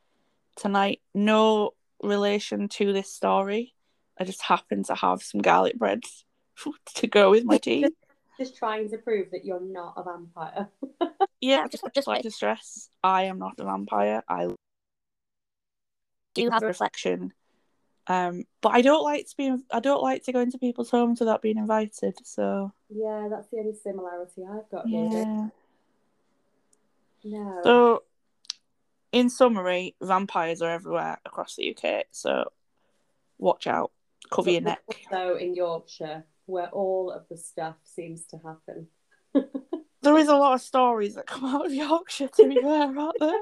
tonight. 0.55 1.01
No 1.13 1.71
relation 2.01 2.67
to 2.69 2.91
this 2.93 3.11
story. 3.13 3.75
I 4.19 4.23
just 4.23 4.41
happen 4.41 4.83
to 4.85 4.95
have 4.95 5.21
some 5.21 5.41
garlic 5.41 5.77
bread 5.77 6.03
to 6.95 7.07
go 7.07 7.29
with 7.29 7.45
my 7.45 7.57
tea. 7.57 7.87
Just 8.39 8.57
trying 8.57 8.89
to 8.89 8.97
prove 8.97 9.31
that 9.31 9.45
you're 9.45 9.59
not 9.59 9.93
a 9.97 10.03
vampire. 10.03 10.69
yeah, 11.41 11.67
just, 11.67 11.83
just 11.93 12.07
like 12.07 12.23
to 12.23 12.31
stress, 12.31 12.89
I 13.03 13.23
am 13.23 13.37
not 13.37 13.59
a 13.59 13.65
vampire. 13.65 14.23
I 14.29 14.47
do 16.35 16.49
have 16.49 16.63
a 16.63 16.67
reflection 16.67 17.33
um, 18.09 18.43
but 18.61 18.69
I 18.69 18.81
don't 18.81 19.03
like 19.03 19.29
to 19.29 19.37
be. 19.37 19.55
I 19.71 19.79
don't 19.79 20.01
like 20.01 20.23
to 20.23 20.33
go 20.33 20.39
into 20.39 20.57
people's 20.57 20.89
homes 20.89 21.19
without 21.19 21.43
being 21.43 21.57
invited. 21.57 22.15
So 22.23 22.73
yeah, 22.89 23.27
that's 23.29 23.47
the 23.49 23.57
only 23.57 23.75
similarity 23.75 24.41
I've 24.51 24.69
got. 24.71 24.89
Yeah. 24.89 25.49
No. 27.23 27.59
So, 27.63 28.03
in 29.11 29.29
summary, 29.29 29.95
vampires 30.01 30.63
are 30.63 30.71
everywhere 30.71 31.19
across 31.23 31.55
the 31.55 31.75
UK. 31.75 32.05
So, 32.09 32.51
watch 33.37 33.67
out. 33.67 33.91
Cover 34.31 34.47
so 34.47 34.51
your 34.51 34.61
neck. 34.61 34.81
So 35.11 35.35
in 35.35 35.53
Yorkshire, 35.53 36.23
where 36.47 36.69
all 36.69 37.11
of 37.11 37.27
the 37.29 37.37
stuff 37.37 37.75
seems 37.83 38.23
to 38.25 38.37
happen. 38.37 38.87
there 40.01 40.17
is 40.17 40.29
a 40.29 40.35
lot 40.35 40.55
of 40.55 40.61
stories 40.61 41.13
that 41.13 41.27
come 41.27 41.45
out 41.45 41.67
of 41.67 41.73
Yorkshire. 41.73 42.29
To 42.29 42.49
be 42.49 42.55
fair, 42.59 42.97
aren't 42.97 43.19
there? 43.19 43.41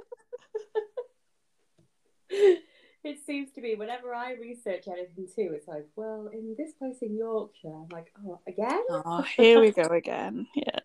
it 3.04 3.20
seems 3.26 3.52
to 3.52 3.62
be 3.62 3.76
whenever 3.76 4.14
I 4.14 4.34
research 4.34 4.88
anything 4.88 5.28
too, 5.36 5.52
it's 5.54 5.68
like, 5.68 5.88
well, 5.96 6.30
in 6.34 6.56
this 6.58 6.74
place 6.74 6.98
in 7.02 7.16
Yorkshire, 7.16 7.68
I'm 7.68 7.88
like, 7.92 8.12
oh, 8.26 8.40
again? 8.48 8.84
Oh, 8.90 9.22
here 9.22 9.60
we 9.60 9.72
go 9.72 9.84
again. 9.84 10.48
Yeah. 10.56 10.80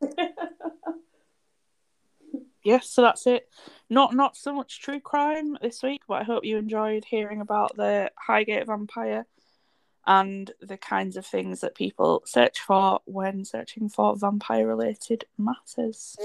yes, 2.64 2.88
so 2.88 3.02
that's 3.02 3.26
it. 3.26 3.48
Not 3.88 4.14
not 4.14 4.36
so 4.36 4.54
much 4.54 4.80
true 4.80 5.00
crime 5.00 5.56
this 5.60 5.82
week, 5.82 6.02
but 6.08 6.22
I 6.22 6.24
hope 6.24 6.44
you 6.44 6.56
enjoyed 6.56 7.04
hearing 7.04 7.40
about 7.40 7.76
the 7.76 8.10
Highgate 8.16 8.66
vampire 8.66 9.26
and 10.06 10.50
the 10.60 10.76
kinds 10.76 11.16
of 11.16 11.24
things 11.24 11.60
that 11.60 11.74
people 11.74 12.22
search 12.26 12.60
for 12.60 13.00
when 13.04 13.44
searching 13.44 13.88
for 13.88 14.16
vampire 14.16 14.66
related 14.66 15.24
matters. 15.38 16.16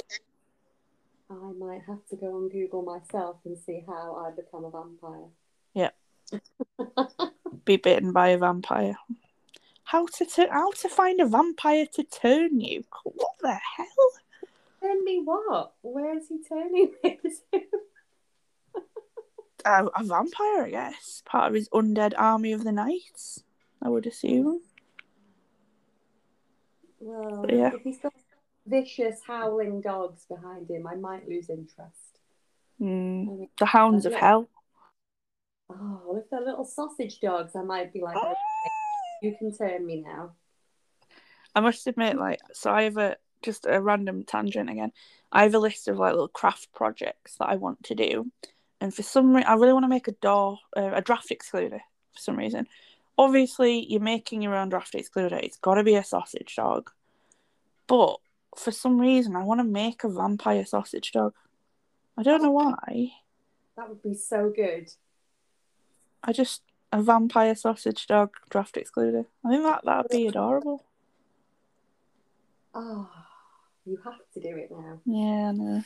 I 1.29 1.51
might 1.57 1.81
have 1.87 2.05
to 2.09 2.15
go 2.15 2.35
on 2.37 2.49
Google 2.49 2.83
myself 2.83 3.37
and 3.45 3.57
see 3.57 3.83
how 3.85 4.15
I 4.15 4.31
become 4.35 4.63
a 4.65 4.71
vampire. 4.71 5.27
Yeah. 5.73 5.89
Be 7.65 7.77
bitten 7.77 8.13
by 8.13 8.29
a 8.29 8.37
vampire. 8.37 8.95
How 9.83 10.05
to 10.05 10.25
turn? 10.25 10.49
How 10.49 10.71
to 10.71 10.89
find 10.89 11.19
a 11.19 11.25
vampire 11.25 11.85
to 11.93 12.03
turn 12.03 12.59
you? 12.61 12.83
What 13.03 13.31
the 13.41 13.53
hell? 13.75 13.87
Turn 14.81 15.03
me 15.03 15.21
what? 15.23 15.73
Where 15.81 16.17
is 16.17 16.27
he 16.29 16.39
turning 16.47 16.93
me 17.03 17.19
to? 17.53 17.61
A, 19.65 19.85
a 19.85 20.03
vampire, 20.03 20.63
I 20.63 20.69
guess. 20.69 21.23
Part 21.25 21.49
of 21.49 21.53
his 21.55 21.67
undead 21.69 22.13
army 22.17 22.53
of 22.53 22.63
the 22.63 22.71
knights. 22.71 23.43
I 23.81 23.89
would 23.89 24.07
assume. 24.07 24.61
Well, 26.99 27.45
Yeah. 27.49 27.71
if 27.75 27.81
he's 27.81 27.97
got 27.99 28.13
vicious 28.67 29.21
howling 29.25 29.81
dogs 29.81 30.25
behind 30.29 30.69
him, 30.69 30.87
I 30.87 30.95
might 30.95 31.27
lose 31.27 31.49
interest. 31.49 32.19
I 32.79 32.83
mean, 32.83 33.49
The 33.59 33.65
hounds 33.65 34.05
of 34.05 34.13
hell. 34.13 34.49
oh, 35.71 36.01
well, 36.05 36.17
if 36.17 36.29
they're 36.29 36.41
little 36.41 36.65
sausage 36.65 37.19
dogs, 37.19 37.55
I 37.55 37.63
might 37.63 37.91
be 37.93 38.01
like, 38.01 38.17
okay, 38.17 38.33
you 39.21 39.35
can 39.37 39.55
turn 39.55 39.85
me 39.85 40.01
now. 40.01 40.31
I 41.55 41.59
must 41.59 41.87
admit, 41.87 42.17
like, 42.17 42.39
so 42.53 42.71
I 42.71 42.83
have 42.83 42.97
a 42.97 43.17
just 43.41 43.65
a 43.67 43.81
random 43.81 44.23
tangent 44.23 44.69
again. 44.69 44.91
I 45.31 45.43
have 45.43 45.53
a 45.55 45.59
list 45.59 45.87
of 45.87 45.97
like 45.97 46.11
little 46.11 46.27
craft 46.27 46.71
projects 46.73 47.35
that 47.39 47.49
I 47.49 47.55
want 47.55 47.83
to 47.85 47.95
do, 47.95 48.31
and 48.79 48.93
for 48.93 49.03
some 49.03 49.33
reason, 49.33 49.49
I 49.49 49.55
really 49.55 49.73
want 49.73 49.83
to 49.85 49.89
make 49.89 50.07
a 50.07 50.13
door, 50.13 50.59
uh, 50.75 50.91
a 50.93 51.01
draft 51.01 51.29
excluder. 51.29 51.79
For 52.13 52.19
some 52.19 52.37
reason, 52.37 52.67
obviously, 53.17 53.85
you're 53.91 54.01
making 54.01 54.41
your 54.41 54.55
own 54.55 54.69
draft 54.69 54.93
excluder. 54.93 55.41
It's 55.41 55.57
got 55.57 55.75
to 55.75 55.83
be 55.83 55.95
a 55.95 56.03
sausage 56.03 56.55
dog, 56.55 56.91
but 57.87 58.17
for 58.57 58.71
some 58.71 58.99
reason, 58.99 59.35
I 59.35 59.43
want 59.43 59.59
to 59.59 59.63
make 59.63 60.03
a 60.03 60.09
vampire 60.09 60.65
sausage 60.65 61.11
dog. 61.11 61.33
I 62.17 62.23
don't 62.23 62.41
know 62.41 62.51
why. 62.51 63.11
That 63.75 63.89
would 63.89 64.01
be 64.01 64.15
so 64.15 64.51
good. 64.55 64.91
I 66.23 66.33
just 66.33 66.63
a 66.91 67.01
vampire 67.01 67.55
sausage 67.55 68.07
dog 68.07 68.31
draft 68.49 68.75
excluder. 68.75 69.25
I 69.45 69.49
think 69.49 69.63
that 69.63 69.81
that'd 69.85 70.11
be 70.11 70.27
adorable. 70.27 70.83
Oh, 72.73 73.09
you 73.85 73.99
have 74.03 74.19
to 74.33 74.39
do 74.39 74.55
it 74.55 74.71
now. 74.71 74.99
Yeah, 75.05 75.51
no. 75.51 75.83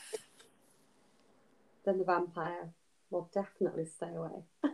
Then 1.85 1.97
the 1.97 2.05
vampire 2.05 2.69
will 3.09 3.29
definitely 3.33 3.85
stay 3.85 4.13
away. 4.15 4.43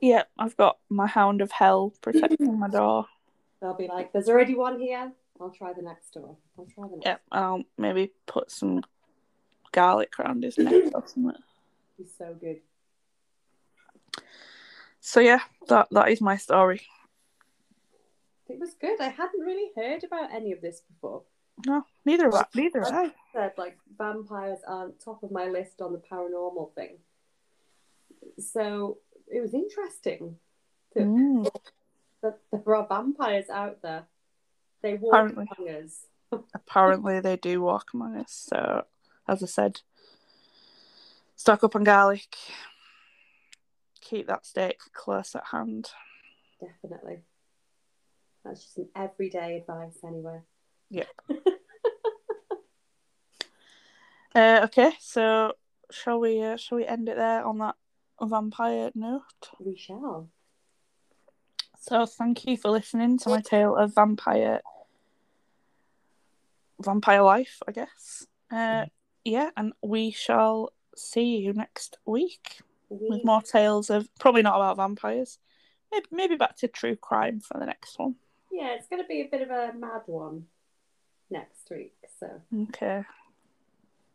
Yeah, 0.00 0.22
I've 0.38 0.56
got 0.56 0.78
my 0.88 1.06
hound 1.06 1.42
of 1.42 1.50
hell 1.52 1.92
protecting 2.00 2.58
my 2.58 2.68
door. 2.70 3.06
They'll 3.60 3.74
be 3.74 3.86
like, 3.86 4.12
there's 4.12 4.28
already 4.28 4.54
one 4.54 4.80
here. 4.80 5.12
I'll 5.40 5.50
try 5.50 5.72
the 5.72 5.82
next 5.82 6.12
door. 6.12 6.36
I'll 6.58 6.66
try 6.66 6.84
the 6.88 6.96
next. 6.96 7.06
Yeah, 7.06 7.16
and 7.32 7.44
I'll 7.44 7.64
maybe 7.78 8.12
put 8.26 8.50
some 8.50 8.82
garlic 9.72 10.18
around 10.18 10.42
his 10.42 10.58
neck 10.58 10.84
or 10.94 11.06
something. 11.06 11.40
He's 11.96 12.12
so 12.16 12.34
good. 12.38 12.60
So 15.00 15.20
yeah, 15.20 15.40
that 15.68 15.88
that 15.90 16.08
is 16.10 16.20
my 16.20 16.36
story. 16.36 16.82
It 18.48 18.58
was 18.58 18.74
good. 18.74 19.00
I 19.00 19.08
hadn't 19.08 19.40
really 19.40 19.70
heard 19.76 20.04
about 20.04 20.32
any 20.32 20.52
of 20.52 20.60
this 20.60 20.82
before. 20.92 21.22
No, 21.66 21.84
neither 22.04 22.28
of 22.28 22.34
I. 22.34 22.44
Neither 22.54 22.84
I. 22.84 23.12
said 23.32 23.52
like 23.56 23.78
vampires 23.96 24.58
aren't 24.66 25.00
top 25.00 25.22
of 25.22 25.30
my 25.30 25.46
list 25.46 25.80
on 25.80 25.92
the 25.92 25.98
paranormal 26.10 26.74
thing. 26.74 26.98
So 28.38 28.98
it 29.28 29.40
was 29.40 29.54
interesting 29.54 30.36
to, 30.94 31.00
Mm. 31.00 31.50
that 32.22 32.38
there 32.50 32.74
are 32.74 32.86
vampires 32.86 33.48
out 33.48 33.80
there. 33.82 34.04
They 34.82 34.94
walk 34.94 35.14
Apparently. 35.14 35.46
among 35.58 35.84
us. 35.84 36.06
Apparently, 36.54 37.20
they 37.20 37.36
do 37.36 37.60
walk 37.62 37.88
among 37.92 38.16
us. 38.16 38.46
So, 38.48 38.84
as 39.28 39.42
I 39.42 39.46
said, 39.46 39.80
stock 41.36 41.64
up 41.64 41.76
on 41.76 41.84
garlic. 41.84 42.36
Keep 44.00 44.26
that 44.28 44.46
steak 44.46 44.78
close 44.92 45.34
at 45.34 45.44
hand. 45.52 45.90
Definitely. 46.60 47.18
That's 48.44 48.64
just 48.64 48.78
an 48.78 48.88
everyday 48.96 49.58
advice 49.58 49.98
anyway. 50.04 50.40
Yep. 50.90 51.08
Uh, 54.32 54.60
okay, 54.62 54.92
so 55.00 55.54
shall 55.90 56.20
we? 56.20 56.40
Uh, 56.40 56.56
shall 56.56 56.78
we 56.78 56.86
end 56.86 57.08
it 57.08 57.16
there 57.16 57.44
on 57.44 57.58
that 57.58 57.74
vampire 58.22 58.90
note? 58.94 59.22
We 59.58 59.76
shall. 59.76 60.28
So 61.80 62.06
thank 62.06 62.46
you 62.46 62.56
for 62.56 62.70
listening 62.70 63.18
to 63.18 63.30
my 63.30 63.40
tale 63.40 63.74
of 63.74 63.94
vampire 63.94 64.60
vampire 66.82 67.22
life, 67.22 67.58
I 67.68 67.72
guess. 67.72 68.26
Uh, 68.50 68.86
yeah, 69.24 69.50
and 69.56 69.72
we 69.82 70.10
shall 70.10 70.72
see 70.96 71.36
you 71.36 71.52
next 71.52 71.98
week 72.04 72.60
with 72.88 73.24
more 73.24 73.42
tales 73.42 73.90
of 73.90 74.08
probably 74.18 74.42
not 74.42 74.56
about 74.56 74.76
vampires. 74.76 75.38
Maybe, 75.92 76.06
maybe 76.10 76.36
back 76.36 76.56
to 76.58 76.68
true 76.68 76.96
crime 76.96 77.40
for 77.40 77.58
the 77.58 77.66
next 77.66 77.98
one. 77.98 78.16
yeah, 78.50 78.74
it's 78.74 78.88
going 78.88 79.02
to 79.02 79.08
be 79.08 79.20
a 79.22 79.28
bit 79.30 79.42
of 79.42 79.50
a 79.50 79.72
mad 79.76 80.02
one 80.06 80.46
next 81.30 81.68
week. 81.70 81.94
So, 82.18 82.28
Okay. 82.68 83.04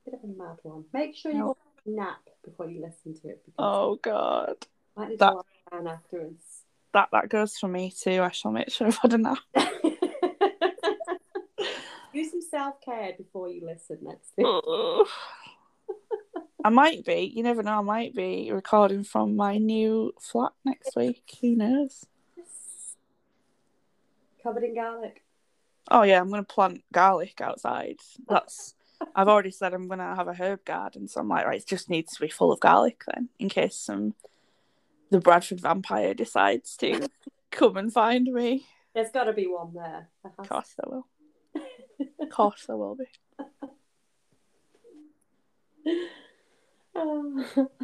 bit 0.06 0.14
of 0.14 0.24
a 0.24 0.28
mad 0.28 0.58
one. 0.64 0.86
Make 0.94 1.16
sure 1.16 1.32
you 1.32 1.38
No. 1.40 1.58
nap 1.86 2.20
before 2.44 2.70
you 2.70 2.82
listen 2.82 3.14
to 3.22 3.30
it 3.30 3.42
Oh 3.58 3.96
God, 3.96 4.56
I 4.98 5.08
need 5.10 5.20
that- 5.20 5.30
to 5.32 5.36
lie 5.36 5.44
down 5.72 5.88
afterwards. 5.88 6.64
that 6.94 7.10
that 7.12 7.30
goes 7.30 7.58
for 7.58 7.68
me 7.68 7.92
too. 7.92 8.22
I 8.22 8.32
shall 8.32 8.52
make 8.52 8.70
sure 8.72 8.88
I've 8.88 8.98
had 8.98 9.14
enough. 9.14 9.40
Do 12.16 12.24
some 12.24 12.42
self 12.42 12.80
care 12.80 13.12
before 13.18 13.50
you 13.50 13.66
listen 13.66 13.98
next 14.02 14.32
week. 14.38 14.48
I 16.64 16.70
might 16.70 17.04
be. 17.04 17.30
You 17.36 17.44
never 17.44 17.62
know. 17.62 17.80
I 17.80 17.82
might 17.82 18.16
be 18.16 18.50
recording 18.54 19.04
from 19.04 19.36
my 19.36 19.58
new 19.58 20.14
flat 20.22 20.54
next 20.64 20.96
week. 20.96 21.38
Who 21.42 21.58
knows? 21.58 22.06
Covered 24.42 24.64
in 24.64 24.76
garlic. 24.76 25.24
Oh 25.92 26.04
yeah, 26.04 26.22
I'm 26.22 26.30
gonna 26.30 26.44
plant 26.44 26.86
garlic 26.94 27.42
outside. 27.42 27.98
That's 28.30 28.76
I've 29.16 29.28
already 29.28 29.52
said 29.52 29.74
I'm 29.74 29.90
gonna 29.90 30.16
have 30.16 30.30
a 30.30 30.34
herb 30.34 30.64
garden, 30.64 31.10
so 31.10 31.20
I'm 31.20 31.28
like, 31.28 31.46
right, 31.46 31.60
it 31.60 31.68
just 31.68 31.90
needs 31.90 32.14
to 32.14 32.22
be 32.22 32.30
full 32.30 32.54
of 32.54 32.62
garlic 32.62 33.04
then, 33.14 33.28
in 33.40 33.50
case 33.50 33.76
some 33.76 34.16
the 35.12 35.20
Bradford 35.20 35.60
vampire 35.60 36.14
decides 36.14 36.78
to 36.78 37.10
come 37.52 37.76
and 37.76 37.92
find 37.92 38.28
me. 38.28 38.68
There's 38.94 39.12
got 39.12 39.26
to 39.26 39.34
be 39.34 39.48
one 39.48 39.74
there. 39.74 40.08
There 40.24 40.32
Of 40.40 40.48
course 40.48 40.74
there 40.78 40.90
will. 40.90 41.08
Of 42.26 42.30
course 42.32 42.66
there 42.66 42.78
will 42.78 42.96
be. 42.96 43.06
Oh. 46.96 47.68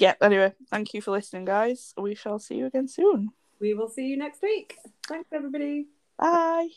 Yeah. 0.00 0.14
Anyway, 0.22 0.52
thank 0.70 0.94
you 0.94 1.02
for 1.02 1.10
listening, 1.10 1.44
guys. 1.44 1.92
We 2.00 2.14
shall 2.14 2.38
see 2.38 2.54
you 2.54 2.66
again 2.66 2.86
soon. 2.86 3.32
we 3.58 3.74
will 3.74 3.88
see 3.88 4.04
you 4.06 4.16
next 4.16 4.40
week. 4.42 4.76
Thanks, 5.08 5.28
everybody. 5.32 5.86
Bye. 6.16 6.68